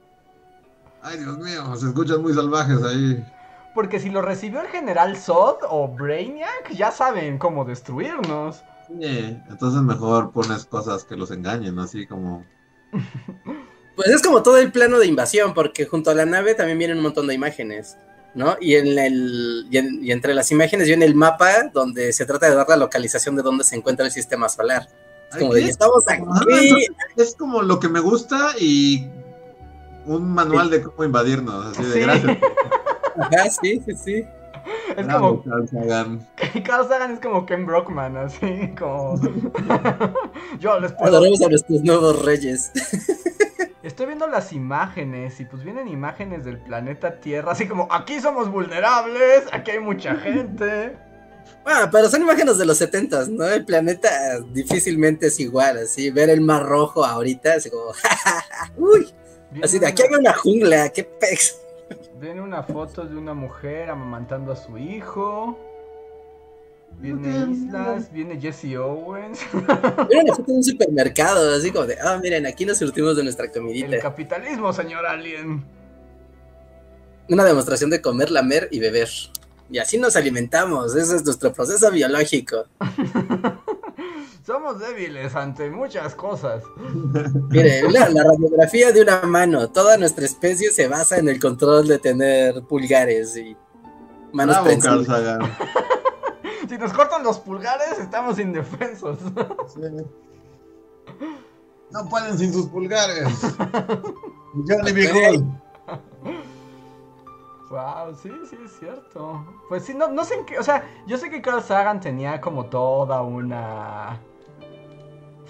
[1.02, 3.26] ay Dios mío, se escuchan muy salvajes ahí.
[3.74, 8.62] Porque si lo recibió el general Zod o Brainiac, ya saben cómo destruirnos.
[8.88, 12.44] Sí, entonces mejor pones cosas que los engañen, así como...
[13.96, 16.98] Pues es como todo el plano de invasión, porque junto a la nave también vienen
[16.98, 17.96] un montón de imágenes,
[18.32, 18.56] ¿no?
[18.60, 22.68] Y, en el, y, entre las imágenes viene el mapa donde se trata de dar
[22.68, 24.88] la localización de dónde se encuentra el sistema solar.
[25.32, 26.86] Es como de, estamos aquí.
[27.16, 29.08] Es como lo que me gusta y
[30.06, 32.38] un manual de cómo invadirnos, así de gracias.
[33.18, 34.24] Ajá, sí, sí, sí.
[34.96, 35.42] Es como.
[35.42, 36.26] Carl Sagan.
[36.64, 39.20] Carl Sagan es como Ken Brockman, así como.
[40.60, 41.16] Yo les puedo.
[41.16, 42.70] Adoramos a nuestros nuevos reyes.
[43.82, 48.50] Estoy viendo las imágenes y pues vienen imágenes del planeta Tierra, así como aquí somos
[48.50, 50.94] vulnerables, aquí hay mucha gente.
[51.64, 53.46] Bueno, pero son imágenes de los setentas, ¿no?
[53.46, 57.92] El planeta difícilmente es igual, así, ver el mar rojo ahorita, así como,
[58.76, 59.08] uy,
[59.62, 61.56] así de aquí hay una jungla, qué pex.
[62.20, 65.56] Viene una foto de una mujer amamantando a su hijo.
[66.98, 69.38] Viene Islas, viene Jesse Owens.
[69.52, 73.22] Mira una foto en un supermercado, así como de, ah, miren, aquí nos surtimos de
[73.22, 73.94] nuestra comidita.
[73.94, 75.64] El capitalismo, señor Alien.
[77.28, 79.08] Una demostración de comer, lamer y beber.
[79.70, 82.64] Y así nos alimentamos, ese es nuestro proceso biológico.
[84.48, 86.64] Somos débiles ante muchas cosas.
[87.50, 91.98] Mire, la, radiografía de una mano, toda nuestra especie se basa en el control de
[91.98, 93.54] tener pulgares y
[94.32, 94.56] manos
[96.66, 99.18] si nos cortan los pulgares, estamos indefensos.
[101.90, 103.28] No pueden sin sus pulgares.
[104.66, 105.44] Johnny B.
[107.68, 109.46] Wow, sí, sí, es cierto.
[109.68, 110.58] Pues sí, no, no sé en qué.
[110.58, 114.18] O sea, yo sé que Carl Sagan tenía como toda una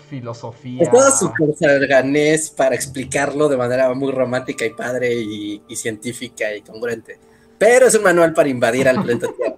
[0.09, 0.83] filosofía.
[0.83, 6.63] Estaba súper sarganés para explicarlo de manera muy romántica y padre y, y, científica y
[6.63, 7.19] congruente.
[7.59, 9.57] Pero es un manual para invadir al planeta Tierra.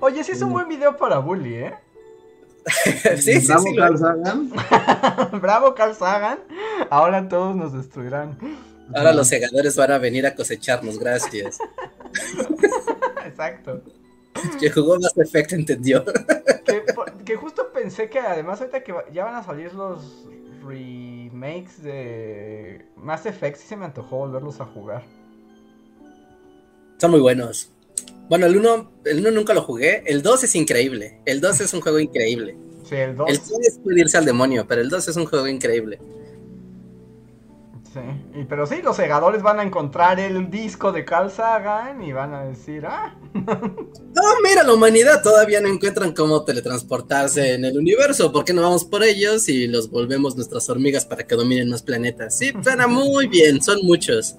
[0.00, 1.74] Oye, sí es un buen video para Bully, ¿eh?
[3.18, 4.50] sí, sí, Bravo Carl Sagan.
[5.40, 6.38] Bravo Carl Sagan.
[6.90, 8.38] Ahora todos nos destruirán.
[8.94, 11.58] Ahora los segadores van a venir a cosecharnos, gracias.
[13.24, 13.82] Exacto.
[14.60, 16.04] Que jugó Mass Effect entendió.
[16.04, 16.84] que,
[17.24, 20.26] que, justo pensé que además ahorita que ya van a salir los
[20.62, 25.02] remakes de Mass Effect, sí se me antojó volverlos a jugar.
[26.98, 27.70] Son muy buenos.
[28.28, 30.02] Bueno, el 1 el uno nunca lo jugué.
[30.06, 31.20] El 2 es increíble.
[31.24, 32.56] El 2 es un juego increíble.
[32.84, 33.28] Sí, el 2.
[33.28, 35.98] El 3 puede irse al demonio, pero el 2 es un juego increíble.
[37.92, 42.32] Sí, pero sí, los segadores van a encontrar el disco de Carl Sagan y van
[42.34, 43.16] a decir, ah.
[43.34, 48.30] No, mira, la humanidad todavía no encuentran cómo teletransportarse en el universo.
[48.30, 51.82] ¿Por qué no vamos por ellos y los volvemos nuestras hormigas para que dominen los
[51.82, 52.38] planetas?
[52.38, 54.36] Sí, suena muy bien, son muchos.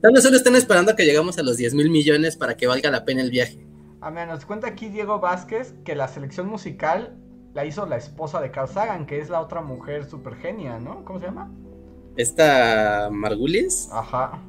[0.00, 2.90] Tal vez solo estén esperando que llegamos a los 10 mil millones para que valga
[2.90, 3.66] la pena el viaje.
[4.00, 7.18] A ver, nos cuenta aquí Diego Vázquez que la selección musical
[7.52, 11.04] la hizo la esposa de Carl Sagan, que es la otra mujer super genia, ¿no?
[11.04, 11.50] ¿Cómo se llama?
[12.16, 13.88] Esta Margulis.
[13.92, 14.42] Aja.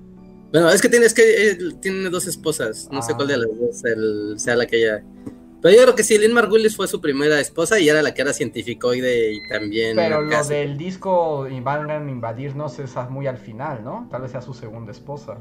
[0.51, 2.89] Bueno, es que tiene, que tiene dos esposas.
[2.91, 5.03] No sé cuál de las dos sea la que ella.
[5.61, 8.21] Pero yo creo que sí, Lynn Margulis fue su primera esposa y era la que
[8.21, 9.95] era cientificoide y también.
[9.95, 14.07] Pero lo del disco Van a invadirnos es muy al final, ¿no?
[14.11, 15.37] Tal vez sea su segunda esposa.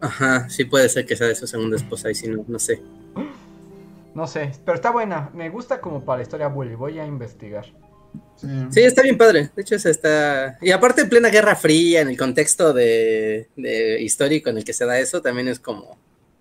[0.00, 2.82] Ajá, sí puede ser que sea de su segunda esposa y si no, no sé.
[4.14, 5.30] No sé, pero está buena.
[5.32, 6.74] Me gusta como para la historia Bully.
[6.74, 7.64] Voy a investigar.
[8.70, 8.80] Sí.
[8.80, 9.50] está bien padre.
[9.54, 10.58] De hecho, está.
[10.60, 13.48] Y aparte, en plena Guerra Fría, en el contexto de,
[14.00, 15.96] histórico en el que se da eso, también es como,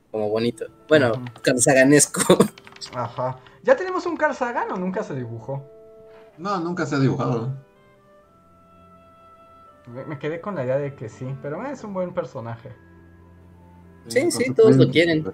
[0.10, 0.66] como bonito.
[0.88, 2.46] Bueno, uh
[2.96, 3.40] Ajá.
[3.64, 4.36] ¿Ya tenemos un Carl
[4.72, 5.64] o nunca se dibujó?
[6.38, 7.54] No, nunca se ha dibujado.
[10.08, 12.72] Me, quedé con la idea de que sí, pero es un buen personaje.
[14.08, 15.32] Sí, sí, todos lo quieren.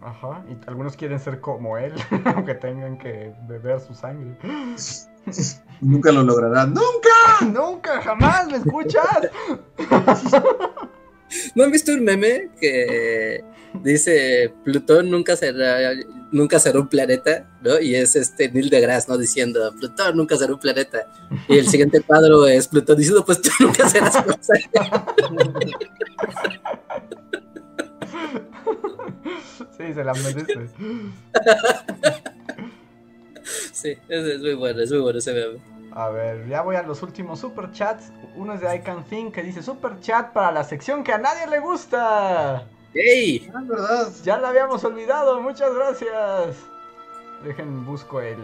[0.00, 1.92] Ajá, y algunos quieren ser como él,
[2.34, 4.36] aunque tengan que beber su sangre.
[5.80, 6.74] Nunca lo lograrán.
[6.74, 7.44] ¡Nunca!
[7.52, 8.00] ¡Nunca!
[8.02, 8.46] ¡Jamás!
[8.46, 9.30] ¿Me escuchas?
[11.54, 13.42] ¿No han visto un meme que,
[13.82, 15.92] dice Plutón nunca será,
[16.30, 17.80] nunca será un planeta, ¿no?
[17.80, 19.16] Y es este Neil deGrasse, ¿no?
[19.16, 21.10] Diciendo, Plutón nunca será un planeta.
[21.48, 24.54] Y el siguiente cuadro es Plutón diciendo, pues tú nunca serás cosa.
[29.76, 30.68] Sí, se la merece.
[33.44, 35.60] Sí, es, muy bueno, es muy bueno ese meme.
[35.94, 38.12] A ver, ya voy a los últimos super chats.
[38.34, 41.18] Uno es de I Can Think que dice super chat para la sección que a
[41.18, 42.66] nadie le gusta.
[42.94, 43.50] ¡Ey!
[43.54, 44.12] Ah, verdad.
[44.22, 46.56] Ya la habíamos olvidado, muchas gracias.
[47.44, 48.38] Dejen, busco el.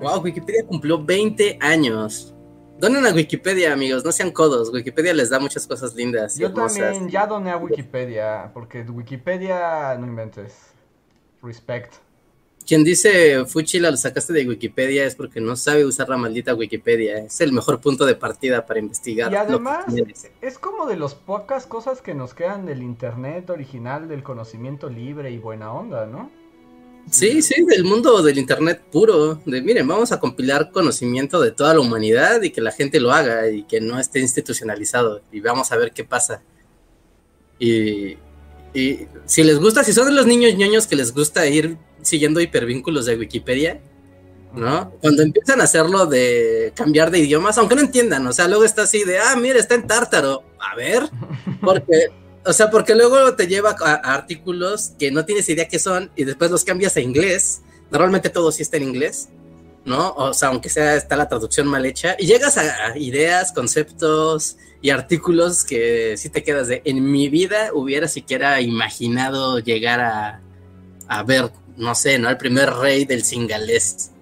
[0.00, 2.34] Wow, Wikipedia cumplió 20 años.
[2.78, 4.72] Donen a Wikipedia, amigos, no sean codos.
[4.72, 6.38] Wikipedia les da muchas cosas lindas.
[6.38, 10.72] Yo también ya doné a Wikipedia, porque Wikipedia no inventes.
[11.42, 11.94] Respect.
[12.66, 17.18] Quien dice Fuchila lo sacaste de Wikipedia es porque no sabe usar la maldita Wikipedia.
[17.18, 19.32] Es el mejor punto de partida para investigar.
[19.32, 19.86] Y además,
[20.40, 25.30] es como de las pocas cosas que nos quedan del internet original, del conocimiento libre
[25.30, 26.30] y buena onda, ¿no?
[27.10, 29.40] Sí, sí, del mundo del internet puro.
[29.44, 33.10] De miren, vamos a compilar conocimiento de toda la humanidad y que la gente lo
[33.10, 35.22] haga y que no esté institucionalizado.
[35.32, 36.42] Y vamos a ver qué pasa.
[37.58, 38.16] Y,
[38.74, 42.40] y si les gusta, si son de los niños ñoños que les gusta ir siguiendo
[42.40, 43.80] hipervínculos de Wikipedia,
[44.54, 44.92] ¿no?
[45.00, 48.82] Cuando empiezan a hacerlo de cambiar de idiomas, aunque no entiendan, o sea, luego está
[48.82, 51.04] así de, ah, mira, está en tártaro, a ver,
[51.60, 52.08] porque,
[52.44, 56.24] o sea, porque luego te lleva a, artículos que no tienes idea qué son y
[56.24, 59.28] después los cambias a inglés, normalmente todo sí está en inglés,
[59.84, 60.12] ¿no?
[60.14, 64.90] O sea, aunque sea está la traducción mal hecha, y llegas a, ideas, conceptos y
[64.90, 70.40] artículos que sí te quedas de, en mi vida hubiera siquiera imaginado llegar a,
[71.06, 72.28] a ver no sé, ¿no?
[72.28, 74.12] El primer rey del singalés.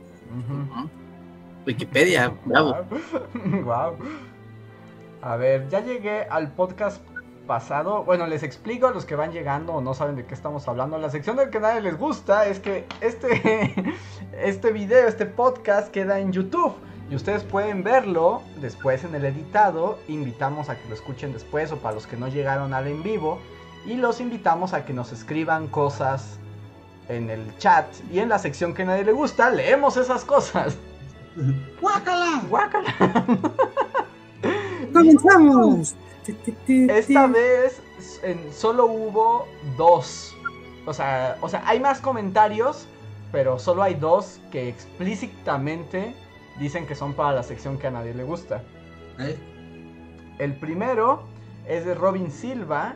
[1.66, 2.77] Wikipedia, bravo.
[3.65, 3.97] wow.
[5.20, 7.03] A ver, ya llegué al podcast
[7.47, 8.05] pasado.
[8.05, 10.99] Bueno, les explico a los que van llegando o no saben de qué estamos hablando.
[10.99, 13.75] La sección del que nadie les gusta es que este,
[14.41, 16.75] este video, este podcast queda en YouTube.
[17.11, 19.99] Y ustedes pueden verlo después en el editado.
[20.09, 23.41] Invitamos a que lo escuchen después o para los que no llegaron al en vivo.
[23.87, 26.39] Y los invitamos a que nos escriban cosas
[27.09, 30.77] en el chat y en la sección que a nadie le gusta, leemos esas cosas.
[31.81, 32.43] ¡Guácala!
[32.49, 33.25] ¡Guácala!
[34.93, 35.95] ¡Comenzamos!
[36.69, 37.81] Esta vez
[38.53, 40.35] solo hubo dos.
[40.87, 42.87] O sea, o sea, hay más comentarios,
[43.33, 46.15] pero solo hay dos que explícitamente
[46.59, 48.63] dicen que son para la sección que a nadie le gusta.
[49.19, 49.39] ¿Eh?
[50.39, 51.23] El primero
[51.67, 52.95] es de Robin Silva,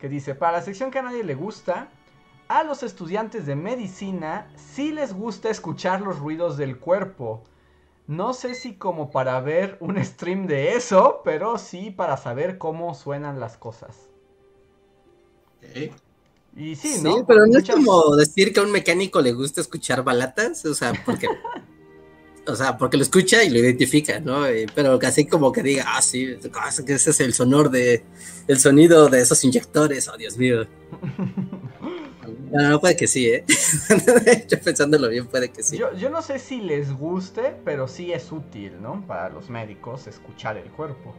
[0.00, 1.88] que dice, para la sección que a nadie le gusta,
[2.48, 7.42] a los estudiantes de medicina sí les gusta escuchar los ruidos del cuerpo.
[8.06, 12.94] No sé si como para ver un stream de eso, pero sí para saber cómo
[12.94, 14.08] suenan las cosas.
[16.54, 17.16] Y sí, ¿no?
[17.16, 20.74] Sí, pero no es como decir que a un mecánico le gusta escuchar balatas, o
[20.74, 21.28] sea, porque...
[22.46, 24.42] o sea, porque lo escucha y lo identifica, ¿no?
[24.74, 26.36] Pero casi como que diga, ah, sí,
[26.86, 28.04] ese es el sonor de,
[28.46, 30.66] el sonido de esos inyectores, oh Dios mío.
[32.50, 33.44] No, no, puede que sí, ¿eh?
[34.48, 35.78] yo pensándolo bien, puede que sí.
[35.78, 39.04] Yo, yo, no sé si les guste, pero sí es útil, ¿no?
[39.06, 41.14] Para los médicos escuchar el cuerpo.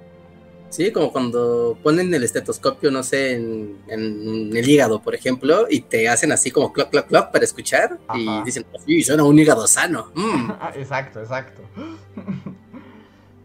[0.70, 6.10] Sí, como cuando ponen el estetoscopio, no sé, en, el hígado, por ejemplo, y te
[6.10, 10.12] hacen así como clock, clock, clock para escuchar, y dicen, sí, suena un hígado sano.
[10.16, 10.52] Mm".
[10.76, 11.62] exacto, exacto.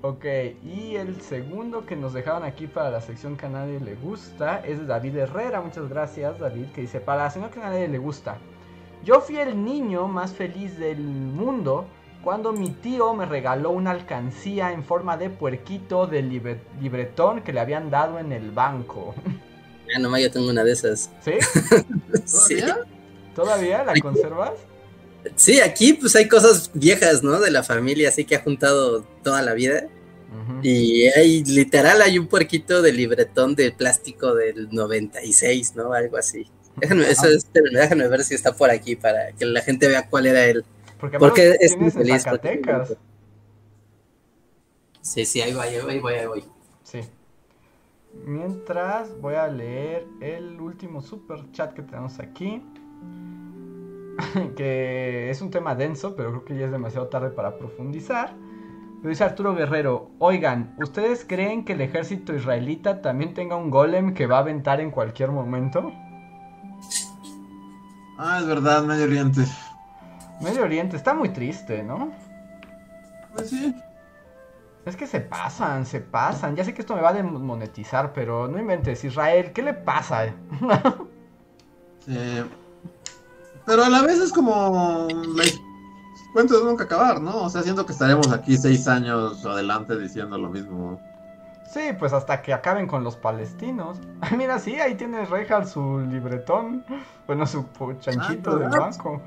[0.02, 0.24] Ok,
[0.64, 4.62] y el segundo que nos dejaron aquí para la sección que a nadie le gusta
[4.64, 5.60] es de David Herrera.
[5.60, 8.38] Muchas gracias, David, que dice: Para la sección que a nadie le gusta.
[9.04, 11.86] Yo fui el niño más feliz del mundo
[12.22, 17.60] cuando mi tío me regaló una alcancía en forma de puerquito de libretón que le
[17.60, 19.14] habían dado en el banco.
[19.94, 21.10] Ah, nomás yo tengo una de esas.
[21.20, 21.32] ¿Sí?
[22.24, 22.62] sí.
[23.34, 24.52] ¿Todavía la conservas?
[25.36, 27.40] Sí, aquí pues hay cosas viejas, ¿no?
[27.40, 29.88] De la familia, así que ha juntado toda la vida.
[30.62, 35.92] Y hay, literal, hay un puerquito de libretón de plástico del 96, ¿no?
[35.92, 36.46] Algo así.
[36.76, 40.26] Déjenme, eso es, déjenme ver si está por aquí para que la gente vea cuál
[40.26, 40.64] era él.
[41.18, 42.24] Porque, es muy feliz.
[45.00, 46.44] Sí, sí, ahí voy, ahí voy, ahí voy.
[46.84, 47.00] Sí.
[48.24, 52.62] Mientras voy a leer el último super chat que tenemos aquí.
[54.56, 58.34] que es un tema denso, pero creo que ya es demasiado tarde para profundizar.
[59.00, 64.12] Pero dice Arturo Guerrero, oigan, ¿ustedes creen que el ejército israelita también tenga un golem
[64.12, 65.90] que va a aventar en cualquier momento?
[68.18, 69.42] Ah, es verdad, Medio Oriente.
[70.42, 72.12] Medio Oriente, está muy triste, ¿no?
[73.34, 73.74] Pues sí.
[74.84, 76.56] Es que se pasan, se pasan.
[76.56, 79.04] Ya sé que esto me va a desmonetizar, pero no inventes.
[79.04, 80.34] Israel, ¿qué le pasa?
[82.04, 82.42] sí.
[83.66, 85.08] Pero a la vez es como
[86.32, 87.44] cuentos nunca acabar, ¿no?
[87.44, 91.00] O sea, siento que estaremos aquí seis años adelante diciendo lo mismo.
[91.72, 93.98] Sí, pues hasta que acaben con los palestinos.
[94.36, 96.84] Mira, sí, ahí tiene Reinhardt su libretón.
[97.26, 97.64] Bueno, su
[98.00, 99.22] chanchito de banco.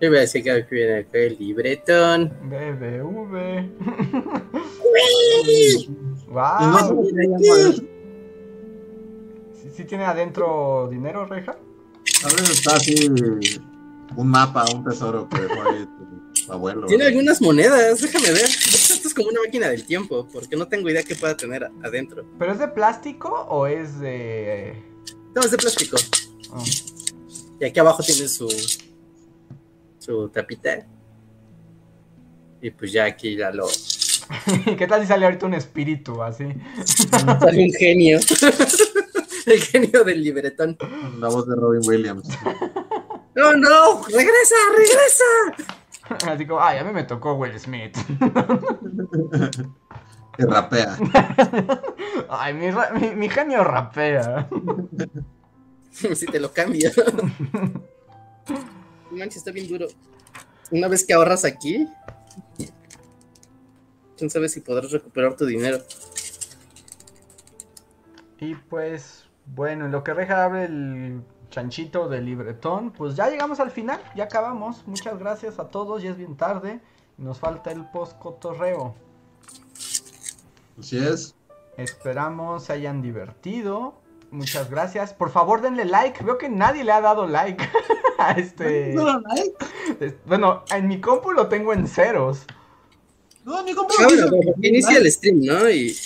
[0.00, 2.32] Yo voy a decir que viene el libretón.
[2.44, 3.02] BBV.
[6.28, 7.10] ¡Wow!
[9.74, 11.56] ¿Sí, tiene adentro dinero, Reja?
[12.22, 13.08] Tal vez está así
[14.16, 15.86] un mapa, un tesoro que dejó ahí
[16.46, 16.86] tu abuelo.
[16.86, 18.44] Tiene algunas monedas, déjame ver.
[18.44, 22.24] Esto es como una máquina del tiempo, porque no tengo idea qué pueda tener adentro.
[22.38, 24.82] ¿Pero es de plástico o es de...?
[25.34, 25.96] No, es de plástico.
[26.50, 26.64] Oh.
[27.60, 28.48] Y aquí abajo tiene su
[30.00, 30.86] su tapita.
[32.60, 33.68] Y pues ya aquí ya lo.
[34.78, 36.44] ¿Qué tal si sale ahorita un espíritu así?
[36.84, 38.18] sale un genio.
[39.46, 40.76] El genio del libretón.
[41.18, 42.28] La voz de Robin Williams.
[43.34, 44.02] ¡No, no!
[44.04, 46.32] ¡Regresa, regresa!
[46.32, 47.96] Así como, ay, a mí me tocó Will Smith.
[50.36, 50.96] Que rapea.
[52.30, 52.68] Ay, mi,
[52.98, 54.48] mi, mi genio rapea.
[55.90, 56.90] Si te lo cambio
[59.10, 59.86] manches, está bien duro.
[60.70, 61.88] Una vez que ahorras aquí,
[64.16, 65.78] quién sabe si podrás recuperar tu dinero.
[68.38, 69.19] Y pues,
[69.54, 74.00] bueno, en lo que Reja abre el chanchito del libretón, pues ya llegamos al final,
[74.14, 74.86] ya acabamos.
[74.86, 76.80] Muchas gracias a todos, ya es bien tarde.
[77.18, 78.94] Nos falta el post cotorreo.
[80.78, 81.34] Así es.
[81.76, 83.94] Esperamos se hayan divertido.
[84.30, 85.12] Muchas gracias.
[85.12, 86.22] Por favor, denle like.
[86.22, 87.62] Veo que nadie le ha dado like
[88.18, 88.94] a este.
[88.94, 90.18] ¿No like?
[90.26, 92.44] Bueno, en mi compu lo tengo en ceros.
[93.44, 95.68] No, en mi compu lo inicia el stream, ¿no?
[95.68, 95.96] Y.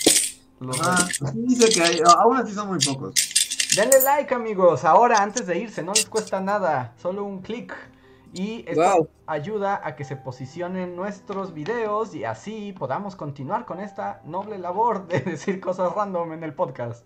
[0.81, 3.13] Ah, dice que hay, aún así son muy pocos.
[3.77, 4.85] Denle like, amigos.
[4.85, 6.93] Ahora, antes de irse, no les cuesta nada.
[7.03, 7.75] Solo un clic.
[8.33, 14.21] Y esto ayuda a que se posicionen nuestros videos y así podamos continuar con esta
[14.25, 17.05] noble labor de decir cosas random en el podcast.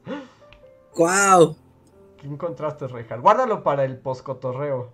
[0.97, 1.57] ¡Wow!
[2.19, 3.21] ¿Qué encontraste, Rejar?
[3.21, 4.91] Guárdalo para el poscotorreo.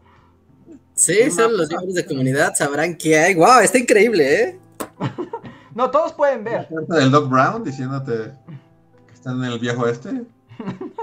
[0.94, 3.34] Sí, son los miembros de comunidad, sabrán qué hay.
[3.34, 3.60] ¡Wow!
[3.62, 4.58] Está increíble, ¿eh?
[5.74, 6.68] no, todos pueden ver.
[6.88, 8.32] ¿La del Doc Brown diciéndote
[9.06, 10.10] que están en el viejo este?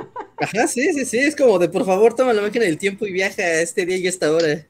[0.42, 1.20] Ajá, sí, sí, sí.
[1.20, 3.98] Es como de por favor, toma la máquina del tiempo y viaja a este día
[3.98, 4.66] y esta hora.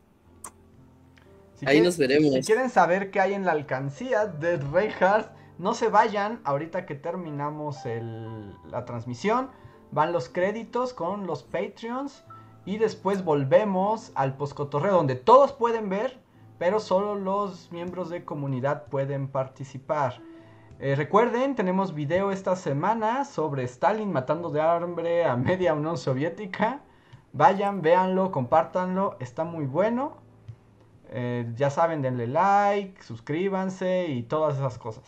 [1.66, 2.34] Ahí nos veremos.
[2.34, 6.96] Si quieren saber qué hay en la alcancía de Reinhardt, no se vayan ahorita que
[6.96, 7.78] terminamos
[8.70, 9.50] la transmisión
[9.92, 12.24] van los créditos con los Patreons
[12.66, 16.18] y después volvemos al postcotorreo donde todos pueden ver,
[16.58, 20.22] pero solo los miembros de comunidad pueden participar.
[20.84, 26.82] Eh, recuerden, tenemos video esta semana sobre Stalin matando de hambre a media Unión Soviética.
[27.34, 30.18] Vayan, véanlo, compártanlo, está muy bueno.
[31.12, 35.04] Eh, ya saben, denle like, suscríbanse y todas esas cosas.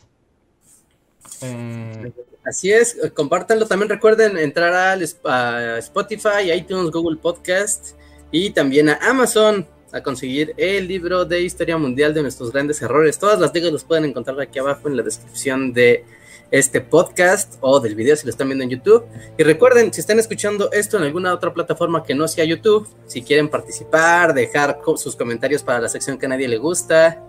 [1.41, 2.14] Eh,
[2.45, 3.66] Así es, compártanlo.
[3.66, 7.98] También recuerden entrar a Spotify, iTunes, Google Podcast
[8.30, 13.18] y también a Amazon a conseguir el libro de historia mundial de nuestros grandes errores.
[13.20, 16.03] Todas las ligas los pueden encontrar aquí abajo en la descripción de
[16.49, 19.06] este podcast o del video si lo están viendo en YouTube.
[19.38, 23.22] Y recuerden, si están escuchando esto en alguna otra plataforma que no sea YouTube, si
[23.22, 27.24] quieren participar, dejar sus comentarios para la sección que a nadie le gusta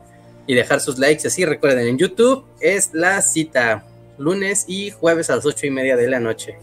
[0.47, 3.87] y dejar sus likes, así recuerden, en YouTube es la cita
[4.19, 6.59] lunes y jueves a las ocho y media de la noche.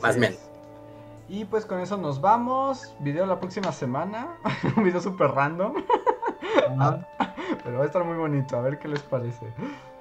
[0.00, 0.47] más o menos.
[1.28, 2.94] Y pues con eso nos vamos.
[3.00, 4.38] Video la próxima semana.
[4.76, 5.74] Un video súper random.
[7.64, 8.56] Pero va a estar muy bonito.
[8.56, 9.46] A ver qué les parece.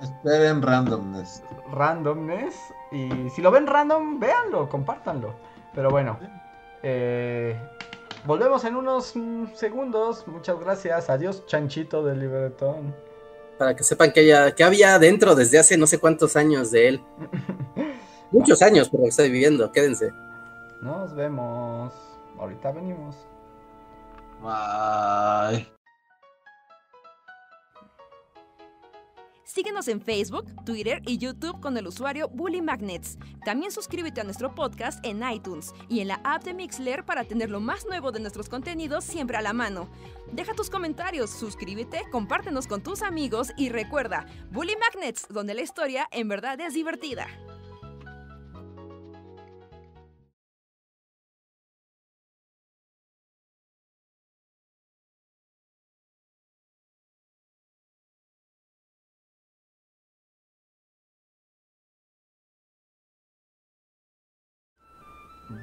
[0.01, 1.43] Esperen randomness.
[1.71, 2.55] Randomness.
[2.91, 5.33] Y si lo ven random, véanlo, compártanlo.
[5.73, 6.17] Pero bueno.
[6.83, 7.59] Eh,
[8.25, 9.13] volvemos en unos
[9.53, 10.27] segundos.
[10.27, 11.09] Muchas gracias.
[11.09, 12.93] Adiós, chanchito del libretón
[13.57, 16.89] para que sepan que, haya, que había dentro desde hace no sé cuántos años de
[16.89, 17.01] él.
[18.31, 20.11] Muchos años que estoy viviendo, quédense.
[20.81, 21.93] Nos vemos.
[22.39, 23.15] Ahorita venimos.
[24.41, 25.77] Bye.
[29.43, 33.17] Síguenos en Facebook, Twitter y YouTube con el usuario Bully Magnets.
[33.43, 37.49] También suscríbete a nuestro podcast en iTunes y en la app de Mixler para tener
[37.49, 39.89] lo más nuevo de nuestros contenidos siempre a la mano.
[40.31, 46.07] Deja tus comentarios, suscríbete, compártenos con tus amigos y recuerda, Bully Magnets, donde la historia
[46.11, 47.25] en verdad es divertida.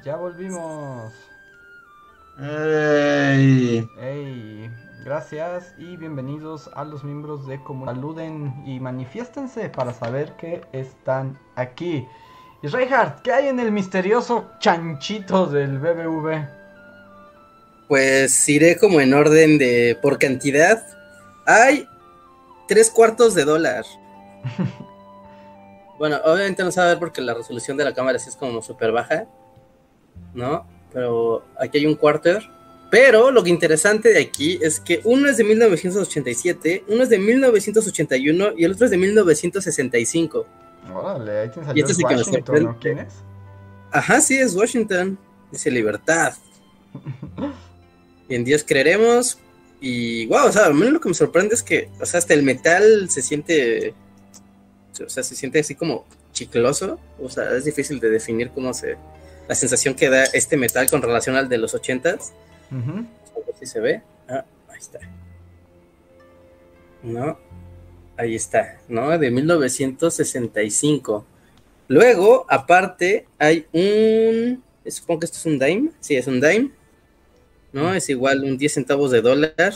[0.03, 1.13] Ya volvimos.
[2.39, 3.87] ¡Ey!
[4.01, 4.71] ¡Ey!
[5.03, 7.93] Gracias y bienvenidos a los miembros de comunidad.
[7.93, 12.07] Saluden y manifiéstense para saber que están aquí.
[12.63, 16.47] Y Reinhardt, ¿qué hay en el misterioso chanchito del BBV?
[17.87, 20.83] Pues iré como en orden de por cantidad.
[21.45, 21.87] Hay
[22.67, 23.85] tres cuartos de dólar.
[25.99, 28.35] bueno, obviamente no se va a ver porque la resolución de la cámara sí es
[28.35, 29.27] como súper baja.
[30.33, 30.67] ¿No?
[30.93, 32.43] Pero aquí hay un quarter.
[32.91, 37.17] Pero lo que interesante de aquí es que uno es de 1987, uno es de
[37.17, 40.45] 1981 y el otro es de 1965.
[40.93, 43.13] Órale, ahí y este es Washington, ¿Quién es?
[43.91, 45.17] Ajá, sí, es Washington.
[45.51, 46.33] Dice libertad.
[48.29, 49.39] y en Dios creeremos.
[49.81, 52.33] Y wow, o sea, a mí lo que me sorprende es que, o sea, hasta
[52.33, 53.93] el metal se siente,
[55.05, 56.99] o sea, se siente así como chicloso.
[57.21, 58.95] O sea, es difícil de definir cómo se,
[59.47, 62.33] la sensación que da este metal con relación al de los ochentas.
[62.71, 64.01] A ver si se ve.
[64.27, 64.99] Ah, ahí está.
[67.03, 67.37] No,
[68.17, 69.17] ahí está, ¿no?
[69.17, 71.25] De 1965.
[71.87, 74.63] Luego, aparte, hay un.
[74.87, 75.91] Supongo que esto es un dime.
[75.99, 76.71] Sí, es un dime.
[77.71, 77.93] ¿No?
[77.93, 79.73] Es igual un 10 centavos de dólar.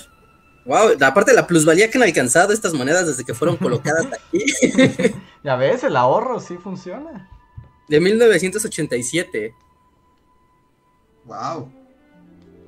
[0.66, 4.46] Wow, aparte la plusvalía que han alcanzado estas monedas desde que fueron colocadas aquí.
[5.44, 7.30] ya ves, el ahorro sí funciona.
[7.90, 9.54] De 1987.
[11.26, 11.72] Wow.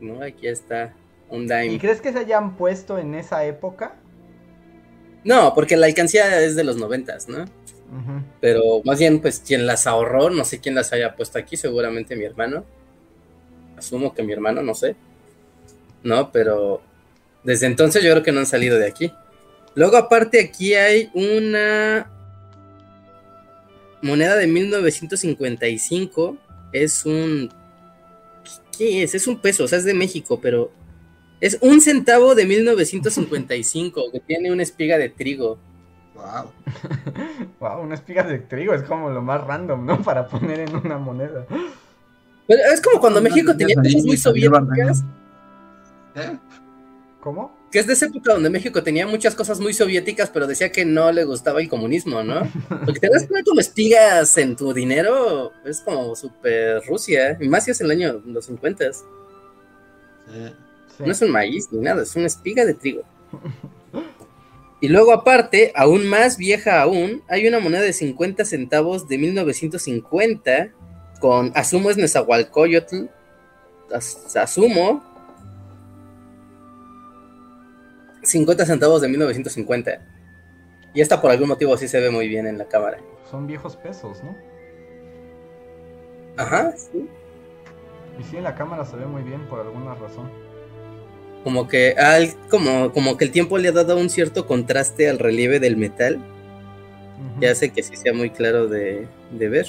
[0.01, 0.23] ¿No?
[0.23, 0.93] Aquí está
[1.29, 1.67] un dime.
[1.67, 3.95] ¿Y crees que se hayan puesto en esa época?
[5.23, 7.45] No, porque la alcancía es de los noventas, ¿no?
[8.39, 12.15] Pero más bien, pues quien las ahorró, no sé quién las haya puesto aquí, seguramente
[12.15, 12.63] mi hermano.
[13.77, 14.95] Asumo que mi hermano, no sé.
[16.01, 16.81] No, pero
[17.43, 19.13] desde entonces yo creo que no han salido de aquí.
[19.75, 22.09] Luego aparte aquí hay una
[24.01, 26.37] moneda de 1955.
[26.73, 27.49] Es un...
[28.77, 29.15] ¿Qué es?
[29.15, 30.71] Es un peso, o sea, es de México, pero
[31.39, 35.57] es un centavo de 1955 que tiene una espiga de trigo.
[36.15, 36.51] Wow.
[37.59, 40.01] wow, una espiga de trigo es como lo más random, ¿no?
[40.01, 41.45] Para poner en una moneda.
[42.47, 45.03] Pero es como cuando México tenía cosas muy soviéticas.
[46.15, 46.37] ¿Eh?
[47.21, 47.60] ¿Cómo?
[47.71, 50.83] Que es de esa época donde México tenía muchas cosas muy soviéticas, pero decía que
[50.83, 52.41] no le gustaba el comunismo, ¿no?
[52.85, 57.71] Porque te das como espigas en tu dinero, es como súper Rusia, y más si
[57.71, 58.93] es el año los 50.
[58.93, 59.03] Sí.
[60.99, 63.03] No es un maíz ni nada, es una espiga de trigo.
[64.81, 70.71] Y luego aparte, aún más vieja aún, hay una moneda de 50 centavos de 1950
[71.19, 73.05] con, asumo es Nezahualcóyotl,
[74.35, 75.03] asumo,
[78.23, 79.99] 50 centavos de 1950.
[80.93, 82.99] Y esta por algún motivo sí se ve muy bien en la cámara.
[83.29, 84.35] Son viejos pesos, ¿no?
[86.37, 87.07] Ajá, sí.
[88.19, 90.29] Y sí, en la cámara se ve muy bien por alguna razón
[91.43, 95.19] como que al, como, como que el tiempo le ha dado un cierto contraste al
[95.19, 96.19] relieve del metal
[97.39, 99.65] que hace que sí sea muy claro de, ver.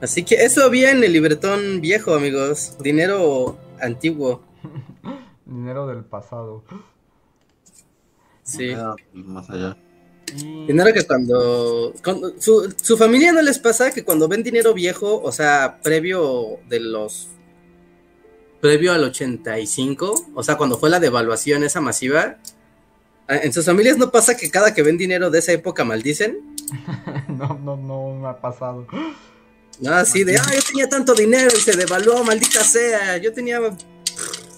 [0.00, 2.76] Así que eso había en el libretón viejo, amigos.
[2.80, 4.42] Dinero antiguo.
[5.46, 6.64] Dinero del pasado.
[8.44, 8.72] Sí.
[9.12, 9.76] Más allá.
[10.34, 11.94] Dinero que cuando,
[12.38, 16.80] su, su, familia no les pasa que cuando ven dinero viejo, o sea, previo de
[16.80, 17.28] los
[18.60, 22.38] previo al 85, o sea, cuando fue la devaluación esa masiva,
[23.28, 26.56] ah, ¿en sus familias no pasa que cada que ven dinero de esa época maldicen?
[27.28, 28.86] no, no, no me ha pasado.
[29.80, 33.60] No, así de, ah, yo tenía tanto dinero y se devaluó, maldita sea, yo tenía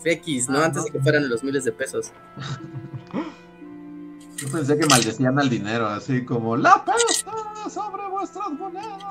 [0.05, 0.61] X, ¿no?
[0.61, 2.13] Ah, Antes de que fueran los miles de pesos.
[4.37, 7.33] Yo pensé que maldecían al dinero, así como la pesta
[7.71, 9.03] sobre vuestras monedas.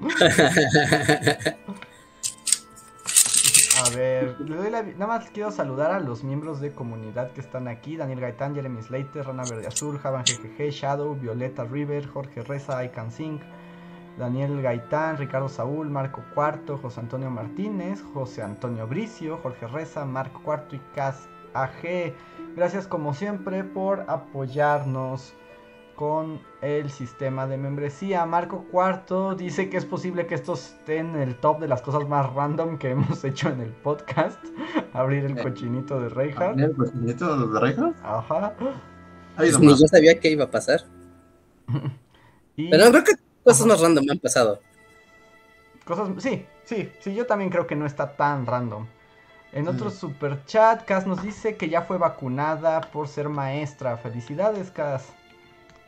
[3.84, 7.42] A ver, le doy la, nada más quiero saludar a los miembros de comunidad que
[7.42, 12.42] están aquí: Daniel Gaitán, Jeremy Slater, Rana Verde Azul, Javan GGG, Shadow, Violeta River, Jorge
[12.42, 13.38] Reza, I Can Sing,
[14.18, 20.40] Daniel Gaitán, Ricardo Saúl, Marco Cuarto, José Antonio Martínez, José Antonio Bricio, Jorge Reza, Marco
[20.42, 22.14] Cuarto y Cas AG.
[22.56, 25.34] Gracias como siempre por apoyarnos
[25.94, 28.24] con el sistema de membresía.
[28.24, 32.08] Marco Cuarto dice que es posible que esto esté en el top de las cosas
[32.08, 34.42] más random que hemos hecho en el podcast.
[34.94, 36.58] Abrir el eh, cochinito de Reinhardt.
[36.58, 37.96] ¿El cochinito de Reinhardt?
[38.02, 38.54] Ajá.
[39.38, 40.80] Ni yo sabía que iba a pasar.
[42.56, 43.12] Pero creo que
[43.44, 44.60] cosas más random han pasado.
[45.84, 48.86] Cosas, sí, sí, sí, yo también creo que no está tan random.
[49.52, 53.96] En otro super chat, Cas nos dice que ya fue vacunada por ser maestra.
[53.96, 55.06] Felicidades, Cas.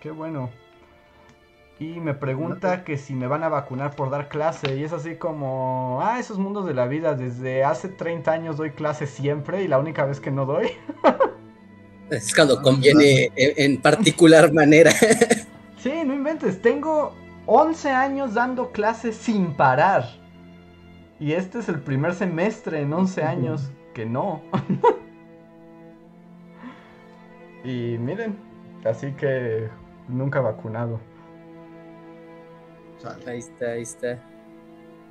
[0.00, 0.50] Qué bueno.
[1.80, 4.76] Y me pregunta que si me van a vacunar por dar clase.
[4.76, 7.14] Y es así como, ah, esos mundos de la vida.
[7.14, 10.70] Desde hace 30 años doy clase siempre y la única vez que no doy.
[12.10, 14.90] es cuando conviene en, particular manera.
[15.78, 16.60] sí, no inventes.
[16.60, 17.14] Tengo
[17.46, 20.17] 11 años dando clases sin parar.
[21.20, 24.42] Y este es el primer semestre en 11 años que no.
[27.64, 28.36] y miren,
[28.84, 29.68] así que
[30.08, 31.00] nunca vacunado.
[33.26, 34.22] Ahí está, ahí está.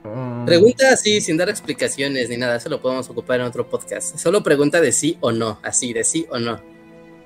[0.03, 0.45] Mm.
[0.45, 4.17] Pregunta así, sin dar explicaciones ni nada, eso lo podemos ocupar en otro podcast.
[4.17, 6.61] Solo pregunta de sí o no, así, de sí o no.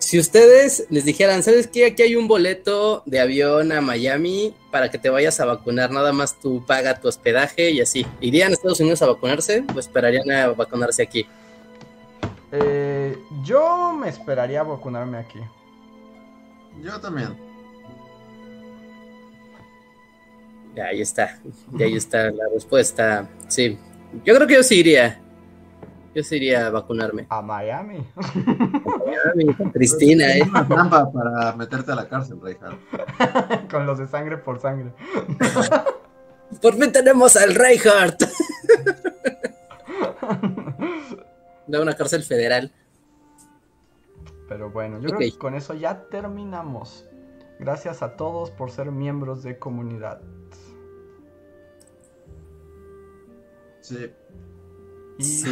[0.02, 1.86] Si ustedes les dijeran, ¿sabes qué?
[1.86, 6.11] Aquí hay un boleto de avión a Miami para que te vayas a vacunar, nada
[6.11, 8.06] más tú paga tu hospedaje y así.
[8.19, 11.28] ¿Irían a Estados Unidos a vacunarse o esperarían a vacunarse aquí?
[12.52, 15.40] Eh, yo me esperaría a vacunarme aquí.
[16.82, 17.38] Yo también.
[20.76, 21.40] Ya, ahí está.
[21.78, 23.30] Y ahí está la respuesta.
[23.48, 23.78] Sí.
[24.26, 25.22] Yo creo que yo sí iría.
[26.13, 27.25] Yo sí iría a vacunarme.
[27.29, 28.05] A Miami.
[28.15, 30.43] A Miami, Cristina, ¿eh?
[30.43, 33.69] una trampa para meterte a la cárcel, Reinhardt.
[33.71, 34.91] Con los de sangre por sangre.
[36.61, 38.23] por fin tenemos al Reinhardt.
[41.67, 42.73] de una cárcel federal.
[44.49, 47.05] Pero bueno, yo creo que con eso ya terminamos.
[47.57, 50.19] Gracias a todos por ser miembros de comunidad.
[53.79, 54.11] Sí.
[55.19, 55.43] Sí,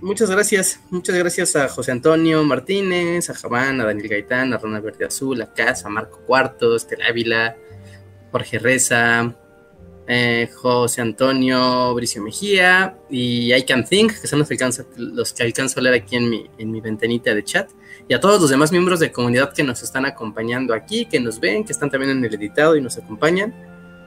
[0.00, 0.80] Muchas gracias.
[0.90, 5.40] Muchas gracias a José Antonio Martínez, a Javán, a Daniel Gaitán, a Ronald Verde Azul,
[5.40, 7.56] a Casa, a Marco Cuartos, Tel Ávila,
[8.32, 9.36] Jorge Reza,
[10.08, 15.32] eh, José Antonio Bricio Mejía y I Can Think, que son los que alcanzo, los
[15.32, 17.70] que alcanzo a leer aquí en mi, en mi ventanita de chat.
[18.08, 21.38] Y a todos los demás miembros de comunidad que nos están acompañando aquí, que nos
[21.38, 23.54] ven, que están también en el editado y nos acompañan.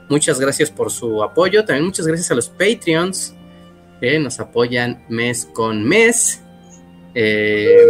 [0.09, 1.63] Muchas gracias por su apoyo.
[1.63, 3.35] También muchas gracias a los Patreons
[3.99, 6.41] que nos apoyan mes con mes.
[7.15, 7.85] Eh,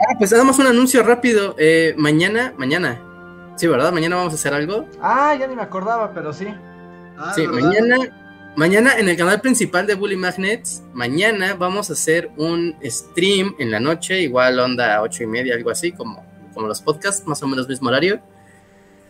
[0.00, 1.54] ah, pues damos un anuncio rápido.
[1.58, 3.00] Eh, mañana, mañana.
[3.56, 3.92] Sí, ¿verdad?
[3.92, 4.86] Mañana vamos a hacer algo.
[5.00, 6.46] Ah, ya ni me acordaba, pero sí.
[7.16, 7.96] Ah, sí, mañana,
[8.56, 13.70] mañana en el canal principal de Bully Magnets, mañana vamos a hacer un stream en
[13.70, 17.46] la noche, igual onda ocho y media, algo así, como, como los podcasts, más o
[17.46, 18.20] menos mismo horario.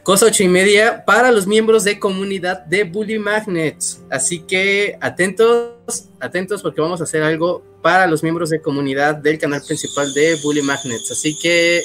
[0.05, 4.03] Cosa ocho y media para los miembros de comunidad de Bully Magnets.
[4.11, 9.39] Así que atentos, atentos porque vamos a hacer algo para los miembros de comunidad del
[9.39, 11.11] canal principal de Bully Magnets.
[11.11, 11.83] Así que,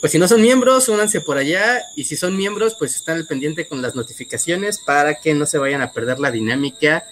[0.00, 1.78] pues si no son miembros, únanse por allá.
[1.94, 5.58] Y si son miembros, pues están al pendiente con las notificaciones para que no se
[5.58, 7.04] vayan a perder la dinámica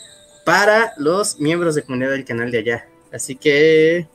[0.47, 2.89] para los miembros de comunidad del canal de allá.
[3.13, 4.09] Así que,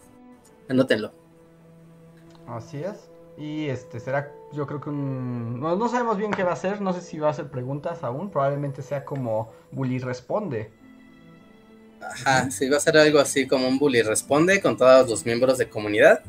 [0.67, 1.13] anótenlo.
[2.47, 2.97] Así es.
[3.37, 5.59] Y este será yo creo que un...
[5.59, 8.31] No, sabemos bien qué va a ser, no sé si va a hacer preguntas aún,
[8.31, 10.71] probablemente sea como Bully responde.
[12.01, 15.57] Ajá, sí, va a ser algo así como un Bully responde con todos los miembros
[15.57, 16.21] de comunidad.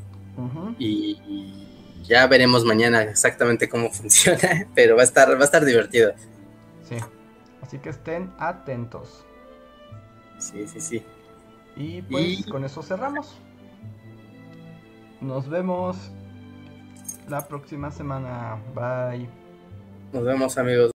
[0.79, 1.57] y,
[2.03, 6.13] ya veremos mañana exactamente cómo funciona, pero va a estar, va a estar divertido.
[6.89, 6.97] Sí,
[7.63, 9.25] así que estén atentos.
[10.39, 11.05] Sí, sí, sí.
[11.77, 13.39] Y pues con eso cerramos.
[15.21, 16.11] Nos vemos
[17.31, 18.59] la próxima semana.
[18.75, 19.29] Bye.
[20.13, 20.89] Nos vemos amigos.